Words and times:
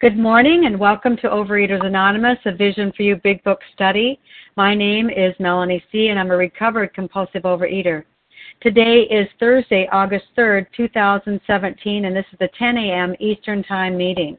Good 0.00 0.18
morning 0.18 0.66
and 0.66 0.78
welcome 0.78 1.16
to 1.18 1.28
Overeaters 1.28 1.86
Anonymous, 1.86 2.38
a 2.46 2.52
Vision 2.52 2.92
for 2.96 3.04
You 3.04 3.14
Big 3.22 3.42
Book 3.44 3.60
study. 3.74 4.18
My 4.56 4.74
name 4.74 5.08
is 5.08 5.34
Melanie 5.38 5.84
C., 5.92 6.08
and 6.08 6.18
I'm 6.18 6.32
a 6.32 6.36
recovered 6.36 6.92
compulsive 6.92 7.44
overeater. 7.44 8.02
Today 8.60 9.02
is 9.02 9.28
Thursday, 9.38 9.88
August 9.92 10.24
3rd, 10.36 10.66
2017, 10.76 12.06
and 12.06 12.14
this 12.14 12.26
is 12.32 12.38
the 12.40 12.50
10 12.58 12.76
a.m. 12.76 13.14
Eastern 13.20 13.62
Time 13.62 13.96
meeting. 13.96 14.36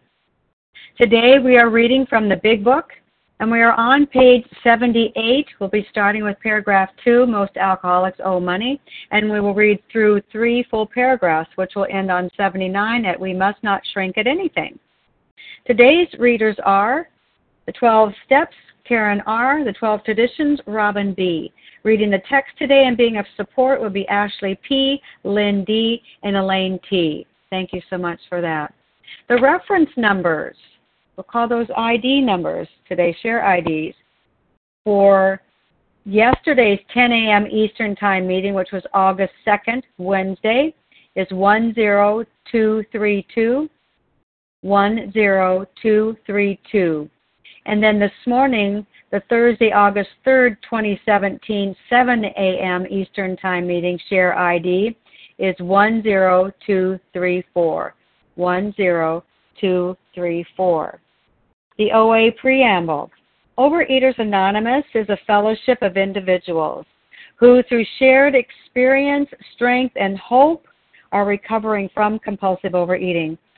Today 0.99 1.39
we 1.43 1.57
are 1.57 1.69
reading 1.69 2.05
from 2.05 2.27
the 2.27 2.35
Big 2.43 2.61
Book, 2.61 2.89
and 3.39 3.49
we 3.49 3.61
are 3.61 3.73
on 3.73 4.05
page 4.07 4.45
78. 4.61 5.47
We'll 5.59 5.69
be 5.69 5.87
starting 5.89 6.25
with 6.25 6.37
paragraph 6.41 6.89
2, 7.05 7.25
Most 7.27 7.55
Alcoholics 7.55 8.19
Owe 8.23 8.41
Money, 8.41 8.81
and 9.11 9.31
we 9.31 9.39
will 9.39 9.55
read 9.55 9.81
through 9.89 10.21
three 10.33 10.65
full 10.69 10.85
paragraphs, 10.85 11.49
which 11.55 11.75
will 11.77 11.87
end 11.89 12.11
on 12.11 12.29
79 12.35 13.05
at 13.05 13.19
We 13.19 13.33
Must 13.33 13.63
Not 13.63 13.81
Shrink 13.93 14.17
at 14.17 14.27
Anything. 14.27 14.77
Today's 15.65 16.07
readers 16.19 16.55
are 16.63 17.09
the 17.65 17.71
12 17.71 18.13
Steps, 18.25 18.55
Karen 18.87 19.21
R., 19.25 19.63
the 19.63 19.73
12 19.73 20.03
Traditions, 20.03 20.59
Robin 20.67 21.13
B. 21.13 21.51
Reading 21.83 22.11
the 22.11 22.21
text 22.29 22.53
today 22.57 22.83
and 22.85 22.95
being 22.95 23.17
of 23.17 23.25
support 23.35 23.81
will 23.81 23.89
be 23.89 24.07
Ashley 24.07 24.59
P., 24.67 25.01
Lynn 25.23 25.63
D., 25.65 26.01
and 26.23 26.37
Elaine 26.37 26.79
T. 26.89 27.25
Thank 27.49 27.73
you 27.73 27.81
so 27.89 27.97
much 27.97 28.19
for 28.29 28.41
that. 28.41 28.73
The 29.27 29.41
reference 29.41 29.89
numbers 29.97 30.55
We'll 31.15 31.23
call 31.23 31.47
those 31.47 31.67
ID 31.75 32.21
numbers 32.21 32.67
today, 32.87 33.17
share 33.21 33.57
IDs, 33.57 33.95
for 34.83 35.41
yesterday's 36.03 36.79
10 36.93 37.11
a.m. 37.11 37.47
Eastern 37.47 37.95
Time 37.95 38.27
meeting, 38.27 38.53
which 38.53 38.69
was 38.73 38.83
August 38.93 39.33
2nd, 39.47 39.81
Wednesday, 39.97 40.75
is 41.15 41.27
10232. 41.29 43.69
10232. 44.65 47.09
And 47.67 47.81
then 47.81 47.99
this 47.99 48.11
morning, 48.27 48.85
the 49.11 49.23
Thursday, 49.29 49.71
August 49.71 50.09
3rd, 50.25 50.57
2017, 50.63 51.75
7 51.89 52.25
a.m. 52.25 52.85
Eastern 52.89 53.37
Time 53.37 53.65
meeting, 53.67 53.97
share 54.09 54.37
ID 54.37 54.97
is 55.37 55.55
10234. 55.57 57.93
10234. 58.37 60.99
The 61.77 61.91
OA 61.91 62.31
Preamble. 62.31 63.11
Overeaters 63.57 64.19
Anonymous 64.19 64.85
is 64.93 65.09
a 65.09 65.17
fellowship 65.25 65.81
of 65.81 65.97
individuals 65.97 66.85
who, 67.37 67.63
through 67.63 67.85
shared 67.99 68.35
experience, 68.35 69.29
strength, 69.53 69.95
and 69.97 70.17
hope, 70.17 70.65
are 71.11 71.25
recovering 71.25 71.89
from 71.93 72.17
compulsive 72.19 72.75
overeating. 72.75 73.37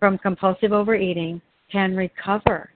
from 0.00 0.18
compulsive 0.18 0.72
overeating 0.72 1.40
can 1.70 1.94
recover 1.94 2.70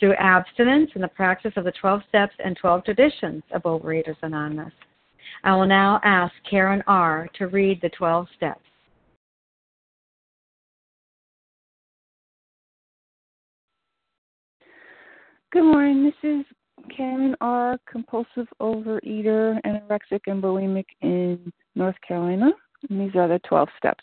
through 0.00 0.14
abstinence 0.14 0.90
and 0.94 1.04
the 1.04 1.08
practice 1.08 1.52
of 1.56 1.64
the 1.64 1.72
12 1.80 2.00
steps 2.08 2.34
and 2.44 2.56
12 2.56 2.84
traditions 2.84 3.42
of 3.52 3.62
Overeaters 3.62 4.16
Anonymous. 4.22 4.72
I 5.44 5.54
will 5.54 5.66
now 5.66 6.00
ask 6.02 6.32
Karen 6.48 6.82
R. 6.88 7.28
to 7.38 7.46
read 7.46 7.80
the 7.82 7.90
12 7.90 8.26
steps. 8.36 8.60
Good 15.52 15.64
morning. 15.64 16.04
This 16.04 16.14
is 16.30 16.46
Karen 16.96 17.36
R., 17.42 17.78
compulsive 17.90 18.48
overeater, 18.60 19.60
anorexic, 19.66 20.20
and 20.26 20.42
bulimic 20.42 20.86
in 21.02 21.52
North 21.74 21.96
Carolina. 22.06 22.50
And 22.88 23.00
these 23.00 23.14
are 23.14 23.28
the 23.28 23.38
12 23.46 23.68
steps. 23.76 24.02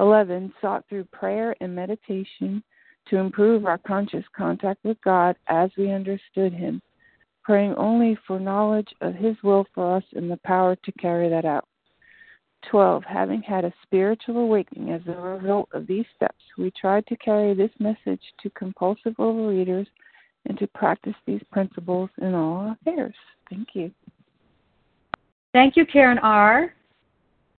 11. 0.00 0.52
Sought 0.60 0.84
through 0.88 1.04
prayer 1.04 1.54
and 1.60 1.74
meditation 1.74 2.62
to 3.08 3.16
improve 3.18 3.66
our 3.66 3.78
conscious 3.78 4.24
contact 4.36 4.84
with 4.84 5.00
God 5.02 5.36
as 5.48 5.70
we 5.76 5.92
understood 5.92 6.52
Him, 6.52 6.82
praying 7.44 7.74
only 7.76 8.18
for 8.26 8.40
knowledge 8.40 8.88
of 9.00 9.14
His 9.14 9.36
will 9.42 9.66
for 9.74 9.96
us 9.96 10.04
and 10.14 10.30
the 10.30 10.40
power 10.44 10.76
to 10.76 10.92
carry 10.92 11.28
that 11.28 11.44
out. 11.44 11.66
12. 12.70 13.04
Having 13.04 13.42
had 13.42 13.64
a 13.64 13.72
spiritual 13.82 14.38
awakening 14.38 14.92
as 14.92 15.02
a 15.06 15.20
result 15.20 15.68
of 15.72 15.86
these 15.86 16.06
steps, 16.16 16.42
we 16.58 16.72
tried 16.72 17.06
to 17.06 17.16
carry 17.18 17.54
this 17.54 17.70
message 17.78 18.22
to 18.42 18.50
compulsive 18.50 19.14
overeaters 19.18 19.86
and 20.46 20.58
to 20.58 20.66
practice 20.68 21.14
these 21.26 21.42
principles 21.52 22.10
in 22.20 22.34
all 22.34 22.54
our 22.54 22.76
affairs. 22.80 23.14
Thank 23.50 23.68
you. 23.74 23.90
Thank 25.52 25.76
you, 25.76 25.86
Karen 25.86 26.18
R. 26.18 26.74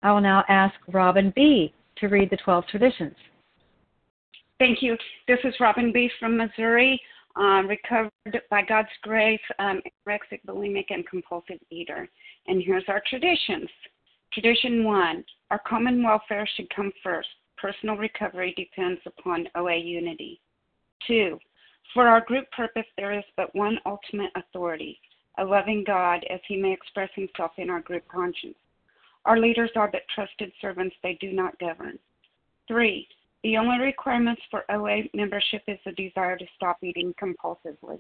I 0.03 0.13
will 0.13 0.21
now 0.21 0.45
ask 0.49 0.75
Robin 0.93 1.33
B. 1.35 1.73
to 1.99 2.09
read 2.09 2.31
the 2.31 2.37
12 2.39 2.67
traditions. 2.67 3.15
Thank 4.59 4.83
you. 4.83 4.97
This 5.29 5.39
is 5.45 5.55
Robin 5.61 5.93
B. 5.93 6.11
from 6.19 6.37
Missouri, 6.37 7.01
um, 7.37 7.69
recovered 7.69 8.11
by 8.51 8.63
God's 8.63 8.89
grace, 9.03 9.41
um, 9.59 9.83
anorexic, 10.09 10.41
bulimic, 10.47 10.87
and 10.91 11.07
compulsive 11.07 11.59
eater. 11.71 12.09
And 12.47 12.63
here's 12.65 12.85
our 12.89 13.03
traditions. 13.09 13.69
Tradition 14.33 14.85
one 14.85 15.25
our 15.51 15.61
common 15.67 16.03
welfare 16.03 16.49
should 16.57 16.75
come 16.75 16.91
first. 17.03 17.29
Personal 17.57 17.97
recovery 17.97 18.53
depends 18.57 19.01
upon 19.07 19.47
OA 19.55 19.77
unity. 19.77 20.41
Two, 21.07 21.39
for 21.95 22.09
our 22.09 22.21
group 22.21 22.51
purpose, 22.51 22.87
there 22.97 23.17
is 23.17 23.25
but 23.37 23.55
one 23.55 23.79
ultimate 23.87 24.31
authority 24.35 24.99
a 25.39 25.45
loving 25.45 25.85
God 25.87 26.25
as 26.31 26.41
he 26.49 26.57
may 26.57 26.73
express 26.73 27.11
himself 27.15 27.53
in 27.59 27.71
our 27.71 27.81
group 27.81 28.05
conscience. 28.09 28.57
Our 29.27 29.39
leaders 29.39 29.71
are 29.75 29.91
but 29.91 30.03
trusted 30.15 30.53
servants, 30.61 30.97
they 31.03 31.19
do 31.21 31.33
not 31.33 31.59
govern. 31.59 31.99
Three, 32.69 33.09
the 33.43 33.57
only 33.57 33.79
requirements 33.81 34.41
for 34.51 34.65
OA 34.71 35.03
membership 35.15 35.63
is 35.67 35.79
the 35.85 35.93
desire 35.93 36.39
to 36.39 36.47
stop 36.55 36.79
eating 36.83 37.13
compulsively. 37.21 37.99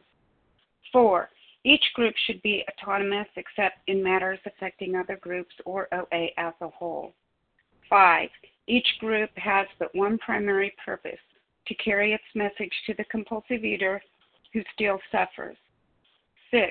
Four, 0.92 1.28
Each 1.64 1.84
group 1.94 2.14
should 2.26 2.40
be 2.42 2.64
autonomous 2.70 3.26
except 3.34 3.78
in 3.88 4.00
matters 4.00 4.38
affecting 4.46 4.94
other 4.94 5.16
groups 5.16 5.52
or 5.64 5.88
OA 5.92 6.28
as 6.36 6.54
a 6.60 6.68
whole. 6.68 7.12
5. 7.90 8.28
Each 8.68 8.86
group 9.00 9.30
has 9.36 9.66
but 9.80 9.92
one 9.92 10.16
primary 10.18 10.72
purpose 10.84 11.18
to 11.66 11.74
carry 11.74 12.12
its 12.12 12.22
message 12.36 12.72
to 12.86 12.94
the 12.94 13.04
compulsive 13.10 13.64
eater 13.64 14.00
who 14.52 14.62
still 14.74 15.00
suffers. 15.10 15.56
6. 16.52 16.70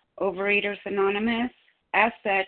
Overeaters 0.21 0.77
Anonymous, 0.85 1.51
as 1.93 2.11
such, 2.23 2.47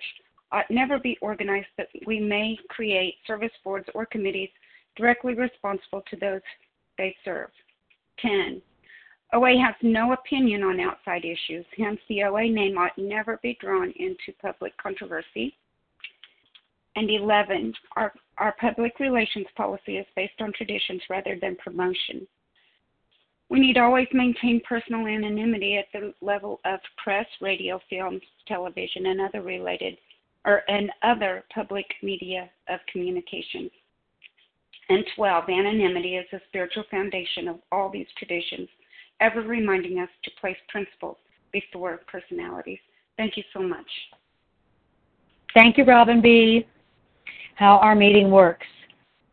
ought 0.52 0.70
never 0.70 1.00
be 1.00 1.18
organized, 1.22 1.68
but 1.75 1.88
we 2.06 2.20
may 2.20 2.58
create 2.70 3.16
service 3.25 3.52
boards 3.64 3.88
or 3.96 4.06
committees 4.06 4.50
directly 4.96 5.34
responsible 5.34 6.04
to 6.10 6.16
those 6.18 6.42
they 6.98 7.16
serve. 7.25 7.50
10. 8.20 8.62
OA 9.34 9.58
has 9.58 9.74
no 9.81 10.14
opinion 10.14 10.62
on 10.62 10.80
outside 10.80 11.25
issues, 11.25 11.66
hence, 11.75 12.00
the 12.08 12.24
OA 12.24 12.48
name 12.48 12.78
ought 12.78 12.96
never 12.98 13.40
be 13.42 13.58
drawn 13.60 13.92
into 13.96 14.31
public 14.40 14.78
controversy. 14.78 15.58
And 16.96 17.10
11, 17.10 17.74
our, 17.96 18.14
our 18.38 18.54
public 18.62 19.00
relations 19.00 19.48
policy 19.58 19.98
is 19.98 20.06
based 20.16 20.40
on 20.40 20.54
traditions 20.54 21.02
rather 21.10 21.36
than 21.42 21.56
promotion. 21.56 22.28
We 23.50 23.60
need 23.60 23.78
always 23.78 24.07
maintain 24.13 24.62
personal 24.68 25.07
anonymity 25.07 25.78
at 25.78 25.86
the 25.94 26.13
level 26.22 26.60
of 26.66 26.80
press, 27.04 27.28
radio, 27.42 27.80
films, 27.90 28.22
television, 28.48 29.07
and 29.07 29.22
other 29.22 29.42
related 29.42 29.98
or 30.45 30.63
and 30.68 30.92
other 31.04 31.44
public 31.54 31.86
media 32.01 32.50
of 32.68 32.80
communication. 32.92 33.69
And 34.90 35.06
12, 35.16 35.50
anonymity 35.50 36.18
is 36.18 36.25
the 36.31 36.42
spiritual 36.48 36.84
foundation 36.92 37.48
of 37.48 37.57
all 37.72 37.90
these 37.90 38.07
traditions, 38.18 38.68
ever 39.22 39.42
reminding 39.42 40.00
us 40.00 40.10
to 40.24 40.31
place 40.42 40.57
principles 40.68 41.18
before 41.54 42.01
personalities. 42.07 42.80
Thank 43.16 43.38
you 43.38 43.44
so 43.54 43.62
much. 43.62 43.88
Thank 45.54 45.78
you, 45.78 45.86
Robin 45.86 46.22
B 46.22 46.68
how 47.56 47.78
our 47.78 47.96
meeting 47.96 48.31
works. 48.31 48.68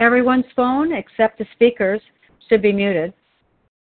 Everyone's 0.00 0.44
phone, 0.54 0.92
except 0.92 1.38
the 1.38 1.46
speaker's, 1.54 2.00
should 2.48 2.62
be 2.62 2.72
muted. 2.72 3.12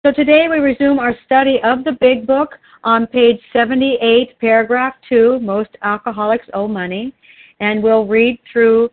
So 0.05 0.13
today 0.13 0.49
we 0.49 0.59
resume 0.59 0.99
our 0.99 1.15
study 1.27 1.61
of 1.65 1.83
the 1.83 1.97
Big 2.01 2.27
Book 2.27 2.59
on 2.85 3.07
page 3.07 3.41
78, 3.53 4.39
paragraph 4.39 4.95
2, 5.09 5.41
Most 5.41 5.71
Alcoholics 5.83 6.47
Owe 6.55 6.69
Money. 6.69 7.13
And 7.61 7.83
we'll 7.83 8.07
read 8.07 8.39
through 8.53 8.91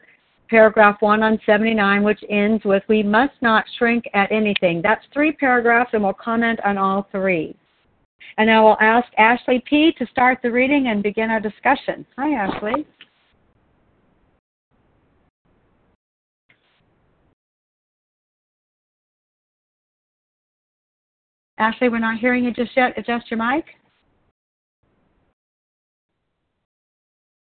paragraph 0.50 0.98
1 1.02 1.22
on 1.22 1.40
79, 1.46 2.04
which 2.04 2.24
ends 2.30 2.64
with, 2.66 2.84
We 2.88 3.04
must 3.04 3.34
not 3.42 3.66
shrink 3.78 4.06
at 4.14 4.32
anything. 4.32 4.82
That's 4.82 5.06
three 5.14 5.32
paragraphs, 5.32 5.92
and 5.94 6.04
we'll 6.04 6.14
comment 6.14 6.60
on 6.66 6.78
all 6.78 7.08
three. 7.12 7.56
And 8.38 8.50
I 8.50 8.60
will 8.62 8.78
ask 8.80 9.08
Ashley 9.18 9.62
P. 9.70 9.94
to 9.98 10.08
start 10.08 10.40
the 10.42 10.52
reading 10.52 10.88
and 10.88 11.04
begin 11.04 11.30
our 11.30 11.40
discussion. 11.40 12.06
Hi, 12.18 12.34
Ashley. 12.34 12.86
Ashley, 21.62 21.90
we're 21.90 22.00
not 22.00 22.18
hearing 22.18 22.44
you 22.44 22.52
just 22.52 22.72
yet. 22.76 22.98
Adjust 22.98 23.30
your 23.30 23.38
mic. 23.38 23.66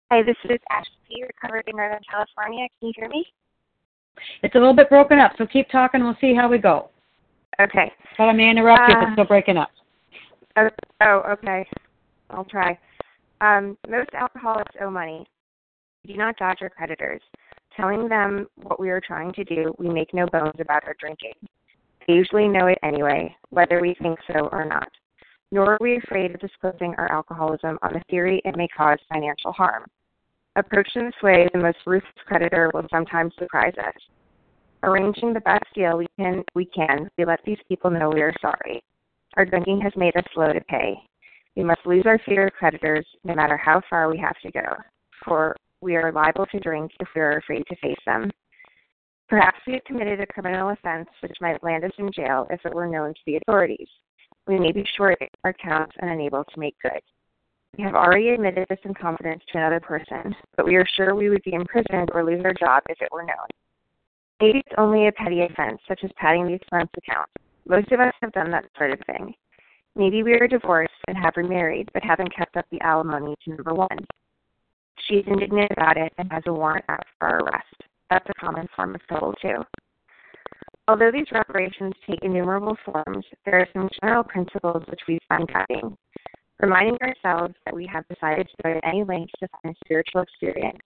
Hi, 0.10 0.24
this 0.24 0.38
is 0.46 0.60
Ashley, 0.72 1.24
recovered 1.24 1.66
in 1.68 1.76
Northern 1.76 2.00
California. 2.10 2.68
Can 2.80 2.88
you 2.88 2.94
hear 2.96 3.10
me? 3.10 3.26
It's 4.44 4.56
a 4.56 4.58
little 4.58 4.74
bit 4.74 4.90
broken 4.90 5.20
up, 5.20 5.34
so 5.38 5.46
keep 5.46 5.70
talking. 5.70 6.02
We'll 6.02 6.16
see 6.22 6.34
how 6.34 6.48
we 6.48 6.58
go. 6.58 6.90
Okay. 7.60 7.92
But 8.18 8.24
I 8.24 8.32
may 8.32 8.50
interrupt 8.50 8.80
uh, 8.80 8.86
you 8.88 8.94
if 8.94 9.02
it's 9.02 9.10
uh, 9.10 9.14
still 9.16 9.26
breaking 9.26 9.58
up. 9.58 9.72
Oh, 10.56 10.70
oh, 11.02 11.24
okay. 11.34 11.68
I'll 12.30 12.46
try. 12.46 12.80
Um, 13.42 13.78
most 13.90 14.12
alcoholics 14.14 14.74
owe 14.82 14.90
money. 14.90 15.28
We 16.06 16.14
do 16.14 16.18
not 16.18 16.38
dodge 16.38 16.60
our 16.62 16.70
creditors. 16.70 17.22
Telling 17.76 18.08
them 18.08 18.48
what 18.56 18.80
we 18.80 18.90
are 18.90 19.02
trying 19.02 19.34
to 19.34 19.44
do, 19.44 19.76
we 19.78 19.90
make 19.90 20.14
no 20.14 20.28
bones 20.28 20.56
about 20.62 20.86
our 20.86 20.96
drinking. 20.98 21.34
Usually 22.08 22.48
know 22.48 22.68
it 22.68 22.80
anyway, 22.84 23.36
whether 23.50 23.82
we 23.82 23.96
think 24.02 24.18
so 24.32 24.48
or 24.52 24.64
not. 24.64 24.90
Nor 25.52 25.74
are 25.74 25.78
we 25.82 25.98
afraid 25.98 26.34
of 26.34 26.40
disclosing 26.40 26.96
our 26.98 27.12
alcoholism 27.12 27.78
on 27.82 27.94
the 27.94 28.02
theory 28.10 28.42
it 28.46 28.56
may 28.56 28.68
cause 28.70 28.98
financial 29.12 29.52
harm. 29.52 29.86
Approached 30.56 30.96
in 30.96 31.06
this 31.06 31.22
way, 31.22 31.48
the 31.54 31.60
most 31.60 31.78
ruthless 31.86 32.12
creditor 32.26 32.72
will 32.74 32.88
sometimes 32.92 33.34
surprise 33.38 33.76
us. 33.78 33.94
Arranging 34.84 35.34
the 35.34 35.42
best 35.42 35.66
deal 35.76 35.98
we 35.98 36.08
can, 36.18 36.44
we 36.56 36.66
can, 36.66 37.10
we 37.18 37.26
let 37.26 37.40
these 37.46 37.60
people 37.68 37.92
know 37.92 38.10
we 38.10 38.22
are 38.22 38.34
sorry. 38.42 38.82
Our 39.36 39.46
drinking 39.46 39.82
has 39.82 39.94
made 39.96 40.16
us 40.16 40.24
slow 40.34 40.54
to 40.54 40.62
pay. 40.62 40.96
We 41.56 41.64
must 41.64 41.86
lose 41.86 42.06
our 42.06 42.20
fear 42.26 42.48
of 42.48 42.54
creditors, 42.54 43.06
no 43.24 43.36
matter 43.36 43.58
how 43.58 43.82
far 43.90 44.10
we 44.10 44.18
have 44.18 44.40
to 44.44 44.52
go, 44.52 44.76
for 45.26 45.56
we 45.82 45.96
are 45.96 46.12
liable 46.12 46.46
to 46.48 46.60
drink 46.60 46.92
if 47.00 47.08
we 47.16 47.22
are 47.22 47.38
afraid 47.38 47.64
to 47.68 47.76
face 47.78 48.00
them. 48.06 48.32
Perhaps 49.30 49.60
we 49.68 49.74
have 49.74 49.84
committed 49.84 50.22
a 50.22 50.26
criminal 50.26 50.70
offense 50.70 51.10
which 51.22 51.36
might 51.42 51.62
land 51.64 51.84
us 51.84 51.92
in 51.98 52.12
jail 52.14 52.48
if 52.50 52.62
it 52.66 52.74
were 52.74 52.88
known 52.88 53.14
to 53.14 53.20
the 53.26 53.36
authorities. 53.38 53.88
We 54.48 54.58
may 54.58 54.72
be 54.72 54.86
short 54.96 55.18
our 55.44 55.52
accounts 55.52 55.96
and 56.00 56.10
unable 56.10 56.46
to 56.46 56.60
make 56.60 56.76
good. 56.82 57.02
We 57.78 57.84
have 57.84 57.96
already 57.96 58.30
admitted 58.30 58.66
this 58.70 58.80
in 58.86 58.94
confidence 58.94 59.44
to 59.52 59.58
another 59.58 59.82
person, 59.82 60.34
but 60.56 60.66
we 60.66 60.76
are 60.76 60.88
sure 60.96 61.14
we 61.14 61.30
would 61.30 61.44
be 61.44 61.54
imprisoned 61.54 62.10
or 62.14 62.24
lose 62.24 62.42
our 62.46 62.54
job 62.54 62.84
if 62.88 63.02
it 63.02 63.10
were 63.12 63.24
known. 63.24 63.48
Maybe 64.40 64.60
it's 64.60 64.76
only 64.78 65.08
a 65.08 65.12
petty 65.12 65.42
offense, 65.42 65.80
such 65.88 66.00
as 66.04 66.12
padding 66.16 66.48
the 66.48 66.54
expense 66.54 66.90
account. 66.96 67.28
Most 67.68 67.92
of 67.92 68.00
us 68.00 68.14
have 68.22 68.32
done 68.32 68.50
that 68.52 68.66
sort 68.78 68.92
of 68.92 69.00
thing. 69.06 69.34
Maybe 69.96 70.24
we 70.24 70.34
are 70.34 70.48
divorced 70.48 70.94
and 71.08 71.18
have 71.18 71.34
remarried, 71.36 71.90
but 71.94 72.04
haven't 72.04 72.36
kept 72.36 72.56
up 72.56 72.66
the 72.72 72.82
alimony 72.82 73.36
to 73.44 73.50
number 73.50 73.74
one. 73.74 73.98
She's 75.08 75.24
indignant 75.28 75.72
about 75.72 75.98
it 75.98 76.14
and 76.18 76.32
has 76.32 76.44
a 76.48 76.54
warrant 76.54 76.86
out 76.88 77.04
for 77.20 77.28
our 77.28 77.40
arrest. 77.40 77.84
That's 78.10 78.28
a 78.30 78.34
common 78.40 78.68
form 78.76 78.96
of 78.96 79.02
total 79.10 79.34
too. 79.42 79.64
Although 80.88 81.12
these 81.12 81.32
reparations 81.34 81.94
take 82.10 82.20
innumerable 82.22 82.78
forms, 82.86 83.26
there 83.46 83.60
are 83.60 83.68
some 83.74 83.90
general 84.02 84.24
principles 84.24 84.84
which 84.88 85.02
we 85.08 85.20
find 85.28 85.48
guiding. 85.48 85.98
Reminding 86.62 86.98
ourselves 87.02 87.54
that 87.66 87.76
we 87.76 87.86
have 87.92 88.08
decided 88.08 88.48
to 88.48 88.64
go 88.64 88.74
to 88.74 88.88
any 88.88 89.04
length 89.04 89.32
to 89.40 89.48
find 89.62 89.76
spiritual 89.84 90.22
experience, 90.22 90.80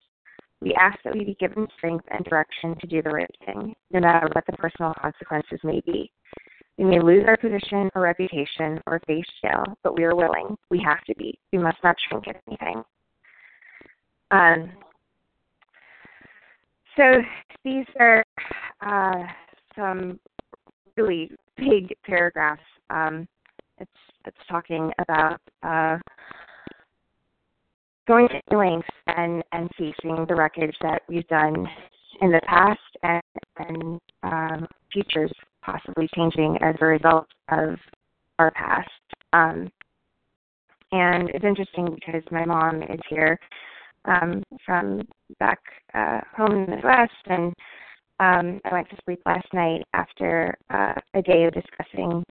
we 0.60 0.74
ask 0.74 0.98
that 1.04 1.14
we 1.14 1.24
be 1.24 1.36
given 1.40 1.66
strength 1.76 2.04
and 2.10 2.24
direction 2.24 2.76
to 2.80 2.86
do 2.86 3.02
the 3.02 3.10
right 3.10 3.30
thing, 3.46 3.74
no 3.92 4.00
matter 4.00 4.28
what 4.32 4.44
the 4.46 4.52
personal 4.52 4.92
consequences 5.00 5.58
may 5.64 5.80
be. 5.86 6.10
We 6.78 6.84
may 6.84 7.00
lose 7.00 7.24
our 7.26 7.36
position 7.36 7.90
or 7.94 8.02
reputation 8.02 8.80
or 8.86 9.00
face 9.06 9.24
jail, 9.42 9.64
but 9.82 9.96
we 9.96 10.04
are 10.04 10.16
willing. 10.16 10.56
We 10.70 10.82
have 10.84 11.02
to 11.04 11.14
be. 11.16 11.38
We 11.52 11.58
must 11.58 11.78
not 11.84 11.96
shrink 12.08 12.28
at 12.28 12.40
anything. 12.48 12.82
Um, 14.30 14.72
so 16.96 17.22
these 17.64 17.86
are 17.98 18.24
uh, 18.80 19.24
some 19.76 20.18
really 20.96 21.30
big 21.56 21.94
paragraphs. 22.04 22.62
Um, 22.90 23.26
it's 23.78 23.90
it's 24.26 24.36
talking 24.48 24.90
about 24.98 25.40
uh, 25.62 25.98
going 28.06 28.28
to 28.28 28.56
lengths 28.56 28.88
and 29.06 29.42
and 29.52 29.70
facing 29.78 30.26
the 30.28 30.34
wreckage 30.34 30.76
that 30.82 31.02
we've 31.08 31.26
done 31.28 31.66
in 32.20 32.30
the 32.30 32.40
past 32.46 32.80
and 33.02 33.22
and 33.56 34.00
um, 34.22 34.66
futures 34.92 35.32
possibly 35.62 36.08
changing 36.14 36.58
as 36.60 36.74
a 36.80 36.86
result 36.86 37.26
of 37.50 37.76
our 38.38 38.50
past. 38.52 38.90
Um, 39.32 39.70
and 40.90 41.30
it's 41.30 41.44
interesting 41.44 41.94
because 41.94 42.22
my 42.30 42.44
mom 42.44 42.82
is 42.82 43.00
here 43.08 43.38
um, 44.04 44.42
from 44.64 45.02
back 45.38 45.60
uh, 45.94 46.20
home 46.36 46.52
in 46.52 46.66
the 46.66 46.76
Midwest, 46.76 47.12
and 47.26 47.52
um, 48.20 48.60
I 48.64 48.72
went 48.72 48.88
to 48.90 48.96
sleep 49.04 49.20
last 49.26 49.46
night 49.52 49.82
after 49.94 50.54
uh, 50.70 50.94
a 51.14 51.22
day 51.22 51.44
of 51.44 51.54
discussing 51.54 52.22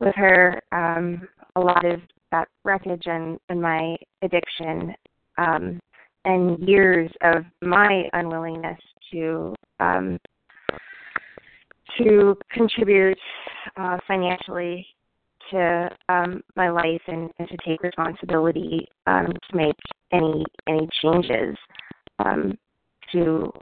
with 0.00 0.14
her 0.16 0.60
um, 0.72 1.26
a 1.56 1.60
lot 1.60 1.84
of 1.84 2.00
that 2.30 2.48
wreckage 2.64 3.04
and, 3.06 3.38
and 3.48 3.60
my 3.60 3.96
addiction 4.22 4.94
um, 5.38 5.80
and 6.24 6.58
years 6.66 7.10
of 7.22 7.44
my 7.62 8.04
unwillingness 8.12 8.78
to 9.12 9.54
um, 9.80 10.18
to 11.98 12.36
contribute 12.50 13.18
uh, 13.76 13.98
financially 14.06 14.86
to 15.52 15.88
um, 16.08 16.42
my 16.56 16.70
life 16.70 17.00
and, 17.06 17.30
and 17.38 17.48
to 17.48 17.56
take 17.66 17.82
responsibility 17.82 18.86
um, 19.06 19.26
to 19.50 19.56
make 19.56 19.76
any 20.12 20.44
any 20.68 20.88
changes 21.00 21.56
um, 22.18 22.58
to 23.12 23.52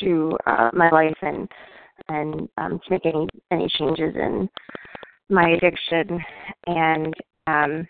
to 0.00 0.36
uh, 0.46 0.70
my 0.72 0.88
life 0.90 1.16
and 1.22 1.48
and 2.08 2.48
um, 2.58 2.80
to 2.84 2.90
make 2.90 3.06
any 3.06 3.26
any 3.50 3.68
changes 3.78 4.14
in 4.14 4.48
my 5.28 5.50
addiction 5.50 6.20
and 6.66 7.14
um, 7.48 7.86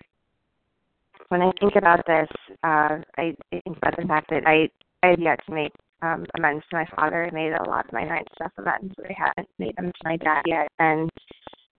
when 1.28 1.42
I 1.42 1.50
think 1.60 1.74
about 1.76 2.06
this, 2.06 2.28
uh, 2.62 2.98
I, 3.16 3.34
I 3.52 3.60
think 3.64 3.76
about 3.78 3.96
the 3.96 4.06
fact 4.06 4.30
that 4.30 4.46
I 4.46 4.68
I 5.02 5.10
have 5.10 5.20
yet 5.20 5.40
to 5.46 5.54
make 5.54 5.72
um, 6.02 6.24
amends 6.36 6.64
to 6.70 6.76
my 6.76 6.86
father. 6.94 7.26
I 7.26 7.30
made 7.30 7.52
a 7.52 7.68
lot 7.68 7.86
of 7.86 7.92
my 7.92 8.04
ninth 8.04 8.28
step 8.34 8.52
amends, 8.58 8.94
but 8.96 9.06
I 9.06 9.14
haven't 9.16 9.48
made 9.58 9.76
them 9.76 9.86
to 9.86 10.04
my 10.04 10.16
dad 10.16 10.42
yet. 10.46 10.68
And 10.78 11.10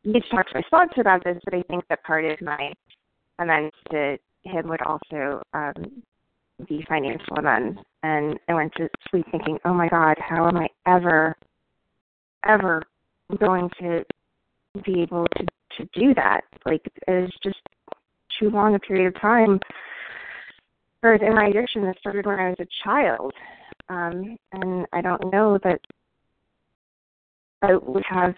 need 0.03 0.23
to 0.23 0.29
talk 0.29 0.47
to 0.47 0.55
my 0.55 0.61
sponsor 0.67 1.01
about 1.01 1.23
this, 1.23 1.37
but 1.45 1.53
I 1.53 1.61
think 1.63 1.83
that 1.89 2.03
part 2.03 2.25
of 2.25 2.41
my 2.41 2.73
amends 3.39 3.75
to 3.91 4.17
him 4.43 4.67
would 4.69 4.81
also 4.81 5.41
um, 5.53 6.03
be 6.67 6.85
financial 6.87 7.37
amends. 7.37 7.79
And 8.03 8.39
I 8.47 8.53
went 8.53 8.73
to 8.75 8.89
sleep 9.09 9.25
thinking, 9.31 9.57
oh 9.65 9.73
my 9.73 9.89
God, 9.89 10.17
how 10.19 10.47
am 10.47 10.57
I 10.57 10.67
ever, 10.85 11.35
ever 12.45 12.83
going 13.39 13.69
to 13.79 14.03
be 14.85 15.01
able 15.01 15.25
to 15.37 15.45
to 15.77 15.87
do 15.93 16.13
that? 16.15 16.41
Like 16.65 16.81
it's 17.07 17.33
just 17.43 17.59
too 18.39 18.49
long 18.49 18.75
a 18.75 18.79
period 18.79 19.07
of 19.07 19.21
time. 19.21 19.59
For 21.01 21.13
in 21.13 21.35
my 21.35 21.47
addiction 21.47 21.83
that 21.83 21.99
started 21.99 22.25
when 22.25 22.39
I 22.39 22.49
was 22.49 22.57
a 22.59 22.67
child, 22.83 23.33
um, 23.89 24.37
and 24.53 24.85
I 24.93 25.01
don't 25.01 25.31
know 25.31 25.59
that 25.63 25.79
I 27.61 27.75
would 27.75 28.03
have 28.09 28.35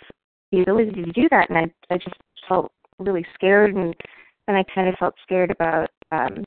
the 0.51 0.61
ability 0.61 0.91
to 0.91 1.11
do 1.11 1.27
that 1.31 1.49
and 1.49 1.57
I 1.57 1.93
I 1.93 1.97
just 1.97 2.15
felt 2.47 2.71
really 2.97 3.25
scared 3.35 3.75
and 3.75 3.95
and 4.47 4.57
I 4.57 4.63
kind 4.73 4.89
of 4.89 4.95
felt 4.95 5.15
scared 5.23 5.51
about 5.51 5.89
um 6.11 6.43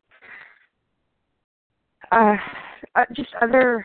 uh, 2.10 2.36
uh 2.94 3.04
just 3.14 3.30
other 3.40 3.84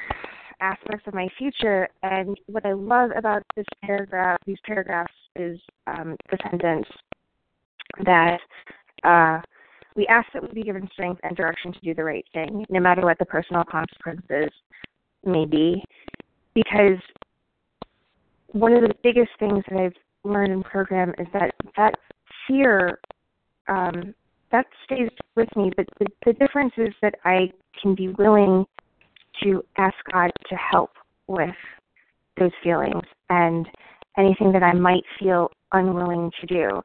aspects 0.60 1.06
of 1.08 1.14
my 1.14 1.28
future 1.38 1.88
and 2.04 2.38
what 2.48 2.66
I 2.66 2.74
love 2.74 3.12
about 3.16 3.44
this 3.56 3.66
paragraph 3.84 4.40
these 4.46 4.58
paragraphs 4.66 5.14
is 5.36 5.60
um 5.86 6.16
the 6.32 6.38
sentence 6.50 6.88
that 8.04 8.40
uh 9.04 9.40
we 9.98 10.06
ask 10.08 10.28
that 10.34 10.44
we 10.44 10.54
be 10.54 10.64
given 10.64 10.88
strength 10.94 11.20
and 11.24 11.36
direction 11.36 11.74
to 11.74 11.80
do 11.80 11.94
the 11.96 12.04
right 12.04 12.26
thing, 12.32 12.66
no 12.70 12.80
matter 12.80 13.02
what 13.02 13.18
the 13.18 13.26
personal 13.26 13.64
consequences 13.64 14.52
may 15.26 15.44
be. 15.44 15.84
Because 16.54 17.00
one 18.52 18.74
of 18.74 18.84
the 18.84 18.94
biggest 19.04 19.32
things 19.40 19.64
that 19.70 19.80
I've 19.80 19.94
learn 20.28 20.52
in 20.52 20.64
program 20.64 21.14
is 21.18 21.28
that 21.34 21.54
that 21.76 21.96
fear 22.48 23.00
um, 23.68 24.14
that 24.52 24.66
stays 24.86 25.10
with 25.36 25.50
me. 25.56 25.72
But 25.76 25.88
the, 26.00 26.08
the 26.26 26.34
difference 26.34 26.74
is 26.78 26.94
that 27.02 27.16
I 27.26 27.52
can 27.82 27.96
be 27.96 28.10
willing 28.10 28.66
to 29.44 29.64
ask 29.78 29.96
God 30.12 30.32
to 30.50 30.56
help 30.56 30.92
with 31.28 31.56
those 32.40 32.52
feelings 32.64 33.04
and 33.30 33.68
anything 34.18 34.52
that 34.52 34.64
I 34.64 34.74
might 34.74 35.04
feel 35.20 35.52
unwilling 35.74 36.32
to 36.42 36.48
do. 36.48 36.82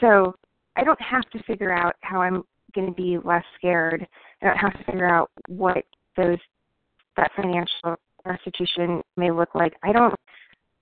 So 0.00 0.34
I 0.76 0.84
don't 0.84 1.00
have 1.00 1.28
to 1.30 1.42
figure 1.44 1.72
out 1.72 1.94
how 2.02 2.20
I'm 2.20 2.42
going 2.74 2.88
to 2.88 2.92
be 2.92 3.18
less 3.24 3.44
scared. 3.56 4.06
I 4.42 4.46
don't 4.46 4.56
have 4.56 4.78
to 4.78 4.84
figure 4.84 5.08
out 5.08 5.30
what 5.48 5.84
those 6.16 6.38
that 7.16 7.30
financial 7.34 7.96
restitution 8.24 9.02
may 9.16 9.30
look 9.30 9.54
like. 9.54 9.74
I 9.82 9.92
don't 9.92 10.14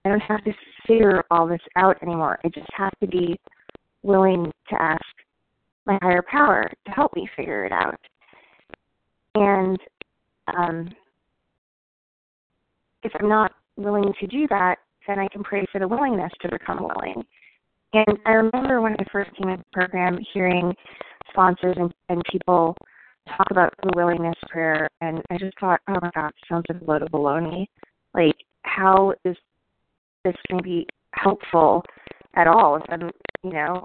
I 0.06 0.08
don't 0.08 0.20
have 0.20 0.44
to 0.44 0.52
figure 0.86 1.24
all 1.32 1.48
this 1.48 1.60
out 1.74 2.00
anymore. 2.00 2.38
I 2.44 2.48
just 2.48 2.68
have 2.76 2.92
to 3.00 3.08
be 3.08 3.36
willing 4.04 4.52
to 4.70 4.80
ask 4.80 5.02
my 5.84 5.98
higher 6.00 6.22
power 6.30 6.70
to 6.86 6.92
help 6.92 7.16
me 7.16 7.28
figure 7.36 7.64
it 7.64 7.72
out. 7.72 7.98
And 9.34 9.76
um, 10.56 10.90
if 13.02 13.10
I'm 13.18 13.28
not 13.28 13.50
willing 13.76 14.12
to 14.20 14.26
do 14.28 14.46
that, 14.48 14.76
then 15.08 15.18
I 15.18 15.26
can 15.26 15.42
pray 15.42 15.66
for 15.72 15.80
the 15.80 15.88
willingness 15.88 16.30
to 16.42 16.50
become 16.50 16.78
willing. 16.82 17.24
And 17.92 18.16
I 18.26 18.32
remember 18.34 18.80
when 18.80 18.92
I 18.92 19.04
first 19.10 19.30
came 19.36 19.48
into 19.48 19.64
the 19.64 19.80
program 19.80 20.18
hearing 20.32 20.72
sponsors 21.32 21.74
and, 21.80 21.92
and 22.10 22.22
people 22.30 22.76
talk 23.36 23.48
about 23.50 23.74
the 23.82 23.90
willingness 23.96 24.36
prayer, 24.50 24.88
and 25.00 25.20
I 25.30 25.36
just 25.38 25.58
thought, 25.58 25.80
oh 25.88 25.98
my 26.00 26.10
God, 26.14 26.30
sounds 26.48 26.64
like 26.68 26.80
a 26.80 26.84
load 26.84 27.02
of 27.02 27.08
baloney. 27.08 27.66
Like, 28.14 28.36
how 28.62 29.14
is 29.24 29.36
this 30.26 30.36
to 30.50 30.62
be 30.62 30.86
helpful 31.12 31.84
at 32.34 32.46
all. 32.46 32.80
And 32.88 33.12
you 33.42 33.52
know, 33.52 33.84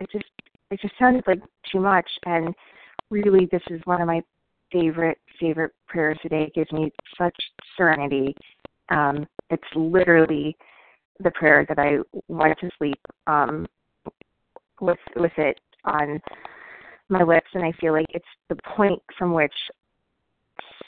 it 0.00 0.10
just 0.10 0.24
it 0.70 0.80
just 0.80 0.94
sounded 0.98 1.24
like 1.26 1.40
too 1.70 1.80
much. 1.80 2.08
And 2.26 2.54
really, 3.10 3.46
this 3.50 3.62
is 3.70 3.80
one 3.84 4.00
of 4.00 4.06
my 4.06 4.22
favorite 4.72 5.18
favorite 5.38 5.72
prayers 5.86 6.18
today. 6.22 6.44
It 6.44 6.54
gives 6.54 6.72
me 6.72 6.92
such 7.18 7.36
serenity. 7.76 8.34
Um, 8.88 9.26
it's 9.50 9.62
literally 9.74 10.56
the 11.22 11.30
prayer 11.32 11.66
that 11.68 11.78
I 11.78 11.98
went 12.28 12.58
to 12.60 12.70
sleep 12.78 13.00
um, 13.26 13.66
with 14.80 14.98
with 15.16 15.32
it 15.36 15.60
on 15.84 16.20
my 17.08 17.22
lips, 17.22 17.48
and 17.54 17.64
I 17.64 17.72
feel 17.80 17.92
like 17.92 18.06
it's 18.10 18.24
the 18.48 18.56
point 18.76 19.00
from 19.18 19.32
which 19.32 19.52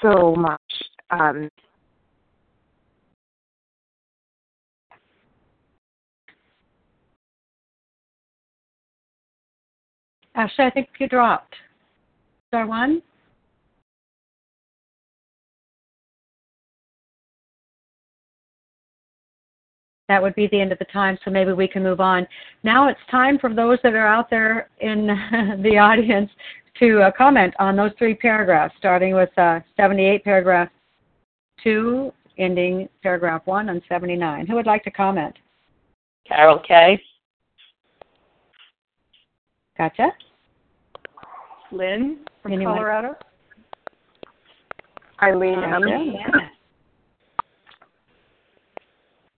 so 0.00 0.34
much 0.34 0.60
um, 1.10 1.48
Ashley, 10.34 10.64
I 10.64 10.70
think 10.70 10.88
you 10.98 11.08
dropped. 11.08 11.54
Star 12.48 12.66
one? 12.66 13.02
That 20.08 20.22
would 20.22 20.34
be 20.34 20.46
the 20.48 20.60
end 20.60 20.72
of 20.72 20.78
the 20.78 20.84
time, 20.86 21.16
so 21.24 21.30
maybe 21.30 21.52
we 21.52 21.68
can 21.68 21.82
move 21.82 22.00
on. 22.00 22.26
Now 22.64 22.88
it's 22.88 23.00
time 23.10 23.38
for 23.38 23.54
those 23.54 23.78
that 23.82 23.94
are 23.94 24.06
out 24.06 24.28
there 24.28 24.68
in 24.80 25.06
the 25.62 25.78
audience 25.78 26.30
to 26.78 27.02
uh, 27.02 27.10
comment 27.16 27.54
on 27.58 27.76
those 27.76 27.92
three 27.98 28.14
paragraphs, 28.14 28.74
starting 28.78 29.14
with 29.14 29.30
uh, 29.38 29.60
78, 29.76 30.24
paragraph 30.24 30.68
2, 31.62 32.12
ending 32.38 32.88
paragraph 33.02 33.42
1 33.44 33.70
on 33.70 33.82
79. 33.88 34.46
Who 34.46 34.54
would 34.54 34.66
like 34.66 34.84
to 34.84 34.90
comment? 34.90 35.34
Carol 36.26 36.58
K. 36.58 37.00
Gotcha. 39.78 40.08
Lynn 41.70 42.18
from 42.42 42.52
Anyone? 42.52 42.74
Colorado. 42.74 43.14
Eileen 45.22 45.60
Gotcha. 45.60 45.92
M. 45.92 46.12
Yeah. 46.14 46.48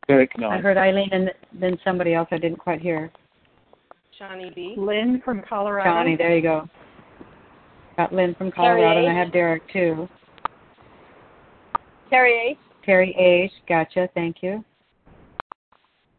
Eric 0.09 0.33
I 0.39 0.59
heard 0.59 0.77
Eileen 0.77 1.09
and 1.13 1.31
then 1.59 1.79
somebody 1.85 2.15
else 2.15 2.29
I 2.31 2.39
didn't 2.39 2.59
quite 2.59 2.81
hear. 2.81 3.11
Johnny 4.19 4.53
B. 4.55 4.75
Lynn 4.77 5.23
from 5.25 5.43
Colorado. 5.49 5.91
Johnny, 5.91 6.17
there 6.17 6.37
you 6.37 6.43
go. 6.43 6.69
Got 7.97 8.13
Lynn 8.13 8.35
from 8.35 8.51
Colorado, 8.51 8.83
Terry 8.83 9.07
and 9.07 9.17
I 9.17 9.19
have 9.19 9.33
Derek 9.33 9.63
too. 9.73 10.09
Terry 12.11 12.51
H. 12.51 12.59
Terry 12.85 13.15
H. 13.19 13.53
Gotcha. 13.69 14.09
Thank 14.15 14.37
you. 14.43 14.65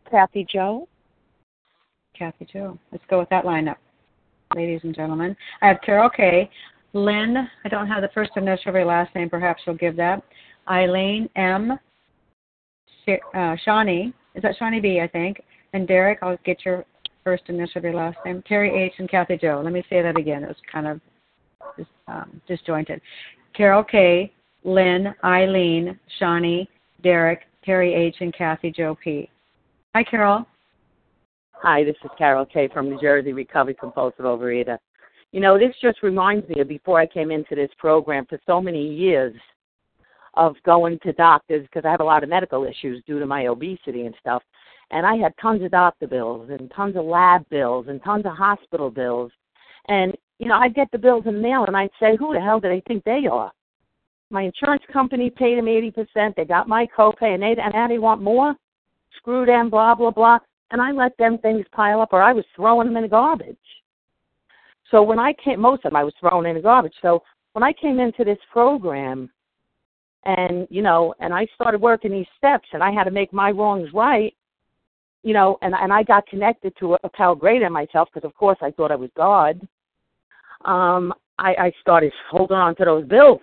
Kathy 0.10 0.46
Joe. 0.52 0.88
Kathy 2.18 2.48
Joe. 2.52 2.80
Let's 2.92 3.04
go 3.10 3.20
with 3.20 3.30
that 3.30 3.44
lineup, 3.46 3.76
ladies 4.56 4.80
and 4.84 4.96
gentlemen. 4.96 5.36
I 5.62 5.68
have 5.68 5.82
Carol 5.86 6.10
K., 6.10 6.50
Lynn, 6.94 7.36
I 7.66 7.70
don't 7.70 7.88
have 7.88 8.02
the 8.02 8.10
first 8.14 8.32
initial 8.38 8.70
of 8.70 8.76
your 8.76 8.86
last 8.86 9.14
name. 9.16 9.30
Perhaps 9.30 9.64
you'll 9.66 9.76
give 9.76 9.98
that. 9.98 10.24
Eileen 10.70 11.30
M. 11.36 11.78
Uh, 13.36 13.56
Shawnee, 13.64 14.14
is 14.34 14.42
that 14.42 14.56
Shawnee 14.58 14.80
B, 14.80 15.02
I 15.02 15.08
think. 15.08 15.44
And 15.74 15.88
Derek, 15.88 16.20
I'll 16.22 16.40
get 16.46 16.64
your 16.64 16.86
first 17.26 17.44
initial 17.50 17.80
of 17.80 17.84
your 17.84 17.94
last 17.94 18.18
name. 18.26 18.42
Terry 18.48 18.74
H. 18.74 18.94
and 18.98 19.10
Kathy 19.10 19.38
Joe. 19.38 19.62
Let 19.64 19.74
me 19.74 19.84
say 19.90 20.02
that 20.02 20.18
again. 20.18 20.44
It 20.44 20.48
was 20.48 20.58
kind 20.72 20.88
of 20.88 21.02
um, 22.08 22.42
disjointed. 22.48 23.02
Carol 23.54 23.84
K., 23.84 24.32
Lynn, 24.64 25.14
Eileen, 25.24 26.00
Shawnee, 26.18 26.70
Derek, 27.04 27.42
Terry 27.64 27.94
H., 27.94 28.16
and 28.22 28.34
Kathy 28.34 28.72
Joe 28.72 28.98
P. 29.04 29.30
Hi, 29.94 30.04
Carol. 30.04 30.46
Hi, 31.68 31.84
this 31.84 31.96
is 32.04 32.12
Carol 32.16 32.46
K. 32.46 32.70
from 32.72 32.92
New 32.92 33.02
Jersey, 33.02 33.34
recovered 33.34 33.80
compulsive 33.80 34.24
overeater. 34.24 34.78
You 35.32 35.40
know, 35.40 35.58
this 35.58 35.74
just 35.82 36.04
reminds 36.04 36.48
me 36.48 36.62
of 36.62 36.68
before 36.68 37.00
I 37.00 37.08
came 37.08 37.32
into 37.32 37.56
this 37.56 37.72
program 37.80 38.28
for 38.28 38.40
so 38.46 38.62
many 38.62 38.88
years 38.88 39.34
of 40.36 40.54
going 40.64 41.00
to 41.00 41.14
doctors 41.14 41.64
because 41.64 41.84
I 41.84 41.90
have 41.90 42.02
a 42.02 42.04
lot 42.04 42.22
of 42.22 42.30
medical 42.30 42.66
issues 42.66 43.02
due 43.08 43.18
to 43.18 43.26
my 43.26 43.48
obesity 43.48 44.06
and 44.06 44.14
stuff. 44.20 44.44
And 44.92 45.08
I 45.08 45.16
had 45.16 45.34
tons 45.42 45.64
of 45.64 45.72
doctor 45.72 46.06
bills 46.06 46.52
and 46.52 46.72
tons 46.76 46.98
of 46.98 47.06
lab 47.06 47.50
bills 47.50 47.88
and 47.90 48.00
tons 48.04 48.28
of 48.28 48.34
hospital 48.34 48.92
bills. 48.92 49.32
And, 49.88 50.14
you 50.38 50.48
know, 50.48 50.60
I'd 50.60 50.76
get 50.76 50.92
the 50.92 51.00
bills 51.00 51.24
in 51.26 51.34
the 51.34 51.42
mail 51.42 51.66
and 51.66 51.76
I'd 51.76 51.90
say, 52.00 52.16
who 52.16 52.36
the 52.36 52.42
hell 52.42 52.60
do 52.60 52.70
they 52.70 52.84
think 52.88 53.04
they 53.06 53.26
are? 53.26 53.52
My 54.30 54.44
insurance 54.44 54.84
company 54.94 55.32
paid 55.32 55.58
them 55.58 55.66
80%. 55.66 56.36
They 56.36 56.46
got 56.46 56.70
my 56.70 56.86
copay 56.96 57.34
and, 57.34 57.42
they, 57.42 57.60
and 57.60 57.74
now 57.74 57.88
they 57.88 57.98
want 57.98 58.22
more? 58.22 58.54
Screw 59.18 59.48
them, 59.48 59.72
blah, 59.72 59.96
blah, 59.96 60.12
blah. 60.12 60.38
And 60.72 60.82
I 60.82 60.92
let 60.92 61.18
them 61.18 61.38
things 61.38 61.66
pile 61.72 62.02
up 62.02 62.10
or 62.12 62.22
I 62.22 62.34
was 62.34 62.46
throwing 62.56 62.88
them 62.88 62.98
in 62.98 63.04
the 63.04 63.10
garbage. 63.10 63.58
So 64.92 65.04
when 65.04 65.20
I 65.20 65.34
came, 65.34 65.60
most 65.60 65.86
of 65.86 65.92
them 65.92 65.96
I 65.96 66.04
was 66.04 66.14
throwing 66.20 66.50
in 66.50 66.56
the 66.56 66.62
garbage. 66.62 66.94
So 67.02 67.24
when 67.54 67.64
I 67.64 67.74
came 67.74 68.00
into 68.00 68.24
this 68.24 68.38
program, 68.52 69.30
and 70.26 70.68
you 70.70 70.82
know, 70.82 71.14
and 71.20 71.34
I 71.34 71.48
started 71.56 71.80
working 71.80 72.12
these 72.12 72.26
steps, 72.38 72.68
and 72.74 72.84
I 72.84 72.92
had 72.92 73.04
to 73.04 73.12
make 73.12 73.32
my 73.32 73.52
wrongs 73.52 73.90
right, 73.94 74.36
you 75.24 75.34
know, 75.34 75.58
and 75.62 75.74
and 75.76 75.94
I 75.94 76.04
got 76.04 76.28
connected 76.28 76.74
to 76.80 76.96
a, 77.04 77.10
pal 77.10 77.36
greater 77.36 77.70
myself 77.70 78.10
because 78.14 78.28
of 78.28 78.36
course 78.36 78.58
I 78.62 78.72
thought 78.72 78.92
I 78.92 78.96
was 78.96 79.10
God. 79.16 79.60
Um, 80.66 81.14
I, 81.38 81.54
I 81.56 81.72
started 81.82 82.12
holding 82.30 82.58
on 82.58 82.76
to 82.78 82.86
those 82.86 83.06
bills, 83.06 83.42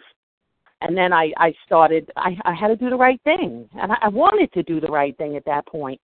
and 0.80 0.96
then 0.96 1.12
I 1.12 1.32
I 1.36 1.54
started 1.64 2.10
I 2.16 2.36
I 2.44 2.54
had 2.54 2.68
to 2.68 2.76
do 2.76 2.90
the 2.90 2.96
right 2.96 3.20
thing, 3.22 3.68
and 3.80 3.92
I, 3.92 3.96
I 4.02 4.08
wanted 4.08 4.52
to 4.52 4.62
do 4.62 4.80
the 4.80 4.88
right 4.88 5.16
thing 5.16 5.36
at 5.36 5.44
that 5.44 5.66
point, 5.66 6.00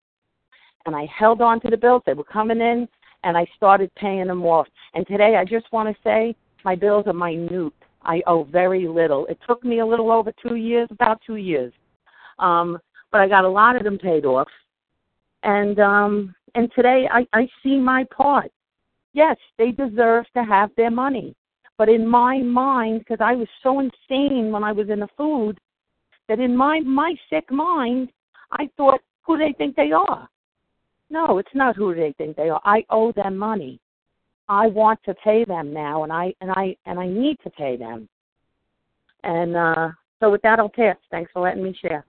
and 0.87 0.94
I 0.97 1.06
held 1.06 1.40
on 1.40 1.61
to 1.61 1.70
the 1.70 1.76
bills. 1.76 2.02
They 2.06 2.14
were 2.14 2.25
coming 2.25 2.61
in, 2.61 2.88
and 3.25 3.37
I 3.37 3.47
started 3.56 3.94
paying 3.94 4.26
them 4.26 4.44
off. 4.44 4.66
And 4.94 5.06
today 5.06 5.37
I 5.37 5.44
just 5.44 5.70
want 5.73 5.88
to 5.88 6.02
say 6.02 6.35
my 6.64 6.75
bills 6.75 7.06
are 7.06 7.12
minute. 7.12 7.73
I 8.02 8.23
owe 8.26 8.44
very 8.44 8.87
little. 8.87 9.26
It 9.26 9.38
took 9.47 9.64
me 9.64 9.80
a 9.80 9.87
little 9.87 10.11
over 10.11 10.32
two 10.47 10.54
years, 10.54 10.88
about 10.90 11.20
two 11.26 11.37
years. 11.37 11.73
Um, 12.38 12.78
but 13.11 13.20
I 13.20 13.28
got 13.28 13.44
a 13.44 13.49
lot 13.49 13.76
of 13.76 13.85
them 13.85 13.99
paid 13.99 14.25
off. 14.25 14.49
And 15.42 15.78
um 15.78 16.35
and 16.54 16.70
today 16.75 17.08
I, 17.11 17.26
I 17.32 17.49
see 17.62 17.76
my 17.78 18.04
part. 18.04 18.50
Yes, 19.12 19.37
they 19.56 19.70
deserve 19.70 20.26
to 20.35 20.44
have 20.44 20.70
their 20.76 20.90
money. 20.90 21.35
But 21.76 21.88
in 21.88 22.06
my 22.06 22.38
mind, 22.38 23.00
because 23.00 23.20
I 23.20 23.35
was 23.35 23.49
so 23.62 23.80
insane 23.80 24.50
when 24.50 24.64
I 24.64 24.73
was 24.73 24.88
in 24.90 25.00
the 25.00 25.08
food, 25.16 25.58
that 26.28 26.40
in 26.40 26.56
my 26.56 26.80
my 26.80 27.14
sick 27.30 27.50
mind, 27.50 28.11
I 28.52 28.68
thought, 28.76 29.00
who 29.23 29.38
do 29.38 29.44
they 29.44 29.52
think 29.52 29.76
they 29.76 29.92
are? 29.92 30.28
No, 31.10 31.38
it's 31.38 31.54
not 31.54 31.76
who 31.76 31.94
they 31.94 32.12
think 32.18 32.36
they 32.36 32.50
are. 32.50 32.60
I 32.64 32.84
owe 32.90 33.12
them 33.12 33.36
money. 33.36 33.80
I 34.48 34.66
want 34.66 35.00
to 35.04 35.14
pay 35.14 35.44
them 35.44 35.72
now, 35.72 36.04
and 36.04 36.12
I 36.12 36.34
and 36.40 36.50
I 36.52 36.76
and 36.86 36.98
I 36.98 37.06
need 37.06 37.38
to 37.44 37.50
pay 37.50 37.76
them. 37.76 38.08
And 39.24 39.56
uh, 39.56 39.90
so 40.20 40.30
with 40.30 40.42
that, 40.42 40.58
I'll 40.58 40.68
pass. 40.68 40.96
Thanks 41.10 41.30
for 41.32 41.42
letting 41.42 41.62
me 41.62 41.76
share. 41.80 42.04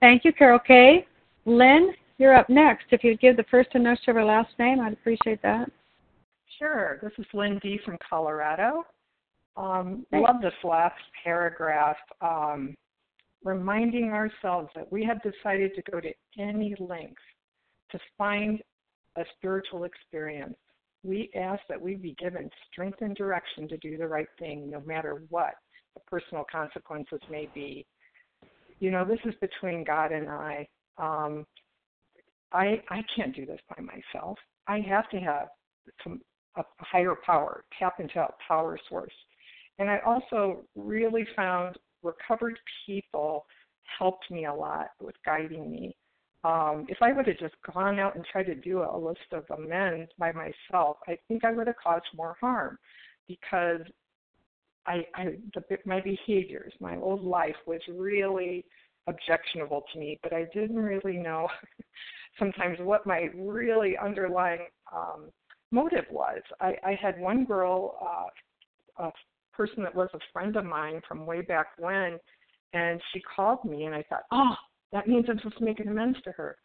Thank 0.00 0.24
you, 0.24 0.32
Carol 0.32 0.58
K. 0.58 1.06
Lynn, 1.44 1.92
you're 2.18 2.34
up 2.34 2.48
next. 2.48 2.86
If 2.90 3.04
you'd 3.04 3.20
give 3.20 3.36
the 3.36 3.44
first 3.50 3.70
initial 3.74 4.10
of 4.10 4.16
her 4.16 4.24
last 4.24 4.50
name, 4.58 4.80
I'd 4.80 4.92
appreciate 4.92 5.40
that. 5.42 5.70
Sure. 6.58 6.98
This 7.02 7.12
is 7.18 7.26
Lynn 7.32 7.58
D. 7.62 7.78
from 7.84 7.98
Colorado. 8.08 8.84
Um, 9.56 10.04
love 10.12 10.42
this 10.42 10.52
last 10.64 11.00
paragraph. 11.22 11.96
Um, 12.20 12.74
reminding 13.44 14.10
ourselves 14.10 14.68
that 14.74 14.90
we 14.90 15.04
have 15.04 15.18
decided 15.22 15.74
to 15.76 15.82
go 15.90 16.00
to 16.00 16.12
any 16.38 16.74
length 16.78 17.20
to 17.90 17.98
find 18.18 18.60
a 19.16 19.24
spiritual 19.38 19.84
experience 19.84 20.56
we 21.06 21.30
ask 21.36 21.60
that 21.68 21.80
we 21.80 21.94
be 21.94 22.16
given 22.18 22.50
strength 22.70 22.98
and 23.00 23.14
direction 23.14 23.68
to 23.68 23.76
do 23.78 23.96
the 23.96 24.06
right 24.06 24.28
thing 24.38 24.70
no 24.70 24.80
matter 24.80 25.22
what 25.28 25.54
the 25.94 26.00
personal 26.00 26.44
consequences 26.50 27.20
may 27.30 27.48
be. 27.54 27.86
You 28.80 28.90
know, 28.90 29.04
this 29.04 29.20
is 29.24 29.34
between 29.40 29.84
God 29.84 30.12
and 30.12 30.28
I. 30.28 30.66
Um, 30.98 31.46
I 32.52 32.82
I 32.90 33.02
can't 33.14 33.34
do 33.34 33.46
this 33.46 33.60
by 33.68 33.82
myself. 33.82 34.38
I 34.66 34.80
have 34.80 35.08
to 35.10 35.18
have 35.18 35.48
some 36.02 36.20
a 36.56 36.64
higher 36.78 37.14
power, 37.24 37.64
tap 37.78 38.00
into 38.00 38.18
a 38.18 38.28
power 38.46 38.78
source. 38.88 39.12
And 39.78 39.90
I 39.90 39.98
also 40.06 40.64
really 40.74 41.26
found 41.36 41.76
recovered 42.02 42.58
people 42.86 43.44
helped 43.98 44.30
me 44.30 44.46
a 44.46 44.54
lot 44.54 44.88
with 45.00 45.14
guiding 45.24 45.70
me 45.70 45.94
um, 46.46 46.86
if 46.88 46.98
I 47.00 47.12
would 47.12 47.26
have 47.26 47.38
just 47.38 47.56
gone 47.74 47.98
out 47.98 48.14
and 48.14 48.24
tried 48.24 48.44
to 48.44 48.54
do 48.54 48.82
a 48.82 48.96
list 48.96 49.32
of 49.32 49.44
amends 49.50 50.12
by 50.16 50.30
myself, 50.30 50.98
I 51.08 51.18
think 51.26 51.44
I 51.44 51.50
would 51.50 51.66
have 51.66 51.76
caused 51.82 52.04
more 52.16 52.36
harm 52.40 52.78
because 53.26 53.80
I, 54.86 55.04
I 55.16 55.24
the, 55.54 55.78
my 55.84 56.00
behaviors, 56.00 56.72
my 56.78 56.96
old 56.98 57.24
life 57.24 57.56
was 57.66 57.80
really 57.92 58.64
objectionable 59.08 59.82
to 59.92 59.98
me, 59.98 60.20
but 60.22 60.32
I 60.32 60.46
didn't 60.54 60.76
really 60.76 61.16
know 61.16 61.48
sometimes 62.38 62.78
what 62.80 63.06
my 63.06 63.28
really 63.34 63.96
underlying 63.98 64.66
um, 64.94 65.30
motive 65.72 66.04
was. 66.12 66.40
I, 66.60 66.76
I 66.84 66.98
had 67.00 67.18
one 67.18 67.44
girl, 67.44 67.96
uh, 68.00 69.06
a 69.06 69.12
person 69.52 69.82
that 69.82 69.94
was 69.94 70.10
a 70.14 70.18
friend 70.32 70.54
of 70.54 70.64
mine 70.64 71.00
from 71.08 71.26
way 71.26 71.40
back 71.40 71.68
when, 71.76 72.20
and 72.72 73.00
she 73.12 73.20
called 73.34 73.64
me, 73.64 73.86
and 73.86 73.96
I 73.96 74.04
thought, 74.08 74.24
oh, 74.30 74.54
that 74.96 75.06
means 75.06 75.26
I'm 75.28 75.36
supposed 75.36 75.58
to 75.58 75.64
make 75.64 75.78
an 75.78 75.88
amends 75.88 76.18
to 76.24 76.32
her. 76.32 76.56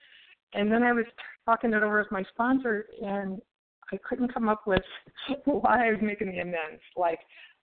And 0.54 0.72
then 0.72 0.84
I 0.84 0.94
was 0.94 1.06
talking 1.46 1.74
it 1.74 1.84
over 1.84 2.00
with 2.00 2.12
my 2.12 2.24
sponsor, 2.34 2.86
and 3.02 3.42
I 3.92 3.98
couldn't 4.08 4.34
come 4.34 4.48
up 4.48 4.66
with 4.66 4.84
why 5.46 5.88
I 5.88 5.92
was 5.92 6.00
making 6.02 6.32
the 6.32 6.40
amends. 6.40 6.82
Like, 6.96 7.20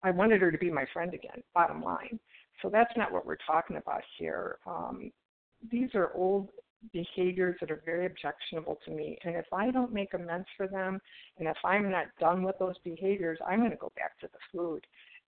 I 0.02 0.10
wanted 0.10 0.42
her 0.42 0.52
to 0.52 0.58
be 0.58 0.70
my 0.70 0.84
friend 0.92 1.14
again, 1.14 1.42
bottom 1.54 1.82
line. 1.82 2.20
So 2.60 2.68
that's 2.68 2.92
not 2.94 3.10
what 3.10 3.24
we're 3.24 3.38
talking 3.46 3.78
about 3.78 4.02
here. 4.18 4.58
Um, 4.66 5.10
these 5.70 5.88
are 5.94 6.12
old 6.14 6.50
behaviors 6.92 7.56
that 7.60 7.70
are 7.70 7.82
very 7.86 8.04
objectionable 8.04 8.78
to 8.84 8.90
me. 8.90 9.16
And 9.24 9.36
if 9.36 9.46
I 9.54 9.70
don't 9.70 9.94
make 9.94 10.12
amends 10.12 10.48
for 10.58 10.68
them, 10.68 11.00
and 11.38 11.48
if 11.48 11.56
I'm 11.64 11.90
not 11.90 12.06
done 12.18 12.42
with 12.42 12.58
those 12.58 12.76
behaviors, 12.84 13.38
I'm 13.48 13.60
going 13.60 13.70
to 13.70 13.76
go 13.78 13.92
back 13.96 14.18
to 14.20 14.28
the 14.30 14.38
food. 14.52 14.86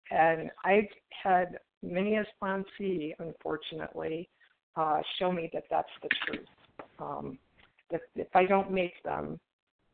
And 0.10 0.52
I've 0.66 0.92
had 1.24 1.58
many 1.82 2.18
a 2.18 2.26
sponsee, 2.42 3.14
unfortunately, 3.20 4.30
uh, 4.76 5.02
show 5.20 5.32
me 5.32 5.50
that 5.54 5.64
that's 5.70 5.90
the 6.02 6.10
truth. 6.26 6.48
Um, 7.00 7.38
that 7.92 8.02
if 8.16 8.34
I 8.36 8.46
don't 8.46 8.72
make 8.72 9.02
them, 9.04 9.40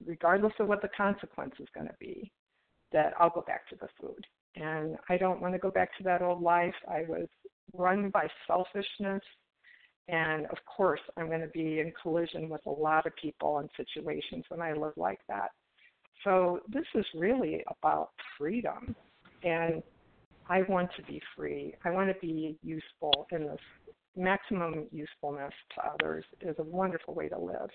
regardless 0.06 0.54
of 0.60 0.68
what 0.68 0.82
the 0.82 0.90
consequence 0.96 1.56
is 1.60 1.68
going 1.74 1.88
to 1.88 1.96
be, 2.00 2.32
that 2.92 3.14
I'll 3.20 3.30
go 3.30 3.44
back 3.46 3.68
to 3.70 3.76
the 3.76 3.88
food. 4.00 4.26
And 4.56 4.98
I 5.10 5.18
don't 5.18 5.42
want 5.42 5.54
to 5.54 5.60
go 5.60 5.72
back 5.72 5.96
to 5.98 6.04
that 6.04 6.22
old 6.22 6.42
life. 6.42 6.74
I 6.90 7.04
was 7.08 7.28
run 7.74 8.10
by 8.10 8.28
selfishness. 8.46 9.22
And 10.08 10.46
of 10.46 10.58
course, 10.66 11.02
I'm 11.18 11.28
going 11.28 11.42
to 11.42 11.48
be 11.48 11.80
in 11.80 11.92
collision 12.02 12.50
with 12.50 12.62
a 12.66 12.72
lot 12.72 13.06
of 13.06 13.16
people 13.16 13.60
and 13.60 13.70
situations 13.76 14.46
when 14.50 14.62
I 14.62 14.74
live 14.74 14.94
like 14.96 15.20
that. 15.28 15.50
So 16.24 16.62
this 16.70 16.86
is 16.96 17.06
really 17.14 17.64
about 17.80 18.12
freedom. 18.38 18.96
And 19.44 19.84
I 20.50 20.62
want 20.70 20.90
to 20.96 21.04
be 21.04 21.22
free. 21.36 21.76
I 21.84 21.90
want 21.90 22.10
to 22.10 22.20
be 22.22 22.58
useful 22.64 23.28
in 23.32 23.48
this 23.48 23.60
maximum 24.18 24.88
usefulness 24.92 25.54
to 25.76 25.82
others 25.90 26.26
is 26.42 26.56
a 26.60 26.64
wonderful 26.64 27.14
way 27.14 27.30
to 27.30 27.38
live. 27.38 27.70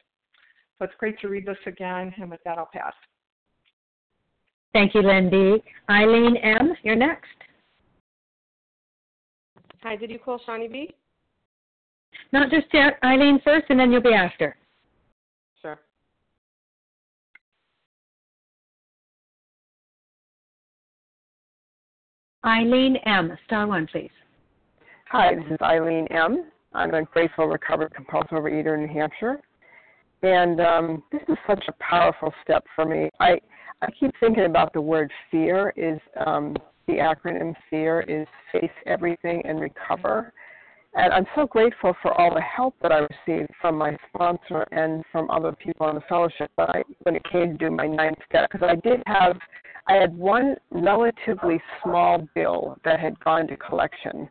So 0.79 0.85
it's 0.85 0.95
great 0.99 1.19
to 1.21 1.29
read 1.29 1.47
this 1.47 1.59
again, 1.67 2.13
and 2.19 2.31
with 2.31 2.41
that, 2.45 2.59
I'll 2.59 2.69
pass. 2.73 2.95
Thank 4.73 4.95
you, 4.95 5.03
Lindy. 5.03 5.63
Eileen 5.91 6.37
M., 6.37 6.75
you're 6.83 6.97
next. 6.97 7.29
Hi, 9.83 9.97
did 9.97 10.11
you 10.11 10.19
call 10.19 10.41
Shawnee 10.47 10.69
B? 10.69 10.95
Not 12.33 12.51
just 12.51 12.67
yet. 12.73 12.99
Eileen 13.05 13.41
first, 13.45 13.67
and 13.69 13.79
then 13.79 13.93
you'll 13.93 14.01
be 14.01 14.15
after. 14.15 14.57
Sure. 15.61 15.79
Eileen 22.47 22.97
M., 23.05 23.37
star 23.45 23.67
one, 23.67 23.87
please. 23.87 24.11
Hi, 25.13 25.35
this 25.35 25.45
is 25.51 25.59
Eileen 25.61 26.07
M. 26.07 26.47
I'm 26.73 26.95
a 26.95 27.03
grateful 27.03 27.47
recovered 27.47 27.93
compulsive 27.95 28.31
overeater 28.31 28.73
in 28.73 28.87
New 28.87 28.99
Hampshire. 28.99 29.43
And 30.23 30.59
um, 30.59 31.03
this 31.13 31.21
is 31.29 31.37
such 31.47 31.63
a 31.69 31.73
powerful 31.73 32.33
step 32.43 32.65
for 32.75 32.87
me. 32.87 33.11
I 33.21 33.33
I 33.83 33.91
keep 34.01 34.13
thinking 34.21 34.47
about 34.47 34.73
the 34.73 34.81
word 34.81 35.13
fear 35.31 35.75
is 35.77 36.01
um, 36.25 36.57
the 36.87 36.95
acronym 36.95 37.55
fear 37.69 38.01
is 38.09 38.27
face 38.53 38.71
everything 38.87 39.43
and 39.45 39.61
recover. 39.61 40.33
And 40.95 41.13
I'm 41.13 41.27
so 41.35 41.47
grateful 41.47 41.95
for 42.01 42.19
all 42.19 42.35
the 42.35 42.41
help 42.41 42.75
that 42.81 42.91
I 42.91 43.01
received 43.01 43.51
from 43.61 43.77
my 43.77 43.95
sponsor 44.09 44.67
and 44.73 45.05
from 45.13 45.31
other 45.31 45.53
people 45.53 45.91
in 45.91 45.97
the 45.97 46.03
fellowship 46.09 46.51
when, 46.55 46.69
I, 46.69 46.83
when 47.03 47.17
it 47.17 47.23
came 47.31 47.53
to 47.53 47.59
do 47.59 47.71
my 47.71 47.87
ninth 47.87 48.17
step. 48.31 48.49
Because 48.51 48.67
I 48.67 48.77
did 48.77 49.03
have, 49.05 49.37
I 49.89 49.93
had 49.93 50.17
one 50.17 50.57
relatively 50.71 51.61
small 51.83 52.27
bill 52.35 52.79
that 52.87 52.99
had 52.99 53.21
gone 53.21 53.47
to 53.49 53.59
collection 53.59 54.31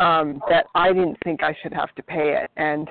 um, 0.00 0.40
that 0.48 0.66
I 0.74 0.92
didn't 0.92 1.18
think 1.24 1.42
I 1.42 1.56
should 1.62 1.72
have 1.72 1.94
to 1.94 2.02
pay 2.02 2.36
it. 2.42 2.50
And, 2.56 2.88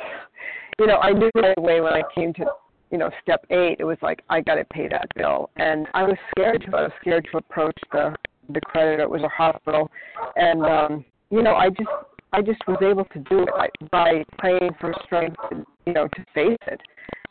you 0.80 0.88
know, 0.88 0.98
I 0.98 1.12
knew 1.12 1.30
right 1.36 1.58
away 1.58 1.82
when 1.82 1.94
I 1.94 2.02
came 2.14 2.34
to, 2.34 2.46
you 2.92 2.98
know, 2.98 3.10
step 3.22 3.46
eight, 3.50 3.78
it 3.80 3.84
was 3.84 3.98
like, 4.02 4.22
I 4.30 4.42
got 4.42 4.56
to 4.56 4.66
pay 4.66 4.88
that 4.88 5.08
bill. 5.16 5.50
And 5.56 5.88
I 5.94 6.04
was 6.04 6.18
scared 6.32 6.64
to, 6.66 6.78
I 6.78 6.84
was 6.84 6.92
scared 7.02 7.28
to 7.32 7.38
approach 7.38 7.78
the, 7.92 8.16
the 8.50 8.62
creditor. 8.62 9.04
It 9.04 9.10
was 9.10 9.24
a 9.24 9.30
hospital. 9.30 9.90
And, 10.36 10.64
um, 10.64 11.06
you 11.30 11.42
know, 11.42 11.56
I 11.56 11.70
just, 11.70 11.90
I 12.34 12.42
just 12.42 12.62
was 12.68 12.78
able 12.82 13.06
to 13.06 13.20
do 13.20 13.44
it 13.44 13.90
by 13.92 14.24
praying 14.38 14.72
for 14.80 14.94
strength, 15.06 15.38
you 15.52 15.94
know, 15.94 16.08
to 16.08 16.26
face 16.34 16.58
it. 16.68 16.82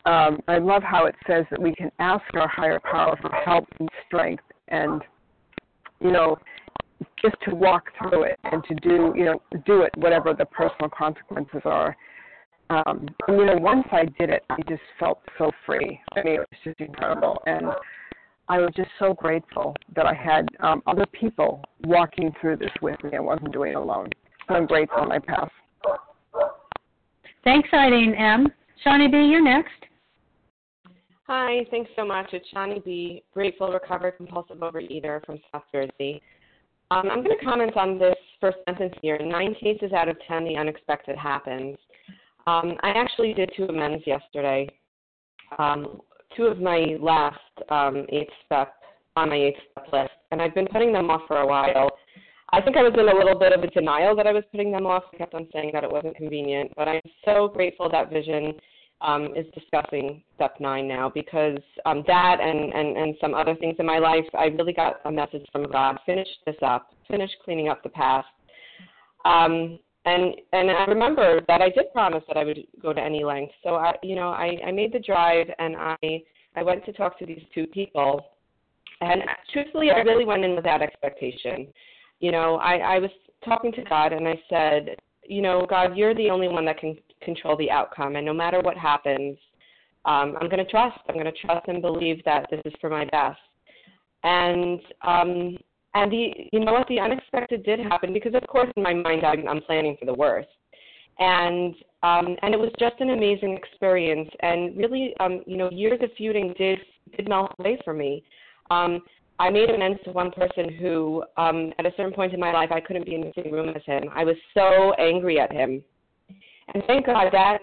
Um, 0.06 0.40
I 0.48 0.58
love 0.58 0.82
how 0.82 1.06
it 1.06 1.14
says 1.26 1.46
that 1.50 1.60
we 1.60 1.74
can 1.74 1.90
ask 1.98 2.22
our 2.34 2.48
higher 2.48 2.78
power 2.80 3.16
for 3.22 3.30
help 3.30 3.66
and 3.80 3.88
strength, 4.06 4.44
and 4.68 5.02
you 6.00 6.12
know, 6.12 6.36
just 7.20 7.36
to 7.48 7.54
walk 7.54 7.84
through 7.98 8.24
it 8.24 8.38
and 8.44 8.62
to 8.64 8.74
do, 8.76 9.12
you 9.16 9.24
know, 9.24 9.42
do 9.66 9.82
it 9.82 9.90
whatever 9.96 10.34
the 10.34 10.46
personal 10.46 10.90
consequences 10.90 11.62
are. 11.64 11.96
Um, 12.70 13.06
and 13.28 13.36
you 13.36 13.46
know, 13.46 13.56
once 13.56 13.86
I 13.92 14.04
did 14.18 14.30
it, 14.30 14.44
I 14.50 14.56
just 14.68 14.82
felt 14.98 15.20
so 15.38 15.50
free. 15.66 16.00
I 16.16 16.22
mean, 16.22 16.34
it 16.34 16.38
was 16.38 16.58
just 16.64 16.80
incredible, 16.80 17.42
and 17.46 17.66
I 18.48 18.58
was 18.58 18.70
just 18.76 18.90
so 18.98 19.14
grateful 19.14 19.74
that 19.96 20.06
I 20.06 20.14
had 20.14 20.48
um, 20.60 20.82
other 20.86 21.06
people 21.06 21.62
walking 21.84 22.32
through 22.40 22.56
this 22.56 22.70
with 22.82 23.02
me. 23.04 23.16
I 23.16 23.20
wasn't 23.20 23.52
doing 23.52 23.72
it 23.72 23.76
alone. 23.76 24.08
So 24.48 24.54
I'm 24.54 24.66
grateful 24.66 25.00
on 25.00 25.08
my 25.08 25.18
path. 25.18 25.50
Thanks, 27.42 27.68
Eileen 27.72 28.14
M. 28.14 28.48
Shawnee 28.82 29.08
B., 29.08 29.18
you're 29.18 29.42
next. 29.42 29.70
Hi, 31.26 31.64
thanks 31.70 31.90
so 31.96 32.04
much. 32.04 32.28
It's 32.32 32.46
Shawnee 32.50 32.82
B., 32.84 33.22
grateful, 33.32 33.72
recovered, 33.72 34.12
compulsive 34.18 34.58
overeater 34.58 35.24
from 35.24 35.38
South 35.52 35.62
Jersey. 35.72 36.20
Um, 36.90 37.10
I'm 37.10 37.24
going 37.24 37.36
to 37.38 37.44
comment 37.44 37.76
on 37.76 37.98
this 37.98 38.14
first 38.40 38.58
sentence 38.66 38.94
here. 39.00 39.16
In 39.16 39.28
nine 39.28 39.54
cases 39.54 39.92
out 39.92 40.08
of 40.08 40.16
ten, 40.28 40.44
the 40.44 40.56
unexpected 40.56 41.16
happens. 41.16 41.76
Um, 42.46 42.74
I 42.82 42.90
actually 42.90 43.32
did 43.32 43.50
two 43.56 43.64
amends 43.64 44.06
yesterday. 44.06 44.68
Um, 45.58 46.00
two 46.36 46.44
of 46.44 46.60
my 46.60 46.96
last 47.00 47.38
um, 47.70 48.06
eight 48.10 48.28
step 48.44 48.74
on 49.16 49.30
my 49.30 49.36
eight 49.36 49.56
step 49.70 49.86
list, 49.92 50.10
and 50.30 50.42
I've 50.42 50.54
been 50.54 50.66
putting 50.66 50.92
them 50.92 51.10
off 51.10 51.22
for 51.26 51.38
a 51.38 51.46
while. 51.46 51.90
I 52.52 52.60
think 52.60 52.76
I 52.76 52.82
was 52.82 52.92
in 52.94 53.08
a 53.08 53.14
little 53.14 53.38
bit 53.38 53.52
of 53.52 53.62
a 53.62 53.66
denial 53.68 54.14
that 54.16 54.26
I 54.26 54.32
was 54.32 54.44
putting 54.50 54.70
them 54.70 54.86
off. 54.86 55.04
I 55.12 55.16
kept 55.16 55.34
on 55.34 55.48
saying 55.52 55.70
that 55.72 55.84
it 55.84 55.90
wasn't 55.90 56.16
convenient, 56.16 56.72
but 56.76 56.88
I'm 56.88 57.00
so 57.24 57.48
grateful 57.48 57.88
that 57.90 58.10
Vision 58.10 58.54
um, 59.04 59.34
is 59.36 59.46
discussing 59.54 60.22
step 60.34 60.54
nine 60.60 60.88
now 60.88 61.10
because 61.14 61.58
um, 61.86 62.02
that 62.06 62.38
and, 62.40 62.72
and, 62.72 62.96
and 62.96 63.14
some 63.20 63.34
other 63.34 63.54
things 63.54 63.76
in 63.78 63.86
my 63.86 63.98
life, 63.98 64.24
I 64.36 64.46
really 64.46 64.72
got 64.72 65.00
a 65.04 65.12
message 65.12 65.46
from 65.52 65.70
God. 65.70 65.98
Finish 66.06 66.28
this 66.46 66.56
up. 66.62 66.92
Finish 67.08 67.30
cleaning 67.44 67.68
up 67.68 67.82
the 67.82 67.90
past. 67.90 68.26
Um, 69.24 69.78
and 70.06 70.34
and 70.52 70.70
I 70.70 70.84
remember 70.84 71.40
that 71.48 71.62
I 71.62 71.70
did 71.70 71.92
promise 71.92 72.22
that 72.28 72.36
I 72.36 72.44
would 72.44 72.58
go 72.82 72.92
to 72.92 73.00
any 73.00 73.24
length. 73.24 73.52
So 73.62 73.76
I, 73.76 73.94
you 74.02 74.16
know, 74.16 74.30
I, 74.30 74.58
I 74.66 74.70
made 74.70 74.92
the 74.92 74.98
drive 74.98 75.46
and 75.58 75.76
I 75.76 75.96
I 76.56 76.62
went 76.62 76.84
to 76.86 76.92
talk 76.92 77.18
to 77.18 77.26
these 77.26 77.42
two 77.54 77.66
people, 77.68 78.26
and 79.00 79.22
truthfully, 79.52 79.90
I 79.90 80.00
really 80.00 80.24
went 80.24 80.44
in 80.44 80.54
with 80.54 80.64
that 80.64 80.82
expectation 80.82 81.68
you 82.20 82.32
know, 82.32 82.56
I, 82.56 82.76
I 82.76 82.98
was 82.98 83.10
talking 83.44 83.70
to 83.72 83.82
God 83.82 84.14
and 84.14 84.26
I 84.26 84.40
said, 84.48 84.96
you 85.26 85.42
know, 85.42 85.66
God, 85.68 85.94
you're 85.96 86.14
the 86.14 86.30
only 86.30 86.48
one 86.48 86.64
that 86.64 86.78
can 86.78 86.96
control 87.24 87.56
the 87.56 87.70
outcome. 87.70 88.16
And 88.16 88.26
no 88.26 88.32
matter 88.32 88.60
what 88.60 88.76
happens, 88.76 89.38
um, 90.04 90.36
I'm 90.40 90.48
going 90.48 90.64
to 90.64 90.70
trust. 90.70 90.98
I'm 91.08 91.14
going 91.14 91.26
to 91.26 91.32
trust 91.32 91.66
and 91.68 91.80
believe 91.80 92.22
that 92.24 92.46
this 92.50 92.60
is 92.64 92.72
for 92.80 92.90
my 92.90 93.04
best. 93.06 93.40
And 94.22 94.80
um, 95.02 95.56
and 95.94 96.10
the 96.10 96.30
you 96.52 96.60
know 96.60 96.72
what 96.72 96.88
the 96.88 97.00
unexpected 97.00 97.64
did 97.64 97.78
happen 97.78 98.12
because 98.12 98.34
of 98.34 98.46
course 98.48 98.70
in 98.76 98.82
my 98.82 98.94
mind 98.94 99.24
I'm, 99.24 99.46
I'm 99.48 99.60
planning 99.62 99.96
for 99.98 100.06
the 100.06 100.14
worst. 100.14 100.48
And 101.18 101.74
um, 102.02 102.36
and 102.42 102.52
it 102.52 102.60
was 102.60 102.70
just 102.78 102.96
an 103.00 103.10
amazing 103.10 103.56
experience. 103.56 104.28
And 104.40 104.76
really, 104.76 105.14
um, 105.20 105.42
you 105.46 105.56
know, 105.56 105.70
years 105.70 106.00
of 106.02 106.10
feuding 106.18 106.54
did 106.58 106.78
did 107.16 107.28
melt 107.28 107.54
away 107.58 107.78
for 107.84 107.94
me. 107.94 108.24
Um, 108.70 109.00
I 109.38 109.50
made 109.50 109.70
amends 109.70 110.00
to 110.04 110.12
one 110.12 110.30
person 110.30 110.72
who, 110.74 111.24
um, 111.36 111.72
at 111.78 111.86
a 111.86 111.92
certain 111.96 112.12
point 112.12 112.32
in 112.34 112.40
my 112.40 112.52
life, 112.52 112.70
I 112.70 112.80
couldn't 112.80 113.04
be 113.04 113.16
in 113.16 113.22
the 113.22 113.32
same 113.34 113.52
room 113.52 113.68
as 113.68 113.82
him. 113.84 114.04
I 114.14 114.24
was 114.24 114.36
so 114.54 114.92
angry 114.94 115.40
at 115.40 115.50
him, 115.52 115.82
and 116.72 116.82
thank 116.86 117.06
God 117.06 117.28
that 117.32 117.58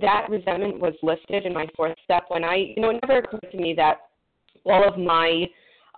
that 0.00 0.26
resentment 0.30 0.78
was 0.78 0.94
lifted 1.02 1.46
in 1.46 1.52
my 1.52 1.66
fourth 1.76 1.96
step. 2.04 2.24
When 2.28 2.44
I, 2.44 2.72
you 2.76 2.80
know, 2.80 2.90
it 2.90 3.00
never 3.02 3.18
occurred 3.18 3.48
to 3.50 3.56
me 3.56 3.74
that 3.76 4.02
all 4.64 4.86
of 4.86 4.96
my, 4.96 5.46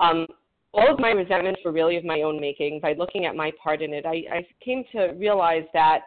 um, 0.00 0.26
all 0.72 0.90
of 0.90 0.98
my 0.98 1.10
resentments 1.10 1.60
were 1.64 1.72
really 1.72 1.96
of 1.96 2.04
my 2.04 2.22
own 2.22 2.40
making. 2.40 2.80
By 2.80 2.94
looking 2.94 3.26
at 3.26 3.36
my 3.36 3.52
part 3.62 3.82
in 3.82 3.92
it, 3.92 4.06
I, 4.06 4.24
I 4.32 4.46
came 4.64 4.84
to 4.92 5.08
realize 5.18 5.64
that 5.74 6.00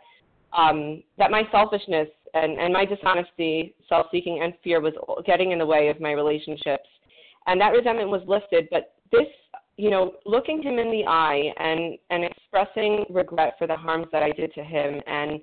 um, 0.51 1.03
that 1.19 1.29
my 1.29 1.43
selfishness 1.51 2.07
and, 2.33 2.57
and 2.59 2.73
my 2.73 2.83
dishonesty, 2.83 3.75
self-seeking, 3.87 4.41
and 4.41 4.53
fear 4.63 4.81
was 4.81 4.93
getting 5.27 5.51
in 5.51 5.59
the 5.59 5.65
way 5.65 5.89
of 5.89 6.01
my 6.01 6.11
relationships 6.11 6.89
and 7.49 7.59
that 7.59 7.73
resentment 7.73 8.09
was 8.09 8.21
lifted. 8.27 8.67
But 8.69 8.93
this, 9.11 9.27
you 9.77 9.89
know, 9.89 10.13
looking 10.25 10.61
him 10.61 10.77
in 10.77 10.91
the 10.91 11.05
eye 11.07 11.51
and 11.57 11.97
and 12.09 12.23
expressing 12.23 13.05
regret 13.09 13.55
for 13.57 13.67
the 13.67 13.75
harms 13.75 14.07
that 14.11 14.23
I 14.23 14.31
did 14.31 14.53
to 14.53 14.63
him 14.63 15.01
and 15.07 15.39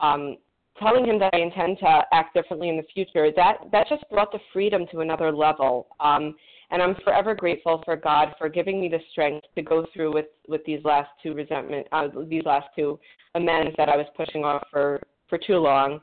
um, 0.00 0.36
telling 0.78 1.04
him 1.04 1.18
that 1.18 1.34
I 1.34 1.38
intend 1.38 1.78
to 1.80 2.02
act 2.12 2.34
differently 2.34 2.68
in 2.68 2.76
the 2.76 2.86
future, 2.94 3.30
that 3.36 3.58
that 3.72 3.88
just 3.88 4.04
brought 4.10 4.32
the 4.32 4.40
freedom 4.52 4.86
to 4.92 5.00
another 5.00 5.32
level. 5.32 5.88
Um, 6.00 6.34
and 6.72 6.80
I'm 6.80 6.94
forever 7.04 7.34
grateful 7.34 7.82
for 7.84 7.96
God 7.96 8.34
for 8.38 8.48
giving 8.48 8.80
me 8.80 8.88
the 8.88 9.00
strength 9.10 9.46
to 9.56 9.62
go 9.62 9.86
through 9.92 10.14
with 10.14 10.26
with 10.48 10.64
these 10.64 10.80
last 10.84 11.10
two 11.22 11.34
resentment, 11.34 11.86
uh, 11.92 12.08
these 12.28 12.44
last 12.44 12.68
two 12.76 12.98
amends 13.34 13.74
that 13.76 13.88
I 13.88 13.96
was 13.96 14.06
pushing 14.16 14.44
off 14.44 14.66
for 14.70 15.00
for 15.28 15.38
too 15.38 15.56
long. 15.56 16.00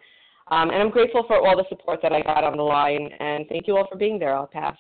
Um, 0.50 0.70
and 0.70 0.82
I'm 0.82 0.90
grateful 0.90 1.24
for 1.28 1.46
all 1.46 1.58
the 1.58 1.66
support 1.68 2.00
that 2.02 2.14
I 2.14 2.22
got 2.22 2.44
on 2.44 2.56
the 2.56 2.64
line. 2.64 3.10
And 3.20 3.46
thank 3.50 3.68
you 3.68 3.76
all 3.76 3.88
for 3.92 3.98
being 3.98 4.18
there. 4.18 4.34
I'll 4.36 4.48
pass. 4.48 4.78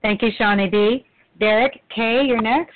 Thank 0.00 0.22
you, 0.22 0.30
Shawnee 0.38 0.68
B. 0.70 1.04
Derek 1.38 1.82
K., 1.94 2.22
you're 2.26 2.40
next. 2.40 2.72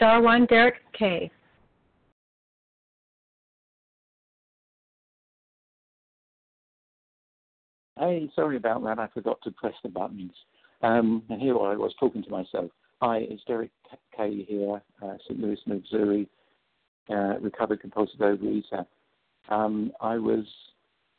Star 0.00 0.22
one, 0.22 0.46
Derek 0.46 0.76
K. 0.98 1.30
Hey, 7.98 8.30
sorry 8.34 8.56
about 8.56 8.82
that. 8.84 8.98
I 8.98 9.08
forgot 9.12 9.42
to 9.44 9.50
press 9.50 9.74
the 9.82 9.90
buttons. 9.90 10.32
Um, 10.80 11.22
and 11.28 11.38
here 11.38 11.52
I 11.52 11.76
was 11.76 11.92
talking 12.00 12.22
to 12.22 12.30
myself. 12.30 12.70
Hi, 13.02 13.26
it's 13.28 13.42
Derek 13.46 13.72
Kay 14.16 14.42
here, 14.44 14.80
uh, 15.02 15.16
St. 15.28 15.38
Louis, 15.38 15.58
Missouri, 15.66 16.26
uh, 17.10 17.38
recovered 17.38 17.82
compulsive 17.82 18.20
overeater. 18.20 18.86
Um, 19.50 19.92
I 20.00 20.16
was 20.16 20.46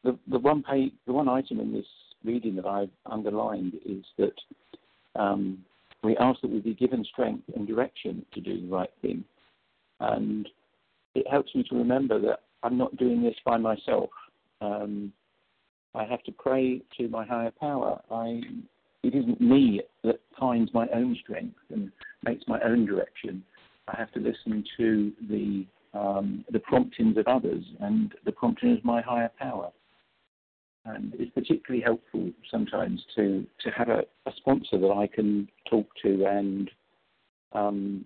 the 0.03 0.17
the 0.31 0.39
one 0.39 0.63
page, 0.63 0.91
the 1.05 1.13
one 1.13 1.29
item 1.29 1.59
in 1.59 1.71
this 1.71 1.85
reading 2.23 2.55
that 2.55 2.65
I've 2.65 2.89
underlined 3.05 3.73
is 3.85 4.03
that 4.17 4.33
um, 5.15 5.63
we 6.03 6.17
ask 6.17 6.41
that 6.41 6.51
we 6.51 6.59
be 6.59 6.73
given 6.73 7.03
strength 7.05 7.43
and 7.55 7.67
direction 7.67 8.25
to 8.33 8.41
do 8.41 8.61
the 8.61 8.67
right 8.67 8.91
thing, 9.01 9.23
and 9.99 10.47
it 11.15 11.27
helps 11.29 11.53
me 11.55 11.63
to 11.69 11.75
remember 11.75 12.19
that 12.19 12.41
I'm 12.63 12.77
not 12.77 12.95
doing 12.97 13.21
this 13.21 13.35
by 13.45 13.57
myself. 13.57 14.09
Um, 14.61 15.11
I 15.93 16.05
have 16.05 16.23
to 16.23 16.31
pray 16.31 16.81
to 16.97 17.07
my 17.09 17.25
higher 17.25 17.51
power. 17.59 18.01
I 18.09 18.41
it 19.03 19.15
isn't 19.15 19.41
me 19.41 19.81
that 20.03 20.19
finds 20.39 20.73
my 20.73 20.87
own 20.93 21.17
strength 21.23 21.57
and 21.71 21.91
makes 22.23 22.43
my 22.47 22.59
own 22.61 22.85
direction. 22.85 23.43
I 23.87 23.97
have 23.97 24.11
to 24.13 24.19
listen 24.19 24.63
to 24.77 25.11
the 25.29 25.65
um, 25.93 26.45
the 26.51 26.59
promptings 26.59 27.17
of 27.17 27.27
others 27.27 27.63
and 27.81 28.13
the 28.23 28.31
promptings 28.31 28.77
of 28.77 28.85
my 28.85 29.01
higher 29.01 29.31
power. 29.37 29.71
And 30.85 31.13
it's 31.19 31.31
particularly 31.31 31.83
helpful 31.83 32.31
sometimes 32.49 33.03
to 33.15 33.45
to 33.63 33.69
have 33.69 33.89
a, 33.89 34.03
a 34.25 34.31
sponsor 34.37 34.79
that 34.79 34.91
I 34.91 35.07
can 35.07 35.47
talk 35.69 35.87
to 36.01 36.25
and 36.25 36.71
um, 37.53 38.05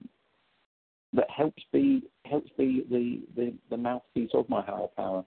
that 1.13 1.29
helps 1.29 1.63
be 1.71 2.03
helps 2.25 2.49
be 2.57 2.85
the, 2.89 3.21
the, 3.35 3.53
the 3.69 3.77
mouthpiece 3.77 4.31
of 4.33 4.49
my 4.49 4.61
higher 4.61 4.87
power. 4.95 5.23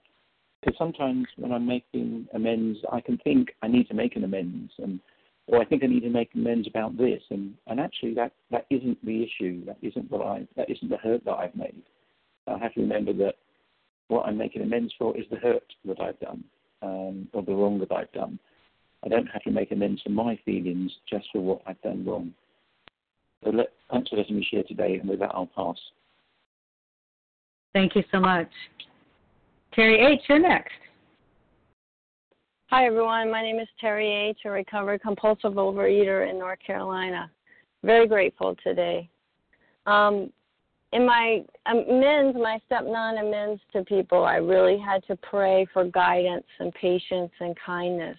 Because 0.61 0.77
sometimes 0.77 1.25
when 1.37 1.53
I'm 1.53 1.65
making 1.65 2.27
amends, 2.33 2.79
I 2.91 2.99
can 2.99 3.17
think 3.19 3.49
I 3.61 3.67
need 3.67 3.87
to 3.87 3.93
make 3.93 4.15
an 4.15 4.25
amends, 4.25 4.73
and 4.77 4.99
or 5.47 5.61
I 5.61 5.65
think 5.65 5.83
I 5.83 5.87
need 5.87 6.01
to 6.01 6.09
make 6.09 6.31
amends 6.35 6.67
about 6.67 6.97
this, 6.97 7.21
and 7.29 7.53
and 7.67 7.79
actually 7.79 8.13
that 8.15 8.33
that 8.51 8.65
isn't 8.69 9.03
the 9.05 9.23
issue. 9.23 9.65
That 9.65 9.77
isn't 9.81 10.11
what 10.11 10.25
I 10.25 10.47
that 10.57 10.69
isn't 10.69 10.89
the 10.89 10.97
hurt 10.97 11.23
that 11.25 11.35
I've 11.35 11.55
made. 11.55 11.83
I 12.47 12.57
have 12.57 12.73
to 12.73 12.81
remember 12.81 13.13
that 13.13 13.35
what 14.09 14.25
I'm 14.25 14.37
making 14.37 14.63
amends 14.63 14.93
for 14.97 15.15
is 15.17 15.25
the 15.31 15.37
hurt 15.37 15.63
that 15.85 16.01
I've 16.01 16.19
done, 16.19 16.43
um, 16.81 17.27
or 17.33 17.43
the 17.43 17.53
wrong 17.53 17.79
that 17.79 17.91
I've 17.91 18.11
done. 18.11 18.39
I 19.03 19.07
don't 19.07 19.27
have 19.27 19.43
to 19.43 19.51
make 19.51 19.71
amends 19.71 20.01
for 20.01 20.09
my 20.09 20.37
feelings 20.45 20.91
just 21.09 21.27
for 21.31 21.39
what 21.41 21.61
I've 21.65 21.81
done 21.81 22.05
wrong. 22.05 22.33
So 23.43 23.51
let, 23.51 23.67
thanks 23.91 24.09
for 24.09 24.17
letting 24.17 24.35
me 24.35 24.47
share 24.49 24.63
today, 24.63 24.95
and 24.95 25.09
with 25.09 25.19
that, 25.19 25.31
I'll 25.33 25.49
pass. 25.55 25.77
Thank 27.73 27.95
you 27.95 28.03
so 28.11 28.19
much. 28.19 28.49
Terry 29.73 29.99
H., 29.99 30.21
you're 30.27 30.39
next. 30.39 30.73
Hi, 32.69 32.85
everyone. 32.85 33.31
My 33.31 33.41
name 33.41 33.59
is 33.59 33.67
Terry 33.79 34.11
H., 34.11 34.39
a 34.45 34.49
recovered 34.49 35.01
compulsive 35.01 35.53
overeater 35.53 36.29
in 36.29 36.37
North 36.37 36.59
Carolina. 36.65 37.31
Very 37.83 38.07
grateful 38.07 38.55
today. 38.63 39.09
Um, 39.85 40.31
in 40.91 41.05
my 41.05 41.43
amends, 41.67 42.37
my 42.37 42.59
step 42.65 42.83
nine 42.85 43.17
amends 43.17 43.61
to 43.73 43.83
people, 43.83 44.23
I 44.25 44.37
really 44.37 44.77
had 44.79 45.05
to 45.07 45.15
pray 45.17 45.67
for 45.71 45.85
guidance 45.85 46.45
and 46.59 46.73
patience 46.73 47.31
and 47.39 47.55
kindness 47.63 48.17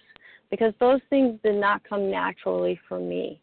because 0.49 0.73
those 0.79 1.01
things 1.09 1.39
did 1.43 1.55
not 1.55 1.81
come 1.87 2.09
naturally 2.09 2.79
for 2.87 2.99
me. 2.99 3.41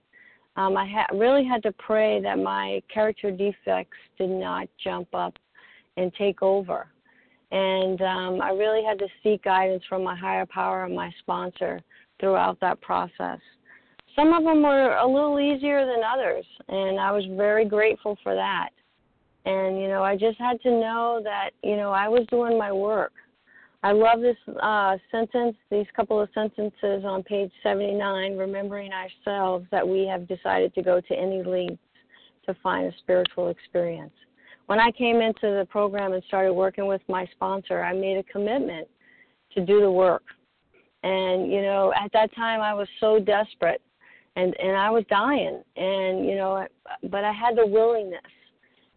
Um, 0.57 0.77
I 0.77 0.87
ha- 0.87 1.17
really 1.17 1.45
had 1.45 1.62
to 1.64 1.73
pray 1.73 2.21
that 2.23 2.38
my 2.38 2.83
character 2.93 3.31
defects 3.31 3.97
did 4.19 4.31
not 4.31 4.67
jump 4.83 5.09
up 5.14 5.35
and 5.97 6.12
take 6.14 6.43
over. 6.43 6.88
And 7.51 8.01
um, 8.03 8.43
I 8.43 8.51
really 8.51 8.85
had 8.85 8.99
to 8.99 9.07
seek 9.23 9.45
guidance 9.45 9.83
from 9.88 10.05
my 10.05 10.17
higher 10.17 10.47
power 10.47 10.85
and 10.85 10.95
my 10.95 11.12
sponsor 11.21 11.81
throughout 12.21 12.59
that 12.61 12.81
process. 12.81 13.38
Some 14.17 14.33
of 14.33 14.43
them 14.43 14.62
were 14.62 14.97
a 14.97 15.07
little 15.07 15.38
easier 15.38 15.87
than 15.87 16.03
others, 16.05 16.45
and 16.69 16.99
I 16.99 17.12
was 17.12 17.25
very 17.37 17.64
grateful 17.64 18.19
for 18.23 18.35
that. 18.35 18.71
And, 19.49 19.81
you 19.81 19.89
know, 19.89 20.03
I 20.03 20.15
just 20.15 20.39
had 20.39 20.61
to 20.61 20.71
know 20.71 21.23
that, 21.25 21.53
you 21.63 21.77
know, 21.77 21.91
I 21.91 22.07
was 22.07 22.27
doing 22.31 22.59
my 22.59 22.71
work. 22.71 23.13
I 23.83 23.93
love 23.93 24.21
this 24.21 24.37
uh, 24.63 24.99
sentence, 25.11 25.57
these 25.71 25.87
couple 25.97 26.21
of 26.21 26.29
sentences 26.35 27.03
on 27.07 27.23
page 27.23 27.51
79, 27.63 28.37
remembering 28.37 28.91
ourselves 28.93 29.65
that 29.71 29.89
we 29.89 30.07
have 30.07 30.29
decided 30.29 30.75
to 30.75 30.83
go 30.83 31.01
to 31.01 31.15
any 31.15 31.43
lengths 31.43 31.83
to 32.45 32.55
find 32.63 32.93
a 32.93 32.99
spiritual 32.99 33.49
experience. 33.49 34.13
When 34.67 34.81
I 34.81 34.91
came 34.91 35.23
into 35.23 35.57
the 35.57 35.67
program 35.71 36.13
and 36.13 36.23
started 36.29 36.53
working 36.53 36.87
with 36.87 37.01
my 37.09 37.27
sponsor, 37.33 37.83
I 37.83 37.95
made 37.95 38.19
a 38.19 38.25
commitment 38.25 38.87
to 39.55 39.65
do 39.65 39.81
the 39.81 39.91
work. 39.91 40.25
And, 41.05 41.51
you 41.51 41.63
know, 41.63 41.95
at 41.99 42.13
that 42.13 42.35
time 42.35 42.61
I 42.61 42.75
was 42.75 42.89
so 43.01 43.19
desperate 43.19 43.81
and, 44.37 44.55
and 44.61 44.77
I 44.77 44.91
was 44.91 45.05
dying. 45.09 45.63
And, 45.77 46.27
you 46.27 46.35
know, 46.35 46.67
but 47.05 47.25
I 47.25 47.33
had 47.33 47.57
the 47.57 47.67
willingness. 47.67 48.21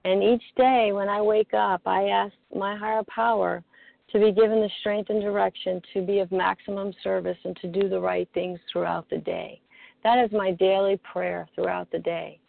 And 0.03 0.23
each 0.23 0.43
day 0.55 0.91
when 0.93 1.09
I 1.09 1.21
wake 1.21 1.53
up, 1.53 1.81
I 1.85 2.05
ask 2.05 2.33
my 2.55 2.75
higher 2.75 3.03
power 3.03 3.63
to 4.11 4.19
be 4.19 4.31
given 4.31 4.59
the 4.59 4.69
strength 4.79 5.09
and 5.09 5.21
direction 5.21 5.81
to 5.93 6.01
be 6.01 6.19
of 6.19 6.31
maximum 6.31 6.93
service 7.03 7.37
and 7.45 7.55
to 7.57 7.67
do 7.67 7.87
the 7.87 7.99
right 7.99 8.27
things 8.33 8.59
throughout 8.71 9.09
the 9.09 9.19
day. 9.19 9.61
That 10.03 10.23
is 10.23 10.31
my 10.31 10.51
daily 10.51 10.99
prayer 11.11 11.47
throughout 11.55 11.89
the 11.91 11.99
day. 11.99 12.39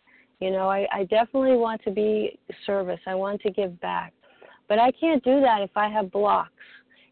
You 0.41 0.51
know, 0.51 0.69
I, 0.69 0.89
I 0.93 1.05
definitely 1.05 1.57
want 1.57 1.83
to 1.85 1.91
be 1.91 2.39
service. 2.67 2.99
I 3.07 3.15
want 3.15 3.41
to 3.43 3.51
give 3.51 3.81
back. 3.81 4.13
But 4.69 4.79
I 4.79 4.91
can't 4.93 5.23
do 5.23 5.41
that 5.41 5.61
if 5.61 5.71
I 5.77 5.89
have 5.89 6.11
blocks. 6.11 6.51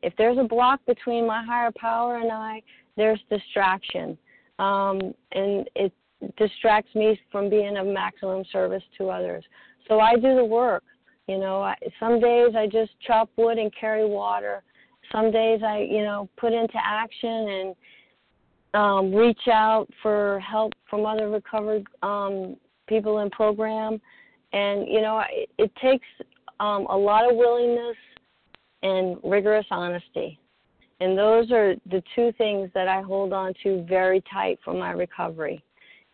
If 0.02 0.14
there's 0.16 0.38
a 0.38 0.44
block 0.44 0.80
between 0.86 1.26
my 1.26 1.44
higher 1.44 1.70
power 1.76 2.16
and 2.16 2.32
I, 2.32 2.62
there's 2.96 3.20
distraction. 3.28 4.16
Um, 4.58 5.14
and 5.32 5.68
it 5.76 5.92
distracts 6.36 6.94
me 6.94 7.20
from 7.30 7.48
being 7.48 7.76
of 7.76 7.86
maximum 7.86 8.44
service 8.50 8.82
to 8.98 9.10
others. 9.10 9.44
So 9.90 9.98
I 9.98 10.14
do 10.14 10.36
the 10.36 10.44
work. 10.44 10.84
You 11.26 11.38
know, 11.38 11.62
I, 11.62 11.74
some 11.98 12.20
days 12.20 12.54
I 12.56 12.66
just 12.66 12.92
chop 13.06 13.28
wood 13.36 13.58
and 13.58 13.72
carry 13.78 14.06
water. 14.06 14.62
Some 15.12 15.32
days 15.32 15.60
I, 15.66 15.80
you 15.80 16.02
know, 16.02 16.28
put 16.38 16.52
into 16.52 16.76
action 16.76 17.28
and 17.28 17.74
um, 18.72 19.12
reach 19.12 19.48
out 19.52 19.88
for 20.00 20.38
help 20.40 20.72
from 20.88 21.04
other 21.04 21.28
recovered 21.28 21.84
um, 22.04 22.56
people 22.88 23.18
in 23.18 23.30
program. 23.30 24.00
And 24.52 24.86
you 24.86 25.00
know, 25.00 25.22
it, 25.28 25.50
it 25.58 25.72
takes 25.82 26.06
um, 26.60 26.86
a 26.86 26.96
lot 26.96 27.28
of 27.28 27.36
willingness 27.36 27.96
and 28.84 29.16
rigorous 29.24 29.66
honesty. 29.72 30.38
And 31.00 31.18
those 31.18 31.50
are 31.50 31.74
the 31.90 32.02
two 32.14 32.32
things 32.38 32.70
that 32.74 32.86
I 32.86 33.00
hold 33.00 33.32
on 33.32 33.54
to 33.64 33.84
very 33.88 34.22
tight 34.32 34.60
for 34.64 34.72
my 34.72 34.92
recovery 34.92 35.64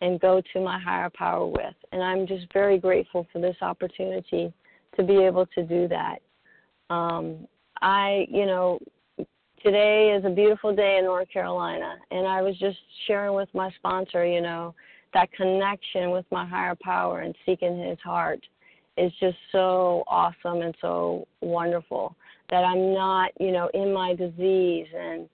and 0.01 0.21
go 0.21 0.43
to 0.53 0.61
my 0.61 0.79
higher 0.79 1.11
power 1.11 1.47
with. 1.47 1.75
And 1.93 2.03
I'm 2.03 2.27
just 2.27 2.47
very 2.53 2.79
grateful 2.79 3.27
for 3.33 3.41
this 3.41 3.57
opportunity 3.63 4.53
to 4.97 5.03
be 5.03 5.25
able 5.25 5.47
to 5.47 5.63
do 5.63 5.89
that. 5.89 6.19
Um, 6.91 7.47
I, 7.83 8.27
you 8.31 8.47
know, 8.47 8.79
today 9.63 10.15
is 10.17 10.25
a 10.25 10.31
beautiful 10.31 10.75
day 10.75 10.97
in 10.99 11.05
North 11.05 11.29
Carolina, 11.31 11.97
and 12.11 12.27
I 12.27 12.43
was 12.43 12.59
just 12.59 12.79
sharing 13.07 13.35
with 13.35 13.49
my 13.55 13.71
sponsor, 13.79 14.25
you 14.25 14.41
know, 14.41 14.75
that 15.15 15.33
connection 15.33 16.11
with 16.11 16.27
my 16.31 16.47
higher 16.47 16.77
power 16.83 17.21
and 17.21 17.35
seeking 17.45 17.79
his 17.79 17.99
heart 18.01 18.41
is 18.97 19.13
just 19.21 19.37
so 19.53 20.05
awesome 20.09 20.63
and 20.63 20.75
so 20.81 21.27
wonderful 21.41 22.17
that 22.51 22.65
I'm 22.65 22.95
not, 22.95 23.31
you 23.41 23.53
know, 23.53 23.69
in 23.75 23.93
my 23.93 24.15
disease 24.15 24.87
and 24.97 25.29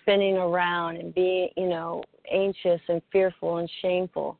spinning 0.00 0.36
around 0.36 0.96
and 0.96 1.14
being, 1.14 1.48
you 1.56 1.68
know, 1.68 2.04
anxious 2.30 2.80
and 2.88 3.00
fearful 3.10 3.58
and 3.58 3.70
shameful. 3.80 4.38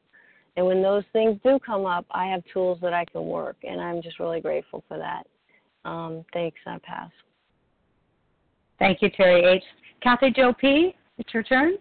And 0.57 0.67
when 0.67 0.83
those 0.83 1.05
things 1.13 1.39
do 1.43 1.59
come 1.65 1.87
up, 1.87 2.05
I 2.11 2.27
have 2.27 2.43
tools 2.53 2.79
that 2.83 2.93
I 2.93 3.05
can 3.07 3.27
work, 3.27 3.57
and 3.63 3.81
I'm 3.81 4.03
just 4.03 4.19
really 4.19 4.41
grateful 4.41 4.85
for 4.87 4.99
that. 4.99 5.27
Um, 5.89 6.25
thanks, 6.33 6.59
I 6.67 6.79
pass. 6.83 7.11
Thank 8.79 9.01
you, 9.01 9.11
Terry 9.11 9.45
H. 9.45 9.63
Kathy 10.03 10.31
Joe 10.31 10.53
P., 10.53 10.95
it's 11.19 11.33
your 11.33 11.43
turn. 11.43 11.75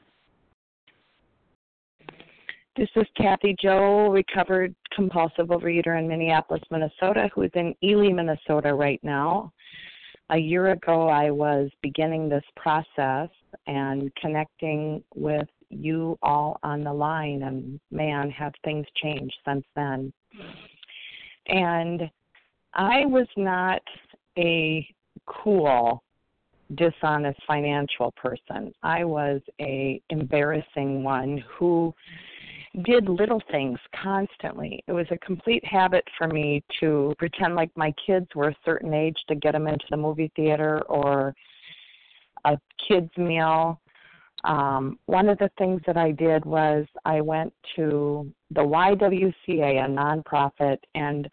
This 2.77 2.89
is 2.95 3.05
Kathy 3.17 3.55
Joe, 3.61 4.09
recovered 4.09 4.73
compulsive 4.95 5.47
overeater 5.47 5.99
in 5.99 6.07
Minneapolis, 6.07 6.61
Minnesota, 6.71 7.29
who 7.33 7.41
is 7.41 7.51
in 7.53 7.75
Ely, 7.83 8.13
Minnesota 8.13 8.73
right 8.73 8.99
now. 9.03 9.51
A 10.29 10.37
year 10.37 10.71
ago, 10.71 11.09
I 11.09 11.31
was 11.31 11.69
beginning 11.81 12.29
this 12.29 12.43
process 12.55 13.29
and 13.67 14.09
connecting 14.15 15.03
with 15.13 15.47
you 15.71 16.17
all 16.21 16.59
on 16.63 16.83
the 16.83 16.93
line, 16.93 17.43
and 17.43 17.79
man, 17.91 18.29
have 18.31 18.53
things 18.63 18.85
changed 19.01 19.35
since 19.47 19.65
then. 19.75 20.11
And 21.47 22.09
I 22.73 23.05
was 23.05 23.27
not 23.35 23.81
a 24.37 24.87
cool, 25.25 26.03
dishonest 26.75 27.39
financial 27.47 28.11
person. 28.11 28.73
I 28.83 29.03
was 29.03 29.41
a 29.59 30.01
embarrassing 30.09 31.03
one 31.03 31.43
who 31.57 31.93
did 32.83 33.09
little 33.09 33.41
things 33.51 33.77
constantly. 34.01 34.81
It 34.87 34.93
was 34.93 35.07
a 35.11 35.17
complete 35.17 35.63
habit 35.65 36.05
for 36.17 36.27
me 36.27 36.63
to 36.79 37.13
pretend 37.17 37.55
like 37.55 37.69
my 37.75 37.93
kids 38.05 38.27
were 38.33 38.49
a 38.49 38.55
certain 38.63 38.93
age 38.93 39.17
to 39.27 39.35
get 39.35 39.51
them 39.51 39.67
into 39.67 39.85
the 39.89 39.97
movie 39.97 40.31
theater 40.35 40.81
or 40.87 41.35
a 42.45 42.57
kids 42.87 43.09
meal 43.17 43.79
um, 44.43 44.97
one 45.05 45.29
of 45.29 45.37
the 45.37 45.51
things 45.57 45.81
that 45.85 45.97
I 45.97 46.11
did 46.11 46.45
was 46.45 46.85
I 47.05 47.21
went 47.21 47.53
to 47.75 48.31
the 48.49 48.61
YWCA, 48.61 49.85
a 49.85 49.87
nonprofit, 49.87 50.77
and 50.95 51.29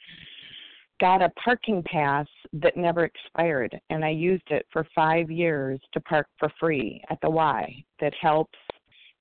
got 1.01 1.23
a 1.23 1.31
parking 1.31 1.83
pass 1.85 2.27
that 2.53 2.77
never 2.77 3.05
expired, 3.05 3.79
and 3.90 4.05
I 4.05 4.11
used 4.11 4.51
it 4.51 4.66
for 4.73 4.87
five 4.94 5.31
years 5.31 5.81
to 5.92 6.01
park 6.01 6.27
for 6.38 6.51
free 6.59 7.03
at 7.11 7.21
the 7.23 7.31
Y 7.31 7.85
that 8.01 8.12
helps 8.21 8.59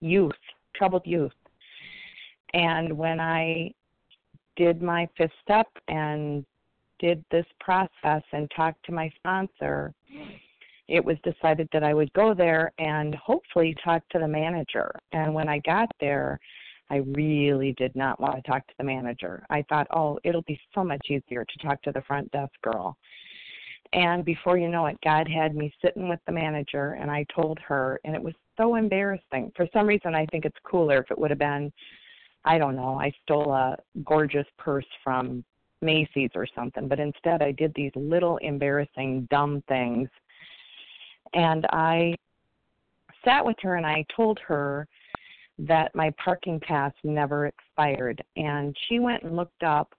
youth, 0.02 0.32
troubled 0.76 1.06
youth. 1.06 1.32
And 2.54 2.98
when 2.98 3.20
I 3.20 3.72
did 4.56 4.82
my 4.82 5.08
fifth 5.18 5.32
step 5.44 5.68
and 5.88 6.46
did 7.00 7.24
this 7.30 7.46
process 7.60 8.24
and 8.32 8.50
talked 8.56 8.84
to 8.86 8.92
my 8.92 9.12
sponsor, 9.18 9.94
it 10.88 11.04
was 11.04 11.18
decided 11.24 11.68
that 11.74 11.84
I 11.84 11.94
would 11.94 12.12
go 12.14 12.34
there 12.34 12.72
and 12.80 13.14
hopefully 13.16 13.76
talk 13.84 14.08
to 14.10 14.20
the 14.20 14.28
manager. 14.28 14.92
And 15.12 15.34
when 15.34 15.50
I 15.50 15.60
got 15.60 15.90
there, 16.00 16.40
I 16.90 16.98
really 16.98 17.74
did 17.74 17.96
not 17.96 18.20
want 18.20 18.36
to 18.36 18.42
talk 18.50 18.66
to 18.68 18.74
the 18.78 18.84
manager. 18.84 19.46
I 19.50 19.64
thought, 19.68 19.88
oh, 19.92 20.20
it'll 20.24 20.44
be 20.44 20.60
so 20.74 20.84
much 20.84 21.06
easier 21.10 21.44
to 21.44 21.68
talk 21.68 21.82
to 21.84 21.92
the 21.92 22.02
front 22.04 22.32
desk 22.32 22.54
girl. 22.62 22.98
And 23.94 24.24
before 24.24 24.58
you 24.58 24.70
know 24.70 24.86
it, 24.86 24.98
God 25.04 25.28
had 25.28 25.56
me 25.56 25.74
sitting 25.82 26.10
with 26.10 26.20
the 26.26 26.32
manager, 26.32 26.94
and 26.94 27.10
I 27.10 27.26
told 27.34 27.58
her, 27.60 28.00
and 28.04 28.16
it 28.16 28.22
was 28.22 28.34
so 28.58 28.76
embarrassing. 28.76 29.52
For 29.56 29.68
some 29.72 29.88
reason, 29.88 30.14
I 30.14 30.26
think 30.28 30.46
it's 30.46 30.58
cooler 30.64 31.00
if 31.00 31.12
it 31.12 31.18
would 31.18 31.30
have 31.30 31.40
been, 31.40 31.72
I 32.44 32.58
don't 32.58 32.76
know, 32.76 33.00
I 33.00 33.12
stole 33.24 33.54
a 33.54 33.78
gorgeous 34.04 34.48
purse 34.58 34.86
from 35.04 35.44
Macy's 35.82 36.32
or 36.36 36.48
something, 36.56 36.88
but 36.88 37.00
instead 37.00 37.42
I 37.42 37.52
did 37.52 37.74
these 37.76 37.92
little 37.96 38.38
embarrassing, 38.38 39.28
dumb 39.30 39.64
things 39.68 40.10
and 41.34 41.66
I 41.72 42.16
sat 43.24 43.46
with 43.46 43.58
her 43.62 43.76
and 43.76 43.86
I 43.86 44.06
told 44.16 44.40
her 44.48 44.88
that 45.60 45.94
my 45.96 46.12
parking 46.24 46.60
pass 46.60 46.94
never 47.04 47.48
expired. 47.48 48.24
And 48.36 48.76
she 48.88 49.00
went 49.00 49.24
and 49.24 49.36
looked 49.36 49.64
up 49.64 49.94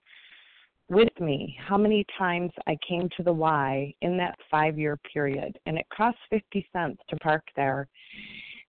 with 0.88 1.08
me 1.20 1.56
how 1.60 1.76
many 1.76 2.06
times 2.16 2.50
I 2.66 2.78
came 2.86 3.08
to 3.16 3.22
the 3.22 3.32
Y 3.32 3.92
in 4.00 4.16
that 4.18 4.38
five 4.50 4.78
year 4.78 4.98
period. 5.12 5.58
And 5.66 5.76
it 5.76 5.86
cost 5.94 6.16
50 6.30 6.66
cents 6.72 7.02
to 7.08 7.16
park 7.16 7.44
there. 7.56 7.88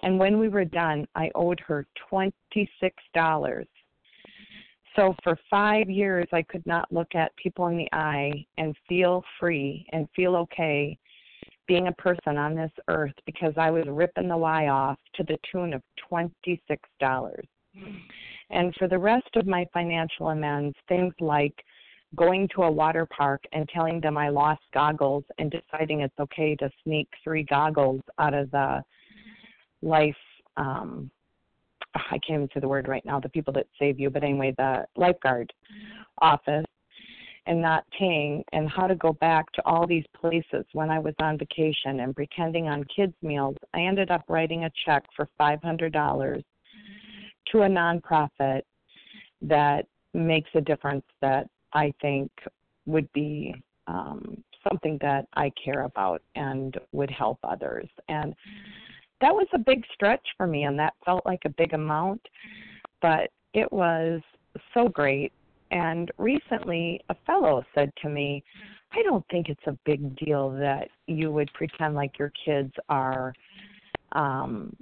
And 0.02 0.18
when 0.18 0.40
we 0.40 0.50
were 0.50 0.66
done, 0.66 1.06
I 1.16 1.30
owed 1.36 1.60
her 1.62 1.86
$26. 2.12 3.66
So 4.96 5.16
for 5.24 5.38
five 5.50 5.90
years, 5.90 6.28
I 6.34 6.42
could 6.42 6.66
not 6.66 6.92
look 6.92 7.16
at 7.16 7.36
people 7.36 7.68
in 7.68 7.78
the 7.78 7.88
eye 7.94 8.46
and 8.58 8.76
feel 8.88 9.24
free 9.40 9.86
and 9.92 10.08
feel 10.16 10.36
okay 10.36 10.98
being 11.70 11.88
a 11.88 11.92
person 11.94 12.36
on 12.36 12.56
this 12.56 12.72
earth 12.88 13.14
because 13.28 13.54
I 13.56 13.70
was 13.70 13.86
ripping 13.88 14.28
the 14.28 14.36
Y 14.36 14.68
off 14.70 14.98
to 15.14 15.24
the 15.24 15.38
tune 15.52 15.72
of 15.72 15.84
$26. 16.12 16.58
And 18.50 18.74
for 18.80 18.88
the 18.88 18.98
rest 18.98 19.30
of 19.36 19.46
my 19.46 19.68
financial 19.72 20.30
amends, 20.30 20.76
things 20.88 21.14
like 21.20 21.54
going 22.16 22.50
to 22.56 22.64
a 22.64 22.72
water 22.72 23.06
park 23.16 23.44
and 23.54 23.70
telling 23.70 24.02
them 24.02 24.18
I 24.18 24.30
lost 24.30 24.64
goggles 24.74 25.24
and 25.38 25.54
deciding 25.54 26.02
it's 26.02 26.20
okay 26.20 26.56
to 26.56 26.72
sneak 26.84 27.08
three 27.24 27.44
goggles 27.44 28.02
out 28.18 28.34
of 28.34 28.50
the 28.50 28.84
life 29.84 30.16
um 30.58 31.12
I 31.96 32.20
can't 32.26 32.42
even 32.42 32.50
say 32.54 32.60
the 32.60 32.68
word 32.68 32.88
right 32.88 33.06
now, 33.06 33.20
the 33.20 33.30
people 33.30 33.54
that 33.54 33.66
save 33.80 34.00
you, 34.00 34.10
but 34.12 34.24
anyway, 34.24 34.54
the 34.58 34.86
lifeguard 34.96 35.52
office 36.20 36.66
and 37.50 37.60
not 37.60 37.84
paying 37.98 38.44
and 38.54 38.70
how 38.70 38.86
to 38.86 38.94
go 38.94 39.12
back 39.14 39.52
to 39.54 39.66
all 39.66 39.88
these 39.88 40.06
places 40.22 40.64
when 40.74 40.92
I 40.92 41.00
was 41.00 41.16
on 41.20 41.36
vacation 41.36 42.02
and 42.02 42.16
pretending 42.16 42.68
on 42.68 42.86
kids' 42.96 43.16
meals, 43.24 43.56
I 43.74 43.82
ended 43.82 44.12
up 44.12 44.24
writing 44.30 44.66
a 44.66 44.72
check 44.86 45.04
for 45.16 45.28
$500 45.42 46.44
to 47.52 47.62
a 47.62 47.68
nonprofit 47.68 48.62
that 49.42 49.88
makes 50.14 50.50
a 50.54 50.62
difference 50.62 51.06
that 51.22 51.50
I 51.74 51.92
think 52.04 52.30
would 52.86 53.12
be 53.14 53.56
um, 53.88 54.44
something 54.70 55.00
that 55.02 55.28
I 55.34 55.52
care 55.64 55.86
about 55.86 56.22
and 56.36 56.78
would 56.92 57.10
help 57.10 57.40
others. 57.44 57.90
And 58.10 58.36
that 59.22 59.34
was 59.34 59.48
a 59.54 59.60
big 59.60 59.84
stretch 59.92 60.26
for 60.38 60.46
me, 60.46 60.66
and 60.66 60.78
that 60.78 60.94
felt 61.04 61.26
like 61.26 61.42
a 61.46 61.50
big 61.50 61.74
amount, 61.74 62.22
but 63.02 63.32
it 63.56 63.72
was 63.72 64.22
so 64.76 64.88
great 64.88 65.34
and 65.72 66.12
recently, 66.18 67.02
a 67.10 67.16
fellow 67.26 67.64
said 67.76 67.92
to 68.02 68.10
me, 68.10 68.44
I 68.92 69.04
don't 69.04 69.26
think 69.30 69.50
it's 69.50 69.68
a 69.68 69.78
big 69.86 70.16
deal 70.18 70.50
that 70.52 70.90
you 71.08 71.32
would 71.32 71.52
pretend 71.54 71.96
like 71.96 72.18
your 72.18 72.32
kids 72.46 72.74
are 72.90 73.34
um 74.14 74.76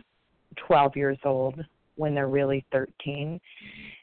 12 0.67 0.95
years 0.95 1.17
old 1.25 1.63
when 1.95 2.15
they're 2.15 2.29
really 2.29 2.65
13. 2.71 3.39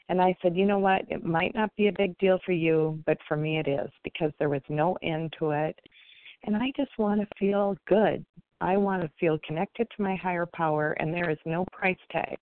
And 0.08 0.20
I 0.20 0.36
said, 0.42 0.56
you 0.56 0.66
know 0.66 0.78
what? 0.78 1.02
It 1.08 1.24
might 1.24 1.54
not 1.54 1.74
be 1.76 1.88
a 1.88 1.92
big 1.92 2.16
deal 2.18 2.38
for 2.44 2.52
you, 2.52 3.02
but 3.06 3.16
for 3.26 3.36
me 3.36 3.58
it 3.58 3.66
is 3.66 3.90
because 4.02 4.30
there 4.38 4.50
was 4.50 4.62
no 4.68 4.98
end 5.02 5.34
to 5.38 5.50
it. 5.50 5.78
And 6.44 6.54
I 6.54 6.72
just 6.76 6.90
want 6.98 7.20
to 7.20 7.26
feel 7.38 7.76
good. 7.86 8.24
I 8.60 8.76
want 8.76 9.02
to 9.02 9.10
feel 9.18 9.38
connected 9.46 9.88
to 9.96 10.02
my 10.02 10.14
higher 10.16 10.46
power, 10.46 10.92
and 10.92 11.12
there 11.12 11.30
is 11.30 11.38
no 11.44 11.64
price 11.72 11.96
tag 12.10 12.36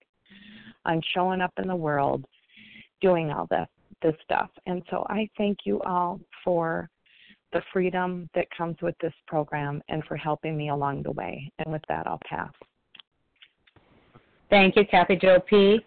on 0.84 1.00
showing 1.14 1.40
up 1.40 1.52
in 1.58 1.68
the 1.68 1.76
world 1.76 2.24
doing 3.00 3.30
all 3.30 3.46
this 3.50 3.68
this 4.02 4.14
stuff. 4.24 4.50
And 4.66 4.82
so 4.90 5.06
I 5.08 5.28
thank 5.36 5.58
you 5.64 5.80
all 5.82 6.20
for 6.44 6.88
the 7.52 7.62
freedom 7.72 8.28
that 8.34 8.46
comes 8.56 8.76
with 8.82 8.94
this 9.00 9.12
program 9.26 9.82
and 9.88 10.02
for 10.04 10.16
helping 10.16 10.56
me 10.56 10.70
along 10.70 11.02
the 11.02 11.12
way. 11.12 11.50
And 11.58 11.72
with 11.72 11.82
that, 11.88 12.06
I'll 12.06 12.20
pass. 12.28 12.52
Thank 14.50 14.76
you, 14.76 14.84
Kathy 14.86 15.16
Jo 15.16 15.38
P. 15.48 15.80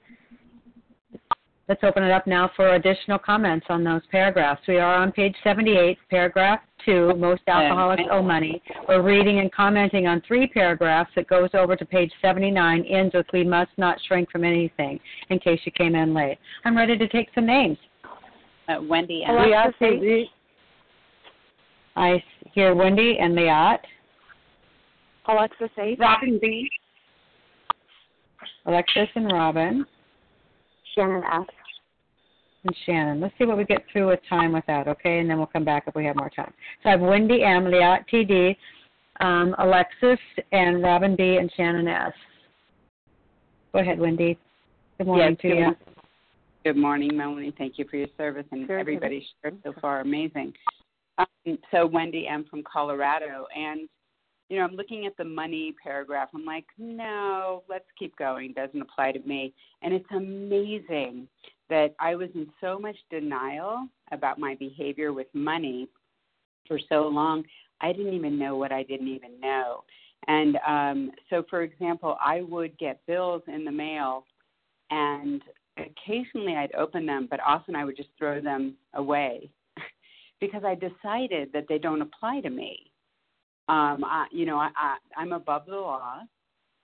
Let's 1.68 1.84
open 1.84 2.04
it 2.04 2.12
up 2.12 2.28
now 2.28 2.52
for 2.56 2.76
additional 2.76 3.18
comments 3.18 3.66
on 3.70 3.84
those 3.84 4.02
paragraphs. 4.12 4.62
We 4.68 4.78
are 4.78 4.96
on 4.96 5.12
page 5.12 5.36
78, 5.44 5.98
paragraph 6.12 6.60
2, 6.86 7.16
Most 7.18 7.42
Alcoholics 7.48 8.04
Owe 8.12 8.22
Money. 8.22 8.62
We're 8.88 9.02
reading 9.02 9.40
and 9.40 9.52
commenting 9.52 10.06
on 10.06 10.22
three 10.28 10.46
paragraphs. 10.46 11.10
It 11.16 11.28
goes 11.28 11.50
over 11.56 11.76
to 11.76 11.84
page 11.84 12.12
79, 12.22 12.86
ends 12.86 13.16
with 13.16 13.26
We 13.34 13.44
must 13.44 13.72
not 13.78 13.98
shrink 14.08 14.30
from 14.30 14.44
anything, 14.44 15.00
in 15.30 15.40
case 15.40 15.60
you 15.66 15.72
came 15.72 15.96
in 15.96 16.14
late. 16.14 16.38
I'm 16.66 16.78
ready 16.78 17.00
to 17.00 17.08
take 17.08 17.30
some 17.34 17.48
names 17.48 17.80
uh, 18.68 18.82
Wendy 18.82 19.24
and 19.26 19.38
Liat. 19.38 20.26
I 21.96 22.24
hear 22.54 22.76
Wendy 22.76 23.18
and 23.20 23.38
Liat. 23.38 23.80
Alexis 25.28 25.70
H. 25.78 25.98
Robin 26.00 26.40
B. 26.42 26.70
Alexis 28.66 29.08
and 29.16 29.32
Robin. 29.32 29.86
Shannon 30.94 31.24
F. 31.32 31.46
And 32.64 32.76
Shannon. 32.86 33.20
Let's 33.20 33.34
see 33.38 33.46
what 33.46 33.58
we 33.58 33.66
get 33.66 33.84
through 33.92 34.08
with 34.08 34.20
time 34.30 34.52
with 34.54 34.66
that, 34.68 34.88
okay? 34.88 35.20
And 35.20 35.30
then 35.30 35.38
we'll 35.38 35.48
come 35.48 35.66
back 35.66 35.84
if 35.88 35.96
we 35.96 36.06
have 36.06 36.16
more 36.16 36.30
time. 36.30 36.54
So 36.84 36.90
I 36.90 36.92
have 36.94 37.02
Wendy 37.02 37.44
M, 37.44 37.66
Liat 37.66 38.06
TD, 38.12 38.56
um, 39.20 39.56
Alexis, 39.60 40.20
and 40.52 40.82
Robin 40.82 41.16
B, 41.16 41.38
and 41.40 41.52
Shannon 41.56 41.88
S. 41.88 42.14
Go 43.74 43.80
ahead, 43.80 44.00
Wendy. 44.00 44.38
Good 44.98 45.08
morning 45.08 45.32
yes, 45.32 45.42
to 45.42 45.48
you. 45.48 45.95
Good 46.66 46.78
morning, 46.78 47.16
Melanie. 47.16 47.54
Thank 47.60 47.78
you 47.78 47.86
for 47.88 47.96
your 47.96 48.08
service 48.18 48.48
and 48.52 48.66
Sure, 48.66 48.80
everybody's 48.80 49.22
shared 49.40 49.60
so 49.64 49.72
far. 49.80 50.02
Amazing. 50.02 50.52
Um, 51.20 51.60
so 51.70 51.86
Wendy 51.86 52.28
M 52.28 52.44
from 52.50 52.64
Colorado, 52.64 53.46
and 53.56 53.88
you 54.50 54.58
know 54.58 54.64
I'm 54.64 54.76
looking 54.76 55.06
at 55.06 55.16
the 55.16 55.26
money 55.26 55.76
paragraph. 55.84 56.30
I'm 56.34 56.44
like, 56.44 56.66
no, 56.80 57.62
let's 57.70 57.86
keep 58.00 58.18
going. 58.18 58.54
Doesn't 58.54 58.82
apply 58.82 59.12
to 59.12 59.20
me. 59.28 59.54
And 59.84 59.94
it's 59.94 60.10
amazing 60.10 61.28
that 61.70 61.94
I 62.00 62.16
was 62.16 62.30
in 62.34 62.48
so 62.60 62.80
much 62.80 62.98
denial 63.12 63.88
about 64.12 64.40
my 64.40 64.56
behavior 64.56 65.14
with 65.14 65.28
money 65.34 65.88
for 66.68 66.80
so 66.90 67.08
long. 67.08 67.44
I 67.80 67.94
didn't 67.94 68.16
even 68.16 68.40
know 68.40 68.58
what 68.58 68.72
I 68.72 68.82
didn't 68.82 69.10
even 69.10 69.40
know. 69.40 69.84
And 70.28 70.58
um, 70.68 71.12
so, 71.30 71.46
for 71.48 71.62
example, 71.62 72.18
I 72.20 72.42
would 72.42 72.76
get 72.80 73.06
bills 73.06 73.44
in 73.48 73.66
the 73.66 73.72
mail 73.72 74.26
and 74.90 75.44
occasionally 75.78 76.56
I'd 76.56 76.74
open 76.76 77.06
them, 77.06 77.28
but 77.30 77.40
often 77.46 77.76
I 77.76 77.86
would 77.86 77.98
just 77.98 78.10
throw 78.18 78.42
them 78.42 78.76
away 78.94 79.50
because 80.40 80.64
I 80.64 80.76
decided 80.76 81.52
that 81.54 81.66
they 81.68 81.78
don't 81.78 82.02
apply 82.02 82.42
to 82.42 82.50
me. 82.50 82.92
Um, 83.68 84.04
I, 84.06 84.28
you 84.32 84.46
know, 84.46 84.58
I, 84.58 84.70
I, 84.76 84.98
I'm 85.18 85.34
above 85.34 85.66
the 85.66 85.76
law, 85.76 86.20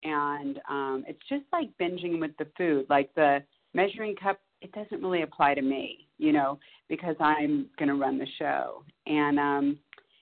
and 0.05 0.61
um, 0.69 1.05
it's 1.07 1.21
just 1.29 1.45
like 1.53 1.69
binging 1.81 2.21
with 2.21 2.31
the 2.39 2.47
food. 2.57 2.87
Like 2.89 3.13
the 3.15 3.43
measuring 3.75 4.15
cup, 4.17 4.39
it 4.63 4.73
doesn't 4.73 5.03
really 5.03 5.23
apply 5.23 5.55
to 5.55 5.63
me, 5.63 6.07
you 6.19 6.33
know, 6.33 6.59
because 6.89 7.17
I'm 7.19 7.67
going 7.79 7.89
to 7.89 7.97
run 7.97 8.19
the 8.19 8.27
show. 8.39 8.85
And 9.07 9.39
um, 9.39 9.79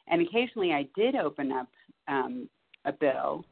and 0.08 0.22
occasionally 0.22 0.72
I 0.72 0.88
did 0.96 1.16
open 1.16 1.52
up 1.52 1.68
um, 2.08 2.48
a 2.86 2.92
bill, 2.92 3.44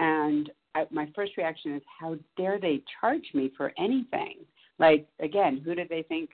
and 0.00 0.50
I, 0.74 0.86
my 0.90 1.08
first 1.14 1.36
reaction 1.36 1.74
is, 1.74 1.82
how 2.00 2.16
dare 2.36 2.58
they 2.60 2.82
charge 3.00 3.24
me 3.34 3.52
for 3.56 3.72
anything? 3.78 4.36
Like 4.78 5.06
again, 5.20 5.60
who 5.64 5.74
do 5.74 5.82
they 5.88 6.02
think 6.02 6.30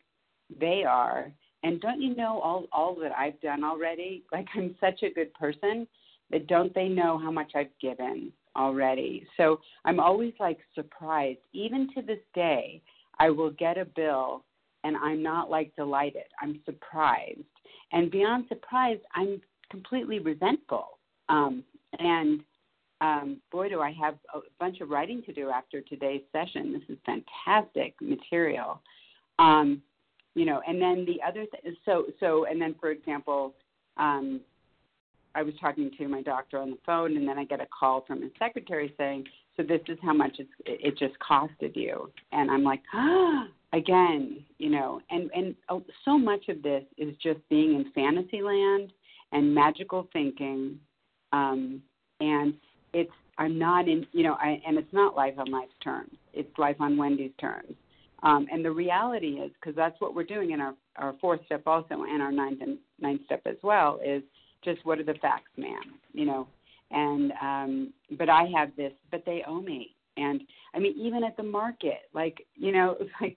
they 0.60 0.84
are? 0.88 1.32
And 1.62 1.80
don't 1.80 2.00
you 2.00 2.14
know 2.14 2.40
all 2.40 2.66
all 2.72 2.94
that 3.00 3.12
I've 3.16 3.40
done 3.40 3.64
already? 3.64 4.22
Like 4.32 4.46
I'm 4.54 4.74
such 4.80 5.02
a 5.02 5.12
good 5.12 5.32
person 5.34 5.86
that 6.30 6.46
don't 6.46 6.74
they 6.74 6.88
know 6.88 7.18
how 7.18 7.30
much 7.30 7.52
I've 7.54 7.76
given 7.80 8.32
already? 8.56 9.26
So 9.36 9.60
I'm 9.84 10.00
always 10.00 10.32
like 10.40 10.58
surprised. 10.74 11.38
Even 11.52 11.88
to 11.94 12.02
this 12.02 12.18
day, 12.34 12.82
I 13.18 13.30
will 13.30 13.50
get 13.50 13.78
a 13.78 13.84
bill 13.84 14.44
and 14.84 14.96
I'm 14.96 15.22
not 15.22 15.50
like 15.50 15.74
delighted. 15.76 16.24
I'm 16.40 16.60
surprised. 16.64 17.40
And 17.92 18.10
beyond 18.10 18.46
surprised, 18.48 19.02
I'm 19.14 19.40
completely 19.70 20.18
resentful. 20.18 20.98
Um, 21.28 21.64
and 21.98 22.40
um, 23.00 23.38
boy, 23.52 23.68
do 23.68 23.80
I 23.80 23.92
have 23.92 24.14
a 24.34 24.40
bunch 24.58 24.80
of 24.80 24.90
writing 24.90 25.22
to 25.26 25.32
do 25.32 25.50
after 25.50 25.80
today's 25.80 26.22
session. 26.32 26.72
This 26.72 26.96
is 26.96 26.98
fantastic 27.04 27.94
material. 28.00 28.80
Um, 29.38 29.82
you 30.34 30.44
know, 30.44 30.60
and 30.66 30.80
then 30.80 31.06
the 31.06 31.18
other 31.26 31.46
th- 31.46 31.76
so 31.84 32.06
so 32.20 32.46
and 32.46 32.60
then 32.60 32.74
for 32.80 32.90
example, 32.90 33.54
um, 33.96 34.40
I 35.34 35.42
was 35.42 35.54
talking 35.60 35.90
to 35.98 36.08
my 36.08 36.22
doctor 36.22 36.58
on 36.58 36.70
the 36.70 36.78
phone, 36.84 37.16
and 37.16 37.28
then 37.28 37.38
I 37.38 37.44
get 37.44 37.60
a 37.60 37.66
call 37.66 38.04
from 38.06 38.22
his 38.22 38.30
secretary 38.38 38.94
saying, 38.96 39.26
"So 39.56 39.62
this 39.62 39.80
is 39.88 39.98
how 40.02 40.14
much 40.14 40.36
it's, 40.38 40.50
it 40.64 40.98
just 40.98 41.14
costed 41.18 41.76
you," 41.76 42.10
and 42.32 42.50
I'm 42.50 42.62
like, 42.62 42.82
ah, 42.94 43.48
again, 43.72 44.44
you 44.58 44.70
know, 44.70 45.00
and 45.10 45.30
and 45.34 45.54
oh, 45.68 45.82
so 46.04 46.18
much 46.18 46.48
of 46.48 46.62
this 46.62 46.84
is 46.96 47.14
just 47.22 47.40
being 47.48 47.74
in 47.74 47.92
fantasy 47.92 48.42
land 48.42 48.92
and 49.32 49.54
magical 49.54 50.08
thinking, 50.12 50.78
um, 51.32 51.82
and 52.20 52.54
it's 52.96 53.12
I'm 53.38 53.58
not 53.58 53.88
in 53.88 54.06
you 54.12 54.22
know 54.22 54.36
I, 54.40 54.60
and 54.66 54.78
it's 54.78 54.92
not 54.92 55.14
life 55.14 55.34
on 55.38 55.50
life's 55.50 55.74
terms. 55.84 56.12
It's 56.32 56.58
life 56.58 56.76
on 56.80 56.96
Wendy's 56.96 57.32
terms. 57.38 57.74
Um, 58.22 58.46
and 58.50 58.64
the 58.64 58.70
reality 58.70 59.34
is 59.34 59.50
because 59.60 59.76
that's 59.76 60.00
what 60.00 60.14
we're 60.14 60.24
doing 60.24 60.52
in 60.52 60.60
our 60.60 60.74
our 60.96 61.14
fourth 61.20 61.40
step 61.44 61.62
also 61.66 62.04
and 62.08 62.22
our 62.22 62.32
ninth 62.32 62.62
and 62.62 62.78
ninth 62.98 63.20
step 63.26 63.42
as 63.44 63.56
well 63.62 64.00
is 64.04 64.22
just 64.64 64.84
what 64.84 64.98
are 64.98 65.04
the 65.04 65.14
facts, 65.20 65.50
ma'am? 65.58 65.94
You 66.14 66.24
know, 66.24 66.48
and 66.90 67.32
um, 67.42 67.92
but 68.18 68.30
I 68.30 68.44
have 68.56 68.70
this, 68.76 68.92
but 69.10 69.22
they 69.26 69.42
owe 69.46 69.60
me. 69.60 69.94
And 70.16 70.40
I 70.74 70.78
mean, 70.78 70.94
even 70.98 71.22
at 71.22 71.36
the 71.36 71.42
market, 71.42 72.08
like 72.14 72.46
you 72.54 72.72
know, 72.72 72.96
it's 72.98 73.10
like 73.20 73.36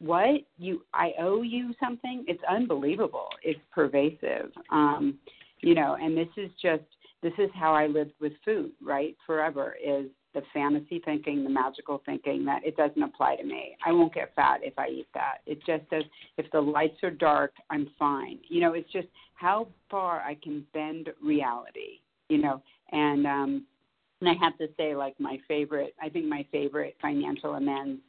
what 0.00 0.40
you 0.58 0.82
I 0.92 1.12
owe 1.20 1.42
you 1.42 1.72
something. 1.78 2.24
It's 2.26 2.42
unbelievable. 2.50 3.28
It's 3.44 3.60
pervasive. 3.72 4.50
Um, 4.72 5.18
you 5.60 5.76
know, 5.76 5.96
and 6.00 6.16
this 6.16 6.28
is 6.36 6.50
just 6.60 6.82
this 7.22 7.32
is 7.38 7.50
how 7.54 7.74
I 7.74 7.86
lived 7.86 8.12
with 8.20 8.32
food, 8.44 8.72
right? 8.82 9.16
Forever 9.26 9.76
is 9.84 10.06
the 10.34 10.42
fantasy 10.54 11.00
thinking, 11.04 11.42
the 11.42 11.50
magical 11.50 12.02
thinking 12.06 12.44
that 12.44 12.64
it 12.64 12.76
doesn't 12.76 13.02
apply 13.02 13.36
to 13.36 13.44
me. 13.44 13.76
I 13.84 13.92
won't 13.92 14.14
get 14.14 14.34
fat 14.36 14.60
if 14.62 14.78
I 14.78 14.88
eat 14.88 15.08
that. 15.14 15.38
It 15.46 15.58
just 15.66 15.88
says 15.90 16.04
If 16.36 16.50
the 16.52 16.60
lights 16.60 17.02
are 17.02 17.10
dark, 17.10 17.52
I'm 17.70 17.88
fine. 17.98 18.38
You 18.48 18.60
know, 18.60 18.74
it's 18.74 18.90
just 18.92 19.08
how 19.34 19.68
far 19.90 20.20
I 20.20 20.36
can 20.42 20.64
bend 20.72 21.08
reality. 21.22 22.00
You 22.28 22.38
know, 22.38 22.62
and 22.92 23.26
um, 23.26 23.66
and 24.20 24.28
I 24.28 24.34
have 24.40 24.58
to 24.58 24.68
say, 24.76 24.94
like 24.94 25.18
my 25.18 25.38
favorite, 25.48 25.94
I 26.02 26.08
think 26.08 26.26
my 26.26 26.46
favorite 26.52 26.96
financial 27.00 27.54
amends 27.54 28.00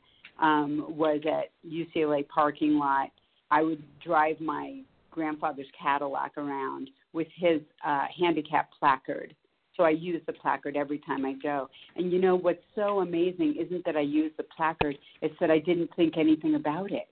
um, 0.41 0.85
was 0.89 1.21
at 1.25 1.51
UCLA 1.67 2.27
parking 2.27 2.77
lot. 2.77 3.09
I 3.51 3.61
would 3.63 3.83
drive 4.03 4.39
my 4.39 4.81
grandfather's 5.11 5.67
Cadillac 5.81 6.37
around 6.37 6.89
with 7.13 7.27
his 7.35 7.61
uh, 7.85 8.05
handicap 8.17 8.69
placard. 8.77 9.35
So 9.75 9.83
I 9.83 9.91
use 9.91 10.21
the 10.27 10.33
placard 10.33 10.75
every 10.75 10.99
time 10.99 11.25
I 11.25 11.33
go. 11.41 11.69
And 11.95 12.11
you 12.11 12.19
know 12.19 12.35
what's 12.35 12.63
so 12.75 12.99
amazing 12.99 13.55
isn't 13.59 13.85
that 13.85 13.95
I 13.95 14.01
use 14.01 14.31
the 14.37 14.43
placard, 14.55 14.97
it's 15.21 15.35
that 15.39 15.49
I 15.49 15.59
didn't 15.59 15.89
think 15.95 16.17
anything 16.17 16.55
about 16.55 16.91
it. 16.91 17.07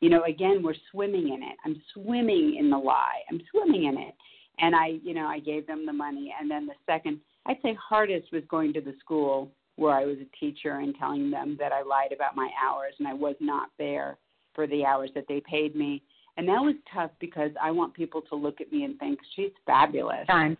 You 0.00 0.10
know, 0.10 0.24
again, 0.24 0.62
we're 0.62 0.74
swimming 0.90 1.28
in 1.28 1.42
it. 1.42 1.56
I'm 1.64 1.80
swimming 1.92 2.56
in 2.58 2.70
the 2.70 2.78
lie. 2.78 3.20
I'm 3.30 3.40
swimming 3.50 3.84
in 3.84 3.98
it. 3.98 4.14
And 4.58 4.74
I, 4.74 4.98
you 5.02 5.14
know, 5.14 5.26
I 5.26 5.40
gave 5.40 5.66
them 5.66 5.84
the 5.84 5.92
money. 5.92 6.34
And 6.38 6.50
then 6.50 6.66
the 6.66 6.74
second, 6.86 7.20
I'd 7.46 7.58
say 7.62 7.74
hardest 7.74 8.32
was 8.32 8.42
going 8.48 8.72
to 8.74 8.80
the 8.80 8.94
school 9.00 9.50
where 9.76 9.94
I 9.94 10.04
was 10.04 10.16
a 10.18 10.36
teacher 10.40 10.78
and 10.78 10.94
telling 10.98 11.30
them 11.30 11.56
that 11.58 11.72
I 11.72 11.82
lied 11.82 12.12
about 12.12 12.34
my 12.34 12.48
hours 12.62 12.94
and 12.98 13.06
I 13.06 13.12
was 13.12 13.36
not 13.40 13.68
there 13.78 14.16
for 14.54 14.66
the 14.66 14.84
hours 14.84 15.10
that 15.14 15.26
they 15.28 15.42
paid 15.48 15.76
me. 15.76 16.02
And 16.36 16.46
that 16.48 16.60
was 16.60 16.74
tough 16.92 17.10
because 17.18 17.50
I 17.60 17.70
want 17.70 17.94
people 17.94 18.20
to 18.22 18.34
look 18.34 18.60
at 18.60 18.70
me 18.70 18.84
and 18.84 18.98
think 18.98 19.18
she's 19.34 19.52
fabulous. 19.64 20.26
Time. 20.26 20.56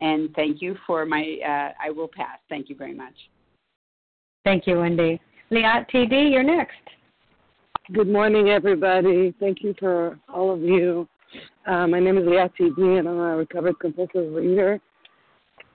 And 0.00 0.34
thank 0.34 0.62
you 0.62 0.76
for 0.86 1.04
my. 1.04 1.36
Uh, 1.44 1.72
I 1.84 1.90
will 1.90 2.08
pass. 2.08 2.38
Thank 2.48 2.68
you 2.68 2.76
very 2.76 2.94
much. 2.94 3.14
Thank 4.44 4.66
you, 4.66 4.78
Wendy. 4.78 5.20
Liat 5.50 5.90
TD, 5.90 6.32
you're 6.32 6.42
next. 6.42 6.76
Good 7.92 8.08
morning, 8.08 8.48
everybody. 8.48 9.34
Thank 9.40 9.62
you 9.62 9.74
for 9.78 10.18
all 10.32 10.52
of 10.54 10.62
you. 10.62 11.08
Uh, 11.66 11.86
my 11.86 12.00
name 12.00 12.16
is 12.16 12.24
Liat 12.24 12.52
TD, 12.58 12.98
and 12.98 13.08
I'm 13.08 13.18
a 13.18 13.36
recovered 13.36 13.78
compulsive 13.80 14.32
reader. 14.32 14.80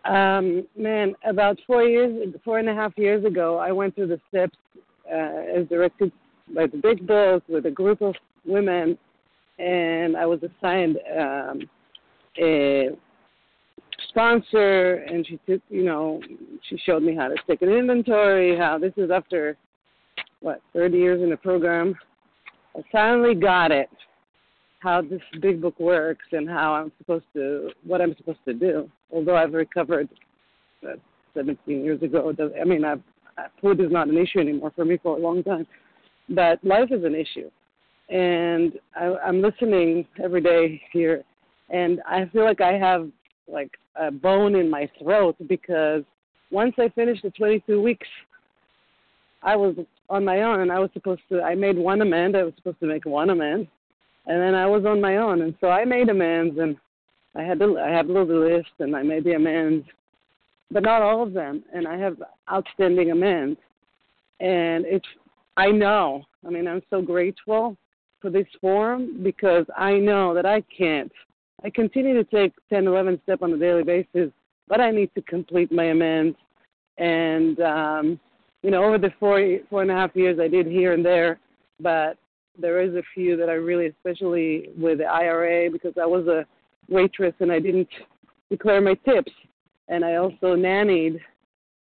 Um, 0.05 0.65
man, 0.77 1.13
about 1.27 1.59
four 1.67 1.83
years, 1.83 2.33
four 2.43 2.59
and 2.59 2.69
a 2.69 2.73
half 2.73 2.93
years 2.97 3.25
ago, 3.25 3.57
I 3.57 3.71
went 3.71 3.95
through 3.95 4.07
the 4.07 4.21
steps 4.29 4.57
uh, 5.11 5.59
as 5.59 5.67
directed 5.67 6.11
by 6.53 6.67
the 6.67 6.77
big 6.77 7.05
boss 7.05 7.41
with 7.49 7.65
a 7.65 7.71
group 7.71 8.01
of 8.01 8.15
women, 8.45 8.97
and 9.59 10.17
I 10.17 10.25
was 10.25 10.39
assigned 10.43 10.97
um, 11.17 11.69
a 12.37 12.89
sponsor, 14.09 14.95
and 14.95 15.25
she 15.25 15.39
took, 15.47 15.61
you 15.69 15.83
know, 15.83 16.21
she 16.69 16.77
showed 16.85 17.03
me 17.03 17.15
how 17.15 17.27
to 17.27 17.35
take 17.47 17.61
an 17.61 17.69
inventory. 17.69 18.57
How 18.57 18.77
this 18.77 18.93
is 18.97 19.11
after 19.11 19.57
what 20.41 20.61
30 20.73 20.97
years 20.97 21.21
in 21.21 21.29
the 21.29 21.37
program. 21.37 21.95
I 22.75 22.81
finally 22.91 23.35
got 23.35 23.71
it, 23.71 23.89
how 24.79 25.01
this 25.01 25.21
big 25.41 25.61
book 25.61 25.79
works 25.79 26.25
and 26.33 26.47
how 26.49 26.73
I'm 26.73 26.91
supposed 26.97 27.25
to, 27.33 27.69
what 27.85 28.01
I'm 28.01 28.15
supposed 28.17 28.43
to 28.45 28.53
do. 28.53 28.89
Although 29.11 29.37
I've 29.37 29.53
recovered 29.53 30.09
uh, 30.87 30.95
17 31.33 31.83
years 31.83 32.01
ago, 32.01 32.33
I 32.59 32.65
mean, 32.65 32.83
I've, 32.83 33.01
food 33.61 33.79
is 33.79 33.91
not 33.91 34.07
an 34.07 34.17
issue 34.17 34.39
anymore 34.39 34.71
for 34.75 34.85
me 34.85 34.97
for 35.01 35.17
a 35.17 35.19
long 35.19 35.43
time, 35.43 35.65
but 36.29 36.63
life 36.63 36.89
is 36.91 37.03
an 37.03 37.15
issue 37.15 37.49
and 38.09 38.73
I, 38.95 39.15
I'm 39.25 39.41
listening 39.41 40.05
every 40.23 40.41
day 40.41 40.81
here, 40.91 41.23
and 41.69 42.01
I 42.07 42.25
feel 42.31 42.43
like 42.43 42.61
I 42.61 42.73
have 42.73 43.09
like 43.47 43.71
a 43.95 44.11
bone 44.11 44.55
in 44.55 44.69
my 44.69 44.89
throat 44.99 45.35
because 45.47 46.03
once 46.51 46.75
I 46.77 46.89
finished 46.89 47.23
the 47.23 47.31
22 47.31 47.81
weeks, 47.81 48.07
I 49.41 49.55
was 49.55 49.75
on 50.09 50.23
my 50.23 50.41
own, 50.41 50.61
and 50.61 50.71
I 50.71 50.79
was 50.79 50.89
supposed 50.93 51.21
to. 51.29 51.41
I 51.41 51.55
made 51.55 51.77
one 51.77 52.01
amend. 52.01 52.37
I 52.37 52.43
was 52.43 52.53
supposed 52.57 52.79
to 52.79 52.85
make 52.85 53.05
one 53.05 53.31
amend, 53.31 53.67
and 54.27 54.41
then 54.41 54.55
I 54.55 54.67
was 54.67 54.85
on 54.85 55.01
my 55.01 55.17
own, 55.17 55.41
and 55.41 55.55
so 55.59 55.69
I 55.69 55.85
made 55.85 56.09
amends, 56.09 56.57
and 56.59 56.77
I 57.35 57.43
had 57.43 57.59
to. 57.59 57.79
I 57.79 57.89
have 57.89 58.09
a 58.09 58.13
little 58.13 58.47
list, 58.47 58.69
and 58.79 58.95
I 58.95 59.01
made 59.03 59.23
the 59.23 59.33
amends, 59.33 59.85
but 60.71 60.83
not 60.83 61.01
all 61.01 61.23
of 61.23 61.33
them, 61.33 61.63
and 61.73 61.87
I 61.87 61.97
have 61.97 62.21
outstanding 62.51 63.11
amends, 63.11 63.59
and 64.39 64.85
it's 64.85 65.07
I 65.57 65.71
know. 65.71 66.23
I 66.45 66.49
mean, 66.49 66.67
I'm 66.67 66.83
so 66.89 67.01
grateful 67.01 67.77
for 68.25 68.31
this 68.31 68.47
forum 68.59 69.19
because 69.21 69.67
I 69.77 69.93
know 69.93 70.33
that 70.33 70.47
I 70.47 70.61
can't. 70.75 71.11
I 71.63 71.69
continue 71.69 72.15
to 72.15 72.23
take 72.23 72.53
10, 72.69 72.87
11 72.87 73.21
steps 73.21 73.43
on 73.43 73.53
a 73.53 73.57
daily 73.57 73.83
basis, 73.83 74.31
but 74.67 74.81
I 74.81 74.89
need 74.89 75.11
to 75.13 75.21
complete 75.21 75.71
my 75.71 75.85
amends. 75.85 76.35
And, 76.97 77.59
um, 77.59 78.19
you 78.63 78.71
know, 78.71 78.83
over 78.83 78.97
the 78.97 79.11
four, 79.19 79.39
four 79.69 79.83
and 79.83 79.91
a 79.91 79.93
half 79.93 80.15
years 80.15 80.39
I 80.41 80.47
did 80.47 80.65
here 80.65 80.93
and 80.93 81.05
there, 81.05 81.39
but 81.79 82.17
there 82.59 82.81
is 82.81 82.95
a 82.95 83.03
few 83.13 83.37
that 83.37 83.47
I 83.47 83.53
really, 83.53 83.85
especially 83.85 84.69
with 84.75 84.97
the 84.97 85.03
IRS, 85.03 85.71
because 85.71 85.93
I 86.01 86.07
was 86.07 86.25
a 86.25 86.47
waitress 86.89 87.35
and 87.41 87.51
I 87.51 87.59
didn't 87.59 87.89
declare 88.49 88.81
my 88.81 88.95
tips. 89.05 89.31
And 89.87 90.03
I 90.03 90.15
also 90.15 90.55
nannied, 90.55 91.17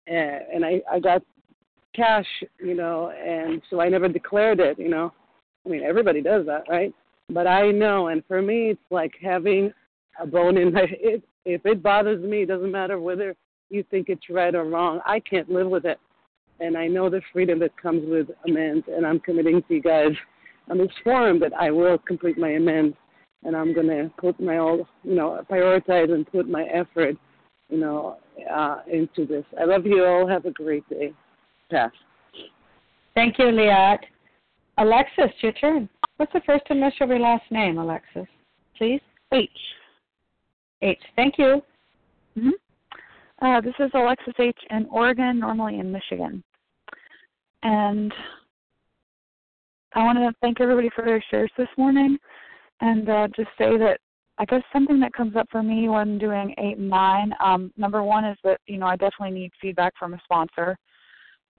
uh, 0.09 0.39
and 0.51 0.65
I, 0.65 0.81
I 0.91 0.99
got 0.99 1.21
cash, 1.95 2.25
you 2.57 2.73
know, 2.73 3.11
and 3.11 3.61
so 3.69 3.79
I 3.79 3.89
never 3.89 4.07
declared 4.07 4.59
it, 4.59 4.79
you 4.79 4.89
know. 4.89 5.13
I 5.65 5.69
mean, 5.69 5.83
everybody 5.83 6.21
does 6.21 6.45
that, 6.45 6.63
right? 6.69 6.93
But 7.29 7.47
I 7.47 7.71
know, 7.71 8.07
and 8.07 8.23
for 8.27 8.41
me, 8.41 8.71
it's 8.71 8.81
like 8.91 9.13
having 9.21 9.73
a 10.19 10.27
bone 10.27 10.57
in 10.57 10.73
my. 10.73 10.85
It, 10.89 11.23
if 11.45 11.65
it 11.65 11.83
bothers 11.83 12.23
me, 12.23 12.43
it 12.43 12.47
doesn't 12.47 12.71
matter 12.71 12.99
whether 12.99 13.35
you 13.69 13.83
think 13.91 14.07
it's 14.07 14.29
right 14.29 14.55
or 14.55 14.65
wrong. 14.65 15.01
I 15.05 15.19
can't 15.19 15.49
live 15.49 15.67
with 15.67 15.85
it, 15.85 15.99
and 16.59 16.77
I 16.77 16.87
know 16.87 17.09
the 17.09 17.21
freedom 17.33 17.59
that 17.59 17.75
comes 17.81 18.07
with 18.07 18.27
amends. 18.47 18.85
And 18.87 19.05
I'm 19.05 19.19
committing 19.19 19.61
to 19.63 19.73
you 19.73 19.81
guys 19.81 20.11
on 20.69 20.77
this 20.77 20.91
forum 21.03 21.39
that 21.41 21.53
I 21.53 21.71
will 21.71 21.97
complete 21.97 22.37
my 22.37 22.51
amends, 22.51 22.95
and 23.43 23.55
I'm 23.55 23.73
gonna 23.73 24.09
put 24.17 24.39
my 24.39 24.57
all, 24.57 24.87
you 25.03 25.15
know, 25.15 25.43
prioritize 25.49 26.13
and 26.13 26.29
put 26.31 26.47
my 26.47 26.63
effort, 26.65 27.17
you 27.69 27.77
know, 27.77 28.17
uh, 28.49 28.79
into 28.91 29.25
this. 29.25 29.45
I 29.59 29.65
love 29.65 29.85
you 29.85 30.05
all. 30.05 30.27
Have 30.27 30.45
a 30.45 30.51
great 30.51 30.87
day. 30.89 31.13
Pass. 31.69 31.91
Thank 33.15 33.37
you, 33.37 33.45
Liat. 33.45 33.99
Alexis, 34.77 35.31
your 35.41 35.51
turn. 35.53 35.89
What's 36.17 36.33
the 36.33 36.41
first 36.45 36.63
initial 36.69 37.03
of 37.03 37.09
your 37.09 37.19
last 37.19 37.43
name, 37.51 37.77
Alexis? 37.77 38.27
Please. 38.77 39.01
H. 39.31 39.49
H. 40.81 40.99
Thank 41.15 41.37
you. 41.37 41.61
Mm-hmm. 42.37 43.45
Uh, 43.45 43.61
this 43.61 43.73
is 43.79 43.91
Alexis 43.93 44.33
H. 44.39 44.57
in 44.69 44.85
Oregon, 44.91 45.39
normally 45.39 45.79
in 45.79 45.91
Michigan. 45.91 46.43
And 47.63 48.13
I 49.93 50.03
want 50.03 50.17
to 50.17 50.31
thank 50.41 50.59
everybody 50.59 50.89
for 50.95 51.05
their 51.05 51.23
shares 51.29 51.51
this 51.57 51.67
morning 51.77 52.17
and 52.81 53.09
uh, 53.09 53.27
just 53.35 53.49
say 53.57 53.77
that 53.77 53.99
I 54.37 54.45
guess 54.45 54.61
something 54.73 54.99
that 54.99 55.13
comes 55.13 55.35
up 55.35 55.47
for 55.51 55.61
me 55.61 55.87
when 55.87 56.17
doing 56.17 56.55
eight 56.57 56.77
and 56.77 56.89
nine, 56.89 57.33
um, 57.43 57.71
number 57.77 58.01
one 58.01 58.25
is 58.25 58.37
that, 58.43 58.59
you 58.65 58.77
know, 58.77 58.87
I 58.87 58.95
definitely 58.95 59.39
need 59.39 59.51
feedback 59.61 59.93
from 59.97 60.15
a 60.15 60.21
sponsor 60.23 60.75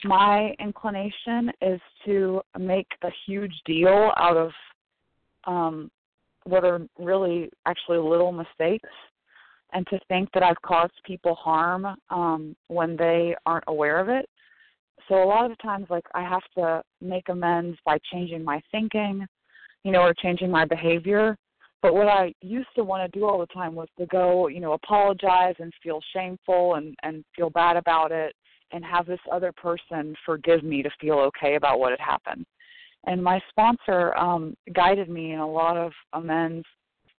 my 0.03 0.55
inclination 0.59 1.51
is 1.63 1.81
to 2.05 2.43
make 2.59 2.89
a 3.03 3.09
huge 3.27 3.55
deal 3.65 4.11
out 4.17 4.37
of 4.37 4.51
um, 5.47 5.91
what 6.45 6.65
are 6.65 6.81
really 6.99 7.51
actually 7.67 7.99
little 7.99 8.33
mistakes 8.33 8.89
and 9.73 9.87
to 9.89 9.99
think 10.09 10.29
that 10.33 10.43
I've 10.43 10.61
caused 10.63 10.93
people 11.05 11.35
harm 11.35 11.87
um, 12.11 12.55
when 12.69 12.97
they 12.97 13.35
aren't 13.47 13.65
aware 13.67 13.99
of 13.99 14.09
it. 14.09 14.29
So 15.09 15.23
a 15.23 15.27
lot 15.27 15.45
of 15.45 15.51
the 15.51 15.63
times, 15.63 15.87
like 15.91 16.05
I 16.15 16.23
have 16.23 16.43
to 16.57 16.83
make 17.01 17.29
amends 17.29 17.79
by 17.85 17.99
changing 18.13 18.45
my 18.45 18.61
thinking, 18.71 19.27
you 19.83 19.93
know, 19.93 20.01
or 20.01 20.15
changing 20.15 20.51
my 20.51 20.65
behavior. 20.65 21.37
But 21.83 21.95
what 21.95 22.09
I 22.09 22.33
used 22.41 22.69
to 22.77 22.85
want 22.85 23.11
to 23.11 23.19
do 23.19 23.27
all 23.27 23.39
the 23.39 23.47
time 23.47 23.75
was 23.75 23.89
to 23.99 24.07
go, 24.07 24.49
you 24.49 24.61
know, 24.61 24.73
apologize 24.73 25.57
and 25.59 25.73
feel 25.83 26.01
shameful 26.15 26.77
and 26.77 26.95
and 27.03 27.25
feel 27.37 27.51
bad 27.51 27.77
about 27.77 28.13
it 28.13 28.35
and 28.73 28.85
have 28.85 29.07
this 29.07 29.21
other 29.31 29.53
person 29.53 30.15
forgive 30.25 30.63
me 30.63 30.83
to 30.83 30.91
feel 31.01 31.19
okay 31.19 31.57
about 31.57 31.79
what 31.79 31.91
had 31.91 32.01
happened. 32.01 32.45
And 33.07 33.23
my 33.23 33.41
sponsor 33.51 34.17
um, 34.17 34.57
guided 34.75 35.09
me 35.09 35.33
in 35.33 35.41
a 35.41 35.51
lot 35.51 35.77
of 35.77 35.93
amends, 36.13 36.65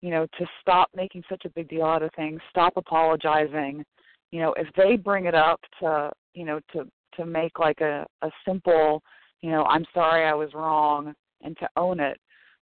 you 0.02 0.10
know, 0.10 0.26
to 0.38 0.46
stop 0.62 0.90
making 0.96 1.24
such 1.30 1.46
a 1.46 1.50
big 1.50 1.70
deal 1.70 1.86
out 1.86 2.02
of 2.02 2.12
things, 2.16 2.42
stop 2.50 2.74
apologizing. 2.76 3.84
You 4.32 4.42
know, 4.42 4.54
if 4.58 4.68
they 4.76 4.96
bring 4.96 5.26
it 5.26 5.36
up 5.36 5.60
to, 5.80 6.12
you 6.34 6.46
know, 6.46 6.60
to 6.74 6.88
to 7.16 7.26
make 7.26 7.60
like 7.60 7.82
a 7.82 8.06
a 8.22 8.30
simple, 8.46 9.02
you 9.42 9.52
know, 9.52 9.64
I'm 9.66 9.86
sorry 9.94 10.26
I 10.26 10.34
was 10.34 10.54
wrong 10.54 11.14
and 11.44 11.56
to 11.58 11.70
own 11.78 12.00
it, 12.00 12.18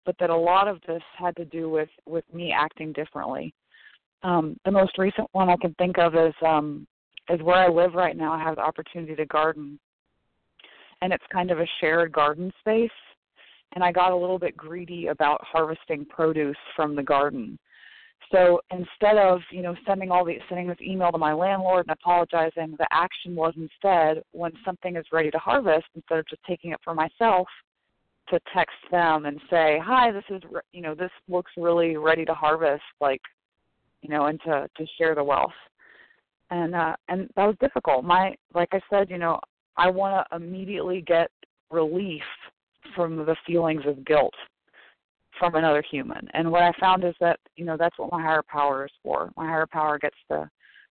but 0.06 0.16
that 0.20 0.30
a 0.30 0.36
lot 0.36 0.68
of 0.68 0.80
this 0.88 1.04
had 1.18 1.36
to 1.38 1.46
do 1.46 1.70
with 1.70 1.90
with 2.08 2.26
me 2.34 2.52
acting 2.52 2.92
differently. 2.92 3.54
Um, 4.24 4.58
the 4.66 4.72
most 4.72 4.98
recent 4.98 5.28
one 5.32 5.50
I 5.50 5.58
can 5.58 5.74
think 5.76 5.98
of 5.98 6.16
is 6.16 6.34
um, 6.46 6.88
is 7.32 7.42
where 7.42 7.58
I 7.58 7.68
live 7.68 7.94
right 7.94 8.18
now. 8.18 8.34
I 8.34 8.44
have 8.44 8.56
the 8.56 8.62
opportunity 8.62 9.16
to 9.16 9.26
garden, 9.26 9.80
and 11.02 11.14
it's 11.14 11.24
kind 11.32 11.52
of 11.52 11.60
a 11.60 11.68
shared 11.80 12.12
garden 12.12 12.52
space. 12.60 12.90
And 13.74 13.84
I 13.84 13.92
got 13.92 14.12
a 14.12 14.16
little 14.16 14.38
bit 14.38 14.58
greedy 14.58 15.08
about 15.08 15.42
harvesting 15.44 16.06
produce 16.06 16.58
from 16.76 16.96
the 16.96 17.04
garden. 17.04 17.58
So 18.32 18.62
instead 18.72 19.18
of 19.18 19.42
you 19.52 19.62
know 19.62 19.76
sending 19.86 20.12
all 20.12 20.24
the 20.26 20.38
sending 20.48 20.68
this 20.68 20.78
email 20.82 21.12
to 21.12 21.18
my 21.18 21.34
landlord 21.34 21.86
and 21.88 21.98
apologizing, 21.98 22.76
the 22.78 22.88
action 22.92 23.36
was 23.36 23.54
instead 23.58 24.24
when 24.32 24.52
something 24.64 24.96
is 24.96 25.06
ready 25.12 25.32
to 25.32 25.38
harvest, 25.38 25.86
instead 25.96 26.20
of 26.20 26.28
just 26.28 26.42
taking 26.48 26.72
it 26.72 26.80
for 26.84 26.94
myself, 26.94 27.48
to 28.30 28.40
text 28.54 28.78
them 28.90 29.26
and 29.26 29.40
say, 29.50 29.80
"Hi, 29.84 30.12
this 30.12 30.24
is 30.30 30.42
you 30.72 30.82
know 30.82 30.96
this 30.96 31.12
looks 31.28 31.52
really 31.58 31.98
ready 31.98 32.26
to 32.26 32.34
harvest," 32.34 32.84
like 33.02 33.22
you 34.02 34.10
know, 34.10 34.28
and 34.28 34.40
to 34.42 34.70
to 34.78 34.86
share 34.98 35.14
the 35.16 35.24
wealth. 35.24 35.52
And 36.52 36.76
uh, 36.76 36.96
and 37.08 37.30
that 37.36 37.46
was 37.46 37.56
difficult. 37.60 38.04
My 38.04 38.36
like 38.54 38.70
I 38.74 38.82
said, 38.90 39.10
you 39.10 39.18
know, 39.18 39.40
I 39.78 39.90
want 39.90 40.28
to 40.30 40.36
immediately 40.36 41.02
get 41.02 41.32
relief 41.72 42.24
from 42.96 43.18
the 43.18 43.36
feelings 43.48 43.84
of 43.86 44.06
guilt 44.06 44.34
from 45.40 45.56
another 45.56 45.84
human. 45.90 46.28
And 46.34 46.52
what 46.52 46.62
I 46.62 46.72
found 46.80 47.04
is 47.04 47.16
that, 47.20 47.40
you 47.56 47.66
know, 47.66 47.78
that's 47.78 47.98
what 47.98 48.12
my 48.12 48.22
higher 48.22 48.44
power 48.44 48.86
is 48.86 48.92
for. 49.02 49.32
My 49.36 49.48
higher 49.48 49.66
power 49.66 49.98
gets 49.98 50.18
to 50.30 50.50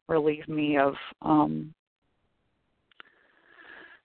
relieve 0.09 0.49
me 0.49 0.77
of 0.77 0.95
um 1.23 1.73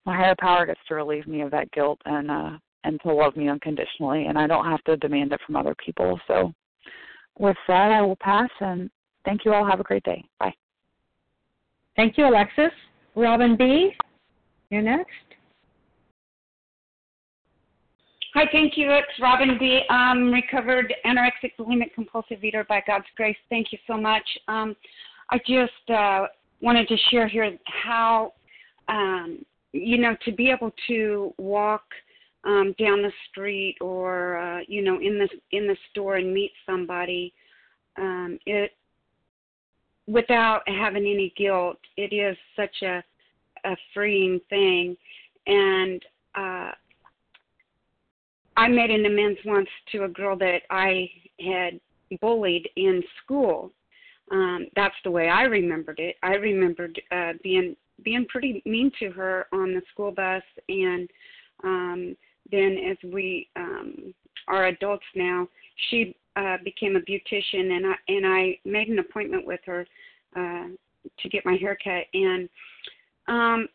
my 0.05 0.15
higher 0.15 0.35
power 0.39 0.67
gets 0.67 0.79
to 0.87 0.93
relieve 0.93 1.25
me 1.25 1.41
of 1.41 1.49
that 1.49 1.71
guilt 1.71 1.99
and 2.05 2.29
uh 2.29 2.51
and 2.83 3.01
to 3.01 3.11
love 3.11 3.35
me 3.35 3.49
unconditionally 3.49 4.27
and 4.27 4.37
I 4.37 4.45
don't 4.45 4.65
have 4.65 4.83
to 4.83 4.97
demand 4.97 5.33
it 5.33 5.39
from 5.45 5.55
other 5.55 5.73
people. 5.83 6.19
So 6.27 6.53
with 7.39 7.57
that 7.67 7.91
I 7.91 8.01
will 8.01 8.17
pass 8.17 8.51
and 8.59 8.91
thank 9.25 9.45
you 9.45 9.53
all. 9.53 9.65
Have 9.65 9.79
a 9.79 9.83
great 9.83 10.03
day. 10.03 10.23
Bye. 10.39 10.53
Thank 11.95 12.17
you, 12.17 12.27
Alexis. 12.27 12.71
Robin 13.15 13.55
B, 13.55 13.91
you're 14.69 14.81
next. 14.81 15.11
Hi, 18.33 18.43
thank 18.51 18.73
you. 18.75 18.91
It's 18.91 19.07
Robin 19.21 19.57
B. 19.57 19.79
Um, 19.89 20.29
recovered 20.29 20.93
anorexic 21.05 21.53
bulimic 21.57 21.93
compulsive 21.93 22.43
eater 22.43 22.65
by 22.67 22.83
God's 22.85 23.05
grace. 23.15 23.37
Thank 23.49 23.71
you 23.71 23.77
so 23.87 23.95
much. 23.95 24.27
Um, 24.49 24.75
I 25.31 25.37
just 25.37 25.89
uh, 25.89 26.25
wanted 26.61 26.89
to 26.89 26.97
share 27.09 27.29
here 27.29 27.57
how, 27.63 28.33
um, 28.89 29.45
you 29.71 29.97
know, 29.97 30.17
to 30.25 30.33
be 30.33 30.51
able 30.51 30.73
to 30.87 31.33
walk 31.37 31.83
um, 32.43 32.75
down 32.77 33.01
the 33.01 33.11
street 33.29 33.77
or 33.81 34.37
uh, 34.37 34.59
you 34.67 34.83
know 34.83 34.99
in 34.99 35.17
the 35.17 35.29
in 35.57 35.65
the 35.65 35.77
store 35.89 36.17
and 36.17 36.33
meet 36.33 36.51
somebody, 36.65 37.33
um, 37.97 38.37
it 38.45 38.71
without 40.07 40.67
having 40.67 41.03
any 41.03 41.33
guilt. 41.37 41.77
It 41.97 42.13
is 42.13 42.37
such 42.55 42.81
a 42.83 43.03
a 43.65 43.75
freeing 43.93 44.39
thing, 44.49 44.95
and 45.47 46.03
uh, 46.35 46.71
I 48.57 48.67
made 48.67 48.91
an 48.91 49.05
amends 49.05 49.39
once 49.43 49.69
to 49.91 50.03
a 50.03 50.07
girl 50.07 50.37
that 50.37 50.61
I 50.69 51.09
had 51.39 51.79
bullied 52.21 52.69
in 52.75 53.01
school. 53.23 53.71
Um, 54.31 54.67
that's 54.75 54.95
the 55.03 55.11
way 55.11 55.29
I 55.29 55.43
remembered 55.43 55.99
it. 55.99 56.15
I 56.23 56.35
remembered 56.35 56.99
uh, 57.11 57.33
being 57.43 57.75
being 58.03 58.25
pretty 58.29 58.61
mean 58.65 58.91
to 58.99 59.09
her 59.11 59.47
on 59.51 59.73
the 59.73 59.81
school 59.91 60.11
bus, 60.11 60.43
and 60.69 61.09
um, 61.63 62.17
then 62.51 62.77
as 62.89 62.97
we 63.11 63.47
um, 63.55 64.13
are 64.47 64.67
adults 64.67 65.05
now, 65.15 65.47
she 65.89 66.15
uh, 66.35 66.57
became 66.63 66.95
a 66.95 67.01
beautician, 67.01 67.75
and 67.75 67.85
I 67.87 67.95
and 68.07 68.25
I 68.25 68.59
made 68.65 68.89
an 68.89 68.99
appointment 68.99 69.45
with 69.45 69.61
her 69.65 69.85
uh, 70.35 70.67
to 71.19 71.29
get 71.29 71.45
my 71.45 71.55
hair 71.55 71.77
cut, 71.83 72.05
and 72.13 72.49
um, 73.27 73.67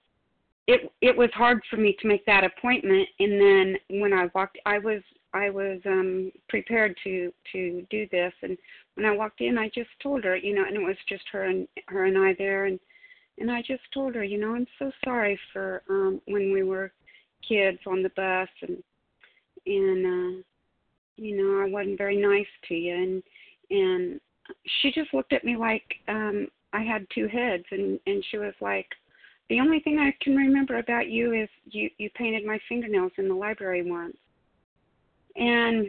it 0.70 0.92
it 1.00 1.16
was 1.16 1.30
hard 1.34 1.60
for 1.68 1.76
me 1.76 1.96
to 2.00 2.08
make 2.08 2.24
that 2.26 2.44
appointment. 2.44 3.08
And 3.18 3.40
then 3.40 4.00
when 4.00 4.12
I 4.12 4.28
walked 4.34 4.58
I 4.66 4.78
was 4.78 5.02
I 5.34 5.50
was 5.50 5.80
um 5.86 6.30
prepared 6.48 6.96
to 7.04 7.32
to 7.52 7.86
do 7.90 8.06
this. 8.12 8.32
And 8.42 8.56
when 8.94 9.06
I 9.06 9.16
walked 9.16 9.40
in 9.40 9.58
I 9.58 9.68
just 9.74 9.90
told 10.02 10.24
her, 10.24 10.36
you 10.36 10.54
know, 10.54 10.64
and 10.64 10.76
it 10.76 10.82
was 10.82 10.96
just 11.08 11.24
her 11.32 11.44
and 11.44 11.66
her 11.88 12.06
and 12.06 12.16
I 12.16 12.34
there. 12.38 12.66
And 12.66 12.78
and 13.38 13.50
I 13.50 13.62
just 13.62 13.82
told 13.92 14.14
her, 14.14 14.22
you 14.22 14.38
know, 14.38 14.54
I'm 14.54 14.66
so 14.78 14.92
sorry 15.04 15.38
for 15.52 15.82
um 15.88 16.20
when 16.26 16.52
we 16.52 16.62
were 16.62 16.92
kids 17.46 17.78
on 17.86 18.02
the 18.02 18.10
bus 18.10 18.48
and 18.62 18.82
and 19.66 20.06
uh 20.06 20.42
you 21.16 21.36
know, 21.36 21.60
I 21.64 21.70
wasn't 21.70 21.98
very 21.98 22.16
nice 22.16 22.46
to 22.68 22.74
you 22.74 22.94
and 22.94 23.22
and 23.70 24.20
she 24.80 24.90
just 24.90 25.14
looked 25.14 25.32
at 25.32 25.44
me 25.44 25.56
like 25.56 25.84
um 26.08 26.48
I 26.72 26.82
had 26.82 27.06
two 27.14 27.28
heads 27.28 27.64
and 27.70 27.98
and 28.06 28.24
she 28.30 28.38
was 28.38 28.54
like 28.60 28.88
the 29.48 29.60
only 29.60 29.80
thing 29.80 29.98
I 29.98 30.14
can 30.22 30.36
remember 30.36 30.78
about 30.78 31.08
you 31.08 31.32
is 31.32 31.48
you 31.64 31.90
you 31.98 32.10
painted 32.14 32.46
my 32.46 32.58
fingernails 32.68 33.12
in 33.18 33.28
the 33.28 33.34
library 33.34 33.88
once. 33.88 34.16
And 35.36 35.86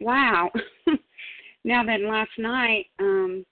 wow. 0.00 0.50
now 1.64 1.84
then 1.84 2.08
last 2.08 2.30
night, 2.38 2.86
um 2.98 3.44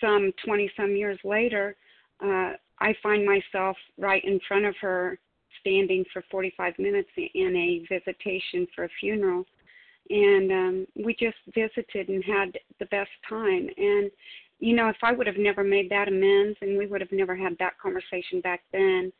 some 0.00 0.32
20 0.44 0.70
some 0.76 0.94
years 0.96 1.18
later, 1.24 1.76
uh 2.24 2.52
I 2.80 2.94
find 3.02 3.26
myself 3.26 3.76
right 3.98 4.22
in 4.24 4.38
front 4.46 4.64
of 4.64 4.76
her 4.80 5.18
standing 5.60 6.04
for 6.12 6.22
45 6.30 6.78
minutes 6.78 7.08
in 7.16 7.56
a 7.56 7.86
visitation 7.92 8.66
for 8.74 8.84
a 8.84 8.88
funeral 9.00 9.44
and 10.10 10.52
um 10.52 10.86
we 11.04 11.14
just 11.14 11.36
visited 11.54 12.08
and 12.08 12.24
had 12.24 12.52
the 12.78 12.86
best 12.86 13.10
time 13.28 13.68
and 13.76 14.10
you 14.60 14.74
know, 14.74 14.88
if 14.88 14.96
I 15.02 15.12
would 15.12 15.26
have 15.26 15.36
never 15.38 15.62
made 15.62 15.90
that 15.90 16.08
amends 16.08 16.58
and 16.60 16.76
we 16.76 16.86
would 16.86 17.00
have 17.00 17.12
never 17.12 17.36
had 17.36 17.56
that 17.58 17.78
conversation 17.80 18.40
back 18.40 18.62
then, 18.72 19.12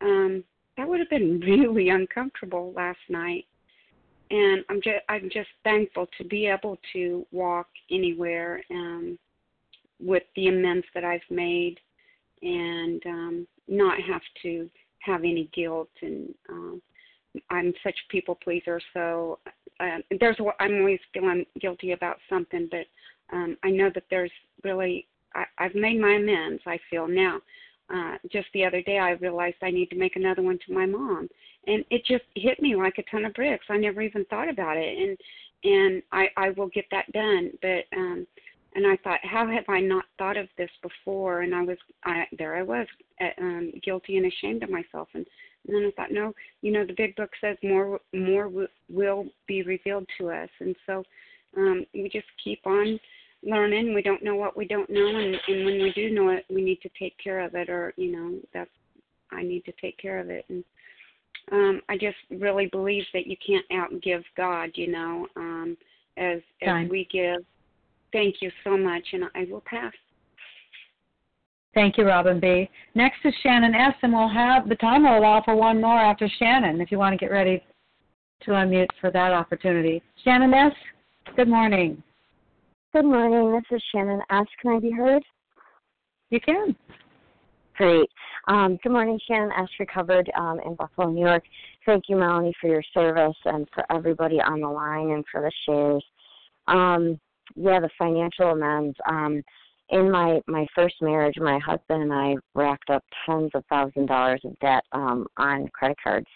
um, 0.00 0.44
that 0.76 0.88
would 0.88 0.98
have 0.98 1.10
been 1.10 1.40
really 1.46 1.90
uncomfortable 1.90 2.72
last 2.74 2.98
night. 3.08 3.46
And 4.30 4.64
I'm 4.70 4.80
just 4.80 5.00
I'm 5.08 5.28
just 5.32 5.50
thankful 5.62 6.06
to 6.18 6.24
be 6.24 6.46
able 6.46 6.78
to 6.94 7.26
walk 7.32 7.68
anywhere 7.90 8.62
um, 8.70 9.18
with 10.00 10.22
the 10.36 10.48
amends 10.48 10.86
that 10.94 11.04
I've 11.04 11.20
made, 11.30 11.76
and 12.40 13.02
um, 13.04 13.46
not 13.68 14.00
have 14.00 14.22
to 14.42 14.70
have 15.00 15.20
any 15.20 15.50
guilt. 15.54 15.90
And 16.00 16.34
um, 16.48 16.82
I'm 17.50 17.74
such 17.84 17.94
people 18.08 18.38
pleaser, 18.42 18.80
so 18.94 19.38
uh, 19.82 19.98
there's 20.20 20.36
I'm 20.60 20.78
always 20.78 21.00
feeling 21.12 21.44
guilty 21.60 21.92
about 21.92 22.18
something, 22.28 22.68
but 22.70 22.86
um, 23.36 23.56
I 23.62 23.70
know 23.70 23.90
that 23.94 24.04
there's 24.10 24.32
really 24.62 25.06
I, 25.34 25.44
I've 25.58 25.74
made 25.74 26.00
my 26.00 26.14
amends. 26.14 26.62
I 26.66 26.78
feel 26.90 27.08
now. 27.08 27.40
Uh, 27.92 28.16
just 28.30 28.46
the 28.54 28.64
other 28.64 28.80
day, 28.82 28.98
I 28.98 29.10
realized 29.12 29.56
I 29.62 29.70
need 29.70 29.90
to 29.90 29.98
make 29.98 30.16
another 30.16 30.42
one 30.42 30.58
to 30.66 30.72
my 30.72 30.86
mom, 30.86 31.28
and 31.66 31.84
it 31.90 32.04
just 32.06 32.24
hit 32.36 32.60
me 32.62 32.76
like 32.76 32.98
a 32.98 33.02
ton 33.10 33.24
of 33.24 33.34
bricks. 33.34 33.66
I 33.68 33.76
never 33.76 34.00
even 34.02 34.24
thought 34.26 34.48
about 34.48 34.76
it, 34.76 34.96
and 34.98 35.18
and 35.64 36.02
I 36.12 36.28
I 36.36 36.50
will 36.50 36.68
get 36.68 36.86
that 36.90 37.10
done. 37.12 37.50
But 37.60 37.84
um, 37.96 38.26
and 38.74 38.86
I 38.86 38.96
thought, 39.04 39.20
how 39.22 39.46
have 39.46 39.64
I 39.68 39.80
not 39.80 40.04
thought 40.16 40.36
of 40.36 40.48
this 40.56 40.70
before? 40.82 41.42
And 41.42 41.54
I 41.54 41.62
was 41.62 41.78
I 42.04 42.24
there 42.38 42.56
I 42.56 42.62
was 42.62 42.86
um, 43.38 43.72
guilty 43.84 44.16
and 44.16 44.26
ashamed 44.26 44.62
of 44.62 44.70
myself, 44.70 45.08
and, 45.14 45.26
and 45.66 45.76
then 45.76 45.84
I 45.86 45.90
thought, 45.92 46.12
no, 46.12 46.32
you 46.60 46.72
know, 46.72 46.84
the 46.84 46.94
big 46.96 47.14
book 47.16 47.30
says 47.40 47.56
more 47.62 48.00
more 48.12 48.44
w- 48.44 48.68
will 48.90 49.26
be 49.46 49.62
revealed 49.62 50.06
to 50.18 50.30
us, 50.30 50.50
and 50.60 50.74
so 50.86 51.04
um, 51.56 51.84
we 51.94 52.08
just 52.08 52.26
keep 52.42 52.66
on 52.66 52.98
learning. 53.44 53.94
We 53.94 54.02
don't 54.02 54.24
know 54.24 54.34
what 54.34 54.56
we 54.56 54.66
don't 54.66 54.90
know, 54.90 55.06
and, 55.06 55.36
and 55.48 55.64
when 55.64 55.82
we 55.82 55.92
do 55.94 56.10
know 56.10 56.30
it, 56.30 56.44
we 56.50 56.62
need 56.62 56.80
to 56.82 56.90
take 56.98 57.16
care 57.22 57.40
of 57.40 57.54
it, 57.54 57.68
or 57.68 57.92
you 57.96 58.12
know, 58.12 58.38
that's 58.52 58.70
I 59.30 59.42
need 59.42 59.64
to 59.64 59.72
take 59.80 59.98
care 59.98 60.18
of 60.18 60.30
it. 60.30 60.44
And 60.48 60.64
um, 61.50 61.80
I 61.88 61.96
just 61.96 62.16
really 62.30 62.66
believe 62.66 63.04
that 63.12 63.26
you 63.26 63.36
can't 63.44 63.66
outgive 63.70 64.24
God. 64.36 64.70
You 64.74 64.90
know, 64.90 65.26
um, 65.36 65.76
as 66.16 66.40
as 66.62 66.88
we 66.88 67.08
give. 67.10 67.44
Thank 68.12 68.36
you 68.42 68.50
so 68.62 68.76
much, 68.76 69.06
and 69.12 69.24
I 69.34 69.46
will 69.50 69.62
pass. 69.64 69.94
Thank 71.74 71.96
you, 71.96 72.04
Robin 72.04 72.38
B. 72.38 72.68
Next 72.94 73.18
is 73.24 73.34
Shannon 73.42 73.74
S., 73.74 73.94
and 74.02 74.12
we'll 74.12 74.28
have 74.28 74.68
the 74.68 74.76
time 74.76 75.04
will 75.04 75.18
allow 75.18 75.42
for 75.42 75.54
one 75.54 75.80
more 75.80 75.98
after 75.98 76.28
Shannon 76.38 76.80
if 76.80 76.92
you 76.92 76.98
want 76.98 77.14
to 77.14 77.16
get 77.16 77.32
ready 77.32 77.62
to 78.42 78.50
unmute 78.50 78.88
for 79.00 79.10
that 79.10 79.32
opportunity. 79.32 80.02
Shannon 80.22 80.52
S., 80.52 80.72
good 81.34 81.48
morning. 81.48 82.02
Good 82.92 83.06
morning. 83.06 83.52
This 83.52 83.78
is 83.78 83.82
Shannon 83.90 84.20
S. 84.30 84.46
Can 84.60 84.76
I 84.76 84.80
be 84.80 84.90
heard? 84.90 85.22
You 86.28 86.40
can. 86.40 86.76
Great. 87.78 88.08
Um, 88.48 88.78
good 88.82 88.92
morning, 88.92 89.18
Shannon 89.26 89.50
S. 89.58 89.68
Recovered 89.80 90.30
um, 90.36 90.60
in 90.66 90.74
Buffalo, 90.74 91.08
New 91.08 91.24
York. 91.24 91.42
Thank 91.86 92.04
you, 92.08 92.16
Melanie, 92.16 92.52
for 92.60 92.68
your 92.68 92.82
service 92.92 93.36
and 93.46 93.66
for 93.72 93.84
everybody 93.90 94.40
on 94.42 94.60
the 94.60 94.68
line 94.68 95.10
and 95.10 95.24
for 95.32 95.40
the 95.40 95.52
shares. 95.64 96.04
Um, 96.68 97.18
yeah, 97.54 97.80
the 97.80 97.88
financial 97.98 98.50
amends. 98.50 98.96
Um, 99.08 99.42
in 99.90 100.10
my 100.10 100.40
my 100.46 100.66
first 100.74 100.96
marriage, 101.00 101.34
my 101.38 101.58
husband 101.58 102.02
and 102.02 102.12
I 102.12 102.36
racked 102.54 102.90
up 102.90 103.04
tens 103.26 103.50
of 103.54 103.64
thousand 103.66 104.06
dollars 104.06 104.40
of 104.44 104.58
debt 104.60 104.84
um, 104.92 105.26
on 105.36 105.68
credit 105.68 105.98
cards, 106.02 106.28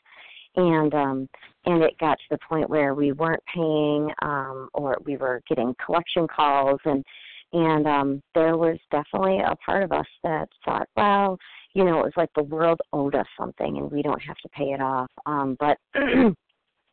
and 0.57 0.93
um, 0.95 1.29
and 1.65 1.83
it 1.83 1.97
got 1.99 2.19
to 2.19 2.25
the 2.31 2.39
point 2.49 2.69
where 2.71 2.95
we 2.95 3.13
weren't 3.13 3.43
paying 3.53 4.11
um 4.23 4.69
or 4.75 4.99
we 5.05 5.17
were 5.17 5.43
getting 5.49 5.75
collection 5.85 6.27
calls 6.29 6.81
and 6.85 7.05
And 7.53 7.87
um, 7.87 8.23
there 8.35 8.57
was 8.57 8.77
definitely 8.91 9.39
a 9.39 9.55
part 9.65 9.85
of 9.85 9.93
us 9.93 10.07
that 10.25 10.49
thought, 10.65 10.89
well, 10.97 11.39
you 11.75 11.85
know, 11.85 12.01
it 12.01 12.05
was 12.05 12.13
like 12.17 12.31
the 12.35 12.43
world 12.43 12.81
owed 12.93 13.15
us 13.15 13.27
something 13.39 13.79
and 13.79 13.91
we 13.91 14.03
don't 14.03 14.21
have 14.23 14.37
to 14.39 14.49
pay 14.51 14.73
it 14.73 14.81
off. 14.81 15.11
Um, 15.27 15.57
but 15.61 15.79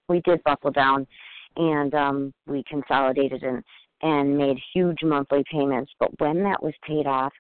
we 0.10 0.22
did 0.22 0.44
buckle 0.44 0.72
down 0.72 1.08
and 1.58 1.94
um, 1.96 2.34
we 2.48 2.64
consolidated 2.70 3.44
and, 3.44 3.64
and 4.04 4.38
made 4.38 4.58
huge 4.74 5.00
monthly 5.02 5.44
payments. 5.52 5.92
But 6.00 6.12
when 6.20 6.44
that 6.44 6.62
was 6.62 6.74
paid 6.86 7.08
off, 7.08 7.34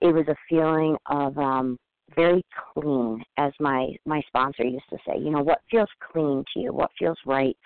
it 0.00 0.12
was 0.12 0.26
a 0.28 0.36
feeling 0.48 0.96
of 1.06 1.38
um, 1.38 1.78
very 2.14 2.44
clean, 2.72 3.22
as 3.36 3.52
my 3.60 3.94
my 4.04 4.20
sponsor 4.26 4.64
used 4.64 4.88
to 4.90 4.98
say. 5.06 5.18
You 5.18 5.30
know, 5.30 5.42
what 5.42 5.60
feels 5.70 5.88
clean 6.12 6.44
to 6.54 6.60
you? 6.60 6.72
What 6.72 6.90
feels 6.98 7.18
right? 7.24 7.56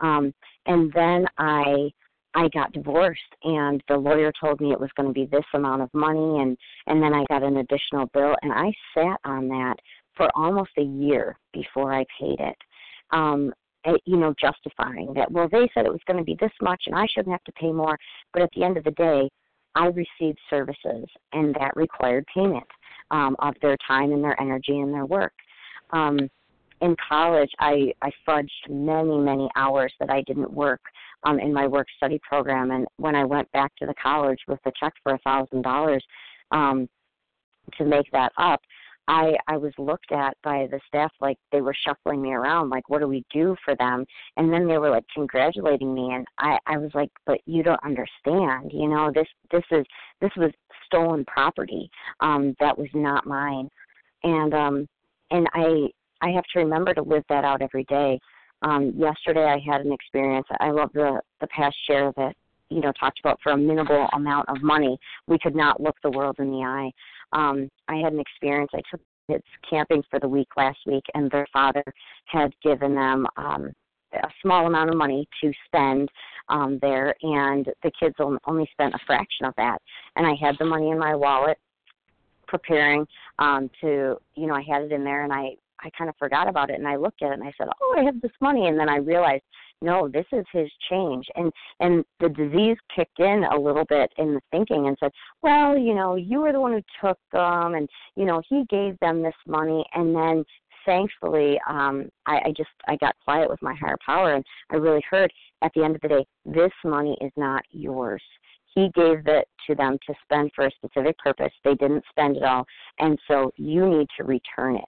Um, 0.00 0.32
and 0.66 0.92
then 0.92 1.26
I 1.38 1.90
I 2.34 2.48
got 2.48 2.72
divorced 2.72 3.20
and 3.42 3.82
the 3.88 3.96
lawyer 3.96 4.32
told 4.40 4.60
me 4.60 4.72
it 4.72 4.80
was 4.80 4.90
going 4.96 5.08
to 5.08 5.12
be 5.12 5.26
this 5.26 5.44
amount 5.54 5.82
of 5.82 5.90
money 5.92 6.40
and 6.40 6.56
and 6.86 7.02
then 7.02 7.12
I 7.12 7.24
got 7.28 7.42
an 7.42 7.58
additional 7.58 8.06
bill 8.14 8.36
and 8.42 8.52
I 8.52 8.72
sat 8.94 9.18
on 9.24 9.48
that 9.48 9.76
for 10.16 10.28
almost 10.34 10.70
a 10.78 10.82
year 10.82 11.36
before 11.52 11.92
I 11.92 12.04
paid 12.18 12.38
it. 12.38 12.56
Um 13.10 13.52
you 14.04 14.16
know 14.16 14.34
justifying 14.40 15.12
that 15.14 15.30
well 15.30 15.48
they 15.50 15.68
said 15.72 15.86
it 15.86 15.92
was 15.92 16.00
going 16.06 16.18
to 16.18 16.24
be 16.24 16.36
this 16.40 16.52
much 16.60 16.82
and 16.86 16.94
I 16.94 17.06
shouldn't 17.06 17.32
have 17.32 17.44
to 17.44 17.52
pay 17.52 17.72
more 17.72 17.98
but 18.32 18.42
at 18.42 18.50
the 18.54 18.64
end 18.64 18.76
of 18.76 18.84
the 18.84 18.90
day 18.92 19.28
I 19.74 19.86
received 19.86 20.38
services 20.48 21.06
and 21.32 21.54
that 21.54 21.76
required 21.76 22.24
payment 22.34 22.66
um 23.10 23.36
of 23.38 23.54
their 23.62 23.76
time 23.86 24.12
and 24.12 24.22
their 24.22 24.40
energy 24.40 24.78
and 24.80 24.92
their 24.92 25.06
work. 25.06 25.32
Um 25.90 26.18
in 26.80 26.96
college 27.08 27.50
I 27.58 27.92
I 28.02 28.10
fudged 28.26 28.68
many 28.68 29.16
many 29.18 29.48
hours 29.56 29.92
that 30.00 30.10
I 30.10 30.22
didn't 30.26 30.52
work 30.52 30.80
um 31.24 31.38
in 31.40 31.52
my 31.52 31.66
work 31.66 31.86
study 31.96 32.20
program 32.28 32.70
and 32.70 32.86
when 32.96 33.14
I 33.14 33.24
went 33.24 33.50
back 33.52 33.72
to 33.76 33.86
the 33.86 33.94
college 34.02 34.40
with 34.46 34.60
a 34.66 34.72
check 34.78 34.92
for 35.02 35.14
a 35.14 35.18
thousand 35.18 35.62
dollars 35.62 36.04
um 36.50 36.88
to 37.78 37.84
make 37.84 38.10
that 38.12 38.32
up 38.36 38.60
I 39.08 39.36
I 39.48 39.56
was 39.56 39.72
looked 39.78 40.12
at 40.12 40.36
by 40.42 40.68
the 40.70 40.80
staff 40.86 41.12
like 41.20 41.38
they 41.52 41.60
were 41.60 41.74
shuffling 41.74 42.22
me 42.22 42.32
around 42.32 42.70
like 42.70 42.88
what 42.88 43.00
do 43.00 43.08
we 43.08 43.24
do 43.32 43.56
for 43.64 43.74
them 43.76 44.04
and 44.36 44.52
then 44.52 44.66
they 44.66 44.78
were 44.78 44.90
like 44.90 45.04
congratulating 45.14 45.92
me 45.94 46.12
and 46.14 46.26
I 46.38 46.58
I 46.66 46.78
was 46.78 46.90
like 46.94 47.10
but 47.26 47.38
you 47.46 47.62
don't 47.62 47.84
understand 47.84 48.72
you 48.72 48.88
know 48.88 49.10
this 49.14 49.28
this 49.50 49.64
is 49.70 49.84
this 50.20 50.30
was 50.36 50.50
stolen 50.86 51.24
property 51.24 51.90
um 52.20 52.54
that 52.60 52.76
was 52.76 52.88
not 52.94 53.26
mine 53.26 53.68
and 54.22 54.54
um 54.54 54.88
and 55.30 55.48
I 55.54 55.88
I 56.20 56.30
have 56.30 56.44
to 56.52 56.60
remember 56.60 56.94
to 56.94 57.02
live 57.02 57.24
that 57.28 57.44
out 57.44 57.62
every 57.62 57.84
day. 57.84 58.20
Um, 58.62 58.92
yesterday 58.96 59.44
I 59.44 59.58
had 59.58 59.80
an 59.80 59.92
experience. 59.92 60.46
I 60.60 60.70
love 60.70 60.90
the 60.92 61.20
the 61.40 61.46
past 61.48 61.76
share 61.86 62.12
that 62.16 62.34
you 62.68 62.80
know 62.80 62.92
talked 63.00 63.20
about 63.20 63.40
for 63.42 63.52
a 63.52 63.56
minimal 63.56 64.06
amount 64.12 64.48
of 64.48 64.62
money 64.62 64.98
we 65.26 65.38
could 65.38 65.54
not 65.54 65.80
look 65.80 65.96
the 66.02 66.10
world 66.10 66.36
in 66.38 66.50
the 66.50 66.62
eye. 66.62 66.90
Um, 67.32 67.68
I 67.88 67.96
had 67.96 68.12
an 68.12 68.20
experience. 68.20 68.70
I 68.74 68.82
took 68.90 69.00
kids 69.30 69.44
camping 69.68 70.02
for 70.10 70.18
the 70.18 70.28
week 70.28 70.48
last 70.56 70.78
week, 70.86 71.04
and 71.14 71.30
their 71.30 71.46
father 71.52 71.84
had 72.26 72.52
given 72.62 72.94
them 72.94 73.26
um, 73.36 73.70
a 74.12 74.28
small 74.42 74.66
amount 74.66 74.90
of 74.90 74.96
money 74.96 75.28
to 75.42 75.52
spend 75.66 76.08
um, 76.48 76.78
there, 76.82 77.14
and 77.22 77.66
the 77.82 77.92
kids 77.98 78.16
only 78.46 78.68
spent 78.72 78.94
a 78.94 78.98
fraction 79.06 79.46
of 79.46 79.54
that. 79.56 79.78
And 80.16 80.26
I 80.26 80.34
had 80.40 80.56
the 80.58 80.64
money 80.64 80.90
in 80.90 80.98
my 80.98 81.14
wallet, 81.14 81.58
preparing 82.48 83.06
um, 83.38 83.70
to, 83.80 84.16
you 84.34 84.46
know, 84.46 84.54
I 84.54 84.62
had 84.62 84.82
it 84.82 84.92
in 84.92 85.04
there, 85.04 85.22
and 85.22 85.32
I 85.32 85.50
I 85.82 85.90
kind 85.96 86.10
of 86.10 86.16
forgot 86.18 86.48
about 86.48 86.70
it 86.70 86.78
and 86.78 86.86
I 86.86 86.96
looked 86.96 87.22
at 87.22 87.30
it 87.30 87.34
and 87.34 87.42
I 87.42 87.52
said, 87.56 87.68
"Oh, 87.80 87.94
I 87.98 88.04
have 88.04 88.20
this 88.20 88.32
money." 88.40 88.68
And 88.68 88.78
then 88.78 88.88
I 88.88 88.96
realized, 88.96 89.42
"No, 89.82 90.08
this 90.08 90.26
is 90.32 90.44
his 90.52 90.70
change." 90.88 91.26
And 91.36 91.52
and 91.80 92.04
the 92.20 92.28
disease 92.28 92.76
kicked 92.94 93.20
in 93.20 93.44
a 93.44 93.58
little 93.58 93.84
bit 93.84 94.12
in 94.18 94.34
the 94.34 94.40
thinking 94.50 94.88
and 94.88 94.96
said, 95.00 95.12
"Well, 95.42 95.76
you 95.76 95.94
know, 95.94 96.16
you 96.16 96.40
were 96.40 96.52
the 96.52 96.60
one 96.60 96.72
who 96.72 96.82
took 97.00 97.18
them 97.32 97.74
and, 97.74 97.88
you 98.16 98.24
know, 98.24 98.42
he 98.48 98.64
gave 98.68 98.98
them 99.00 99.22
this 99.22 99.34
money 99.46 99.84
and 99.94 100.14
then 100.14 100.44
thankfully 100.86 101.60
um 101.68 102.08
I, 102.26 102.40
I 102.46 102.54
just 102.56 102.70
I 102.88 102.96
got 102.96 103.14
quiet 103.22 103.50
with 103.50 103.60
my 103.60 103.74
higher 103.74 103.98
power 104.04 104.34
and 104.34 104.44
I 104.70 104.76
really 104.76 105.02
heard 105.10 105.30
at 105.62 105.72
the 105.74 105.84
end 105.84 105.94
of 105.94 106.00
the 106.00 106.08
day, 106.08 106.26
this 106.46 106.72
money 106.84 107.18
is 107.20 107.32
not 107.36 107.62
yours 107.70 108.22
he 108.74 108.90
gave 108.94 109.26
it 109.26 109.48
to 109.66 109.74
them 109.74 109.98
to 110.06 110.14
spend 110.24 110.50
for 110.54 110.66
a 110.66 110.70
specific 110.72 111.18
purpose. 111.18 111.52
They 111.64 111.74
didn't 111.74 112.04
spend 112.10 112.36
it 112.36 112.42
all, 112.42 112.64
and 112.98 113.18
so 113.28 113.52
you 113.56 113.88
need 113.88 114.08
to 114.16 114.24
return 114.24 114.76
it. 114.76 114.84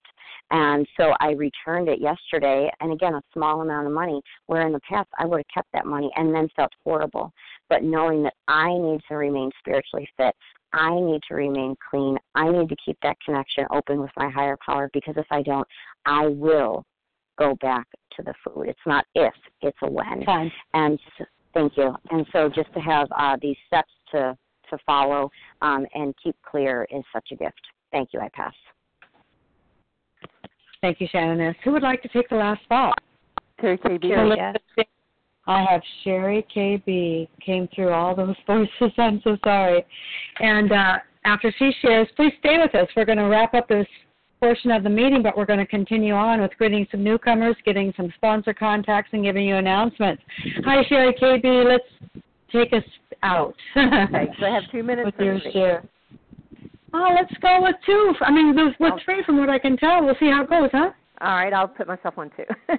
And 0.53 0.87
so 0.99 1.15
I 1.19 1.31
returned 1.31 1.89
it 1.89 1.99
yesterday, 1.99 2.71
and 2.81 2.93
again, 2.93 3.15
a 3.15 3.23
small 3.33 3.63
amount 3.63 3.87
of 3.87 3.93
money, 3.93 4.21
where 4.47 4.67
in 4.67 4.73
the 4.73 4.81
past 4.81 5.09
I 5.19 5.25
would 5.25 5.39
have 5.39 5.55
kept 5.55 5.69
that 5.73 5.87
money 5.87 6.11
and 6.15 6.35
then 6.35 6.47
felt 6.55 6.73
horrible. 6.85 7.33
But 7.71 7.83
knowing 7.83 8.23
that 8.25 8.35
I 8.49 8.69
need 8.69 9.01
to 9.09 9.15
remain 9.15 9.51
spiritually 9.61 10.07
fit, 10.19 10.35
I 10.75 10.95
need 10.95 11.23
to 11.29 11.35
remain 11.35 11.75
clean, 11.91 12.19
I 12.35 12.51
need 12.51 12.69
to 12.69 12.77
keep 12.85 12.99
that 13.03 13.17
connection 13.25 13.67
open 13.71 14.01
with 14.01 14.11
my 14.17 14.29
higher 14.29 14.59
power 14.65 14.91
because 14.93 15.15
if 15.17 15.27
I 15.31 15.43
don't, 15.43 15.67
I 16.05 16.27
will 16.27 16.85
go 17.39 17.57
back 17.63 17.87
to 18.17 18.23
the 18.23 18.35
food. 18.45 18.69
It's 18.69 18.79
not 18.87 19.07
if, 19.15 19.35
it's 19.63 19.79
a 19.83 19.91
when. 19.91 20.23
Fine. 20.25 20.53
And 20.75 20.99
so, 21.19 21.25
thank 21.55 21.79
you. 21.79 21.95
And 22.11 22.27
so 22.31 22.51
just 22.51 22.73
to 22.75 22.81
have 22.81 23.09
uh, 23.19 23.37
these 23.41 23.57
steps 23.67 23.93
to, 24.13 24.37
to 24.69 24.79
follow 24.85 25.31
um, 25.63 25.87
and 25.95 26.15
keep 26.23 26.37
clear 26.43 26.87
is 26.91 27.05
such 27.11 27.29
a 27.33 27.37
gift. 27.37 27.61
Thank 27.91 28.11
you. 28.13 28.21
I 28.21 28.29
pass. 28.35 28.55
Thank 30.83 31.01
you, 31.01 31.07
Shannon 31.11 31.41
S. 31.41 31.55
Who 31.65 31.73
would 31.73 31.83
like 31.83 32.03
to 32.03 32.09
take 32.09 32.29
the 32.29 32.37
last 32.37 32.63
spot? 32.65 32.99
Terry 33.61 33.79
KB. 33.79 34.03
Sherry, 34.03 34.37
yes. 34.37 34.87
I 35.47 35.65
have 35.71 35.81
Sherry 36.03 36.45
KB. 36.55 37.29
Came 37.45 37.69
through 37.75 37.91
all 37.91 38.15
those 38.15 38.35
voices. 38.47 38.93
I'm 38.99 39.21
so 39.23 39.39
sorry. 39.45 39.87
And 40.41 40.73
uh, 40.73 40.99
after 41.25 41.55
she 41.57 41.73
shares, 41.81 42.09
please 42.17 42.33
stay 42.41 42.59
with 42.59 42.75
us. 42.75 42.89
We're 42.97 43.05
going 43.05 43.19
to 43.19 43.29
wrap 43.29 43.55
up 43.55 43.69
this 43.69 43.87
portion 44.41 44.73
of 44.73 44.83
the 44.83 44.91
meeting, 44.91 45.23
but 45.23 45.37
we're 45.37 45.47
going 45.47 45.61
to 45.61 45.67
continue 45.67 46.15
on 46.15 46.41
with 46.41 46.51
greeting 46.59 46.85
some 46.91 47.05
newcomers, 47.05 47.55
getting 47.65 47.93
some 47.97 48.13
sponsor 48.17 48.53
contacts, 48.53 49.11
and 49.13 49.23
giving 49.23 49.47
you 49.47 49.57
announcements. 49.57 50.21
Hi, 50.65 50.83
Sherry 50.89 51.15
KB. 51.15 51.65
Let's 51.65 52.23
take 52.51 52.73
us 52.73 52.83
out. 53.23 53.55
okay, 53.77 54.27
so 54.41 54.47
I 54.47 54.51
have 54.51 54.65
two 54.73 54.83
minutes 54.83 55.07
with 55.07 55.25
your 55.25 55.39
share. 55.53 55.85
Oh, 56.95 57.15
let's 57.15 57.33
go 57.41 57.63
with 57.63 57.77
two. 57.87 58.15
I 58.21 58.31
mean, 58.31 58.55
with, 58.55 58.75
with 58.79 58.95
three, 59.05 59.23
from 59.25 59.39
what 59.39 59.49
I 59.49 59.59
can 59.59 59.77
tell. 59.77 60.05
We'll 60.05 60.15
see 60.21 60.31
how 60.31 60.43
it 60.43 60.51
goes, 60.51 60.71
huh? 60.73 60.91
All 61.21 61.37
right, 61.37 61.53
I'll 61.53 61.69
put 61.69 61.87
myself 61.87 62.19
on 62.19 62.31
two. 62.37 62.45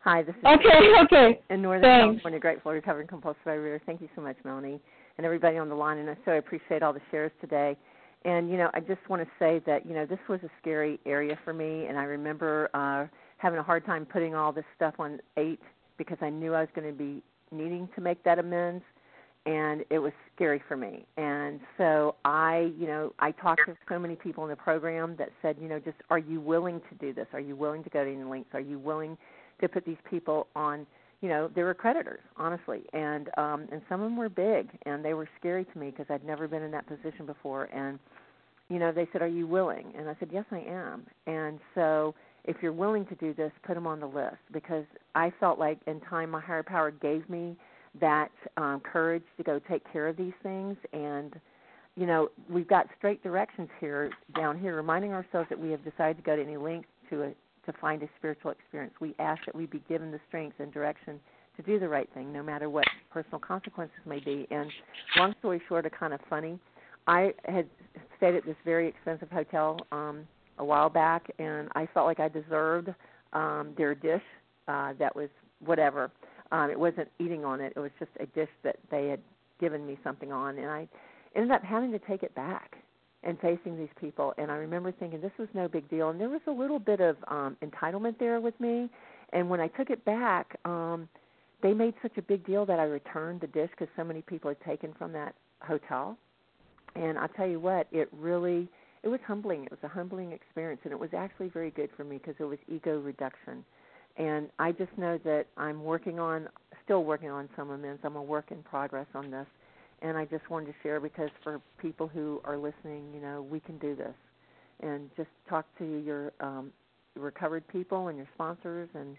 Hi, 0.00 0.22
this 0.22 0.34
is 0.34 0.44
okay. 0.44 0.92
Okay. 1.04 1.40
In 1.50 1.60
Northern 1.60 1.82
Thanks. 1.82 2.22
California, 2.22 2.40
grateful 2.40 2.72
recovering 2.72 3.06
compulsive 3.06 3.42
overeater. 3.46 3.80
Thank 3.84 4.00
you 4.00 4.08
so 4.16 4.22
much, 4.22 4.36
Melanie, 4.44 4.80
and 5.18 5.26
everybody 5.26 5.58
on 5.58 5.68
the 5.68 5.74
line. 5.74 5.98
And 5.98 6.08
I 6.08 6.16
so 6.24 6.32
appreciate 6.32 6.82
all 6.82 6.94
the 6.94 7.02
shares 7.10 7.32
today. 7.40 7.76
And 8.24 8.50
you 8.50 8.56
know, 8.56 8.70
I 8.72 8.80
just 8.80 9.06
want 9.08 9.22
to 9.22 9.28
say 9.38 9.60
that 9.66 9.84
you 9.84 9.94
know 9.94 10.06
this 10.06 10.18
was 10.28 10.40
a 10.42 10.50
scary 10.60 10.98
area 11.04 11.38
for 11.44 11.52
me, 11.52 11.86
and 11.86 11.98
I 11.98 12.04
remember 12.04 12.70
uh, 12.72 13.06
having 13.38 13.58
a 13.58 13.62
hard 13.62 13.84
time 13.84 14.06
putting 14.06 14.34
all 14.34 14.52
this 14.52 14.64
stuff 14.76 14.94
on 14.98 15.20
eight 15.36 15.60
because 15.98 16.18
I 16.22 16.30
knew 16.30 16.54
I 16.54 16.60
was 16.60 16.68
going 16.74 16.86
to 16.86 16.96
be 16.96 17.22
needing 17.50 17.88
to 17.94 18.00
make 18.00 18.22
that 18.24 18.38
amends 18.38 18.84
and 19.46 19.84
it 19.90 19.98
was 19.98 20.12
scary 20.34 20.62
for 20.68 20.76
me. 20.76 21.06
And 21.16 21.60
so 21.78 22.14
I, 22.24 22.72
you 22.78 22.86
know, 22.86 23.12
I 23.18 23.30
talked 23.32 23.62
to 23.66 23.76
so 23.88 23.98
many 23.98 24.16
people 24.16 24.44
in 24.44 24.50
the 24.50 24.56
program 24.56 25.16
that 25.18 25.30
said, 25.40 25.56
you 25.60 25.68
know, 25.68 25.78
just 25.78 25.96
are 26.10 26.18
you 26.18 26.40
willing 26.40 26.80
to 26.90 26.94
do 26.98 27.12
this? 27.12 27.26
Are 27.32 27.40
you 27.40 27.56
willing 27.56 27.82
to 27.84 27.90
go 27.90 28.04
to 28.04 28.10
any 28.10 28.22
links? 28.22 28.50
Are 28.52 28.60
you 28.60 28.78
willing 28.78 29.16
to 29.60 29.68
put 29.68 29.84
these 29.84 29.96
people 30.08 30.46
on? 30.54 30.86
You 31.22 31.28
know, 31.28 31.50
they 31.54 31.62
were 31.62 31.74
creditors, 31.74 32.20
honestly, 32.36 32.82
and 32.94 33.28
um, 33.36 33.68
and 33.70 33.82
some 33.90 34.00
of 34.00 34.06
them 34.06 34.16
were 34.16 34.30
big, 34.30 34.70
and 34.86 35.04
they 35.04 35.12
were 35.12 35.28
scary 35.38 35.66
to 35.66 35.78
me 35.78 35.90
because 35.90 36.06
I'd 36.08 36.24
never 36.24 36.48
been 36.48 36.62
in 36.62 36.70
that 36.70 36.86
position 36.86 37.26
before. 37.26 37.64
And 37.64 37.98
you 38.70 38.78
know, 38.78 38.90
they 38.90 39.06
said, 39.12 39.20
"Are 39.20 39.28
you 39.28 39.46
willing?" 39.46 39.92
And 39.98 40.08
I 40.08 40.16
said, 40.18 40.30
"Yes, 40.32 40.46
I 40.50 40.60
am." 40.60 41.04
And 41.26 41.58
so, 41.74 42.14
if 42.44 42.56
you're 42.62 42.72
willing 42.72 43.04
to 43.06 43.14
do 43.16 43.34
this, 43.34 43.52
put 43.66 43.74
them 43.74 43.86
on 43.86 44.00
the 44.00 44.06
list 44.06 44.38
because 44.50 44.84
I 45.14 45.30
felt 45.38 45.58
like 45.58 45.78
in 45.86 46.00
time 46.00 46.30
my 46.30 46.40
higher 46.40 46.62
power 46.62 46.90
gave 46.90 47.28
me 47.28 47.54
that 47.98 48.30
um, 48.56 48.80
courage 48.80 49.24
to 49.36 49.42
go 49.42 49.60
take 49.68 49.82
care 49.92 50.08
of 50.08 50.16
these 50.16 50.32
things. 50.42 50.76
And 50.92 51.34
you 51.96 52.06
know 52.06 52.28
we've 52.48 52.68
got 52.68 52.86
straight 52.98 53.22
directions 53.22 53.68
here 53.80 54.10
down 54.36 54.58
here 54.58 54.76
reminding 54.76 55.12
ourselves 55.12 55.48
that 55.48 55.58
we 55.58 55.70
have 55.70 55.84
decided 55.84 56.16
to 56.16 56.22
go 56.22 56.36
to 56.36 56.42
any 56.42 56.56
length 56.56 56.88
to 57.10 57.22
a, 57.22 57.28
to 57.66 57.78
find 57.80 58.02
a 58.02 58.08
spiritual 58.18 58.52
experience. 58.52 58.94
We 59.00 59.14
ask 59.18 59.44
that 59.46 59.54
we 59.54 59.66
be 59.66 59.82
given 59.88 60.10
the 60.12 60.20
strength 60.28 60.56
and 60.60 60.72
direction 60.72 61.18
to 61.56 61.62
do 61.62 61.78
the 61.80 61.88
right 61.88 62.08
thing 62.14 62.32
no 62.32 62.42
matter 62.42 62.70
what 62.70 62.84
personal 63.10 63.40
consequences 63.40 63.98
may 64.06 64.20
be. 64.20 64.46
And 64.50 64.70
long 65.16 65.34
story 65.40 65.60
short 65.68 65.84
a 65.86 65.90
kind 65.90 66.14
of 66.14 66.20
funny 66.30 66.58
i 67.06 67.32
had 67.44 67.66
stayed 68.16 68.34
at 68.34 68.44
this 68.44 68.56
very 68.64 68.88
expensive 68.88 69.30
hotel 69.30 69.78
um 69.92 70.26
a 70.58 70.64
while 70.64 70.88
back 70.88 71.30
and 71.38 71.68
i 71.74 71.86
felt 71.92 72.06
like 72.06 72.20
i 72.20 72.28
deserved 72.28 72.88
um 73.32 73.72
their 73.76 73.94
dish 73.94 74.22
uh 74.68 74.92
that 74.98 75.14
was 75.14 75.28
whatever 75.64 76.10
um, 76.52 76.70
it 76.70 76.78
wasn't 76.78 77.08
eating 77.18 77.44
on 77.44 77.60
it; 77.60 77.72
it 77.76 77.80
was 77.80 77.90
just 77.98 78.10
a 78.20 78.26
dish 78.26 78.50
that 78.62 78.76
they 78.90 79.08
had 79.08 79.20
given 79.60 79.86
me 79.86 79.98
something 80.02 80.32
on, 80.32 80.58
and 80.58 80.68
I 80.68 80.88
ended 81.34 81.50
up 81.50 81.62
having 81.62 81.92
to 81.92 81.98
take 81.98 82.22
it 82.22 82.34
back 82.34 82.76
and 83.22 83.38
facing 83.40 83.76
these 83.76 83.90
people. 84.00 84.32
And 84.38 84.50
I 84.50 84.56
remember 84.56 84.92
thinking 84.92 85.20
this 85.20 85.32
was 85.38 85.48
no 85.54 85.68
big 85.68 85.88
deal, 85.90 86.10
and 86.10 86.20
there 86.20 86.28
was 86.28 86.40
a 86.46 86.50
little 86.50 86.78
bit 86.78 87.00
of 87.00 87.16
um, 87.28 87.56
entitlement 87.62 88.18
there 88.18 88.40
with 88.40 88.58
me. 88.60 88.88
And 89.32 89.48
when 89.48 89.60
I 89.60 89.68
took 89.68 89.90
it 89.90 90.04
back, 90.04 90.58
um, 90.64 91.08
they 91.62 91.74
made 91.74 91.94
such 92.02 92.16
a 92.16 92.22
big 92.22 92.44
deal 92.46 92.64
that 92.66 92.80
I 92.80 92.84
returned 92.84 93.42
the 93.42 93.46
dish 93.46 93.70
because 93.70 93.88
so 93.96 94.04
many 94.04 94.22
people 94.22 94.50
had 94.50 94.60
taken 94.62 94.94
from 94.98 95.12
that 95.12 95.34
hotel. 95.60 96.16
And 96.96 97.18
I'll 97.18 97.28
tell 97.28 97.46
you 97.46 97.60
what, 97.60 97.86
it 97.92 98.08
really 98.12 98.68
it 99.02 99.08
was 99.08 99.20
humbling. 99.26 99.64
It 99.64 99.70
was 99.70 99.80
a 99.82 99.88
humbling 99.88 100.32
experience, 100.32 100.82
and 100.84 100.92
it 100.92 100.98
was 100.98 101.10
actually 101.16 101.48
very 101.48 101.70
good 101.70 101.90
for 101.96 102.04
me 102.04 102.18
because 102.18 102.34
it 102.38 102.44
was 102.44 102.58
ego 102.68 103.00
reduction. 103.00 103.64
And 104.16 104.48
I 104.58 104.72
just 104.72 104.96
know 104.98 105.18
that 105.24 105.46
I'm 105.56 105.82
working 105.82 106.18
on, 106.18 106.48
still 106.84 107.04
working 107.04 107.30
on 107.30 107.48
some 107.56 107.70
amends. 107.70 108.00
I'm 108.04 108.16
a 108.16 108.22
work 108.22 108.50
in 108.50 108.62
progress 108.62 109.06
on 109.14 109.30
this, 109.30 109.46
and 110.02 110.16
I 110.16 110.24
just 110.26 110.48
wanted 110.50 110.66
to 110.66 110.74
share 110.82 111.00
because 111.00 111.30
for 111.42 111.60
people 111.80 112.08
who 112.08 112.40
are 112.44 112.56
listening, 112.56 113.04
you 113.14 113.20
know, 113.20 113.46
we 113.48 113.60
can 113.60 113.78
do 113.78 113.94
this, 113.94 114.14
and 114.80 115.08
just 115.16 115.30
talk 115.48 115.64
to 115.78 115.84
your 115.84 116.32
um, 116.40 116.72
recovered 117.16 117.66
people 117.68 118.08
and 118.08 118.18
your 118.18 118.28
sponsors, 118.34 118.88
and 118.94 119.16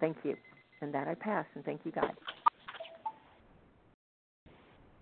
thank 0.00 0.16
you. 0.22 0.36
And 0.82 0.92
that 0.92 1.08
I 1.08 1.14
pass, 1.14 1.46
and 1.54 1.64
thank 1.64 1.80
you, 1.84 1.92
guys. 1.92 2.10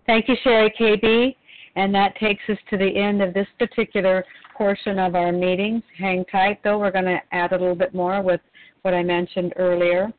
Thank 0.05 0.29
you, 0.29 0.35
Sherry 0.43 0.73
KB. 0.79 1.35
And 1.75 1.93
that 1.93 2.15
takes 2.17 2.41
us 2.47 2.57
to 2.69 2.77
the 2.77 2.87
end 2.87 3.21
of 3.21 3.33
this 3.33 3.47
particular 3.59 4.23
portion 4.57 4.97
of 4.97 5.15
our 5.15 5.31
meetings. 5.31 5.83
Hang 5.97 6.23
tight, 6.25 6.59
though. 6.63 6.79
We're 6.79 6.91
going 6.91 7.05
to 7.05 7.19
add 7.31 7.51
a 7.51 7.57
little 7.57 7.75
bit 7.75 7.93
more 7.93 8.21
with 8.21 8.39
what 8.85 8.93
I 8.93 9.01
mentioned 9.01 9.53
earlier. 9.57 10.13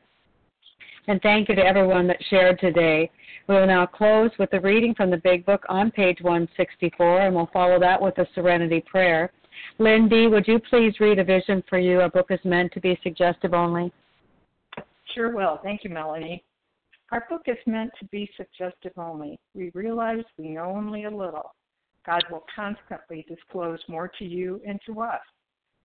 And 1.07 1.21
thank 1.21 1.47
you 1.47 1.55
to 1.55 1.65
everyone 1.65 2.05
that 2.07 2.21
shared 2.29 2.59
today. 2.59 3.09
We 3.47 3.55
will 3.55 3.65
now 3.65 3.85
close 3.85 4.29
with 4.37 4.51
the 4.51 4.59
reading 4.59 4.93
from 4.93 5.09
the 5.09 5.21
Big 5.23 5.45
Book 5.45 5.63
on 5.69 5.89
page 5.89 6.17
164, 6.19 7.21
and 7.21 7.33
we'll 7.33 7.49
follow 7.53 7.79
that 7.79 7.99
with 7.99 8.17
a 8.17 8.27
Serenity 8.35 8.83
Prayer. 8.85 9.31
Lynn 9.79 10.09
D, 10.09 10.27
would 10.27 10.45
you 10.49 10.59
please 10.69 10.99
read 10.99 11.17
a 11.17 11.23
vision 11.23 11.63
for 11.69 11.79
you? 11.79 12.01
A 12.01 12.09
book 12.09 12.27
is 12.29 12.41
meant 12.43 12.73
to 12.73 12.81
be 12.81 12.99
suggestive 13.03 13.53
only. 13.53 13.89
Sure 15.15 15.33
will. 15.33 15.61
Thank 15.63 15.85
you, 15.85 15.89
Melanie. 15.89 16.43
Our 17.13 17.25
book 17.29 17.43
is 17.45 17.57
meant 17.65 17.91
to 17.99 18.05
be 18.07 18.29
suggestive 18.35 18.91
only. 18.97 19.39
We 19.55 19.71
realize 19.73 20.25
we 20.37 20.49
know 20.49 20.65
only 20.65 21.05
a 21.05 21.09
little. 21.09 21.55
God 22.05 22.23
will 22.29 22.43
constantly 22.53 23.25
disclose 23.29 23.79
more 23.87 24.11
to 24.19 24.25
you 24.25 24.61
and 24.67 24.77
to 24.87 24.99
us. 24.99 25.21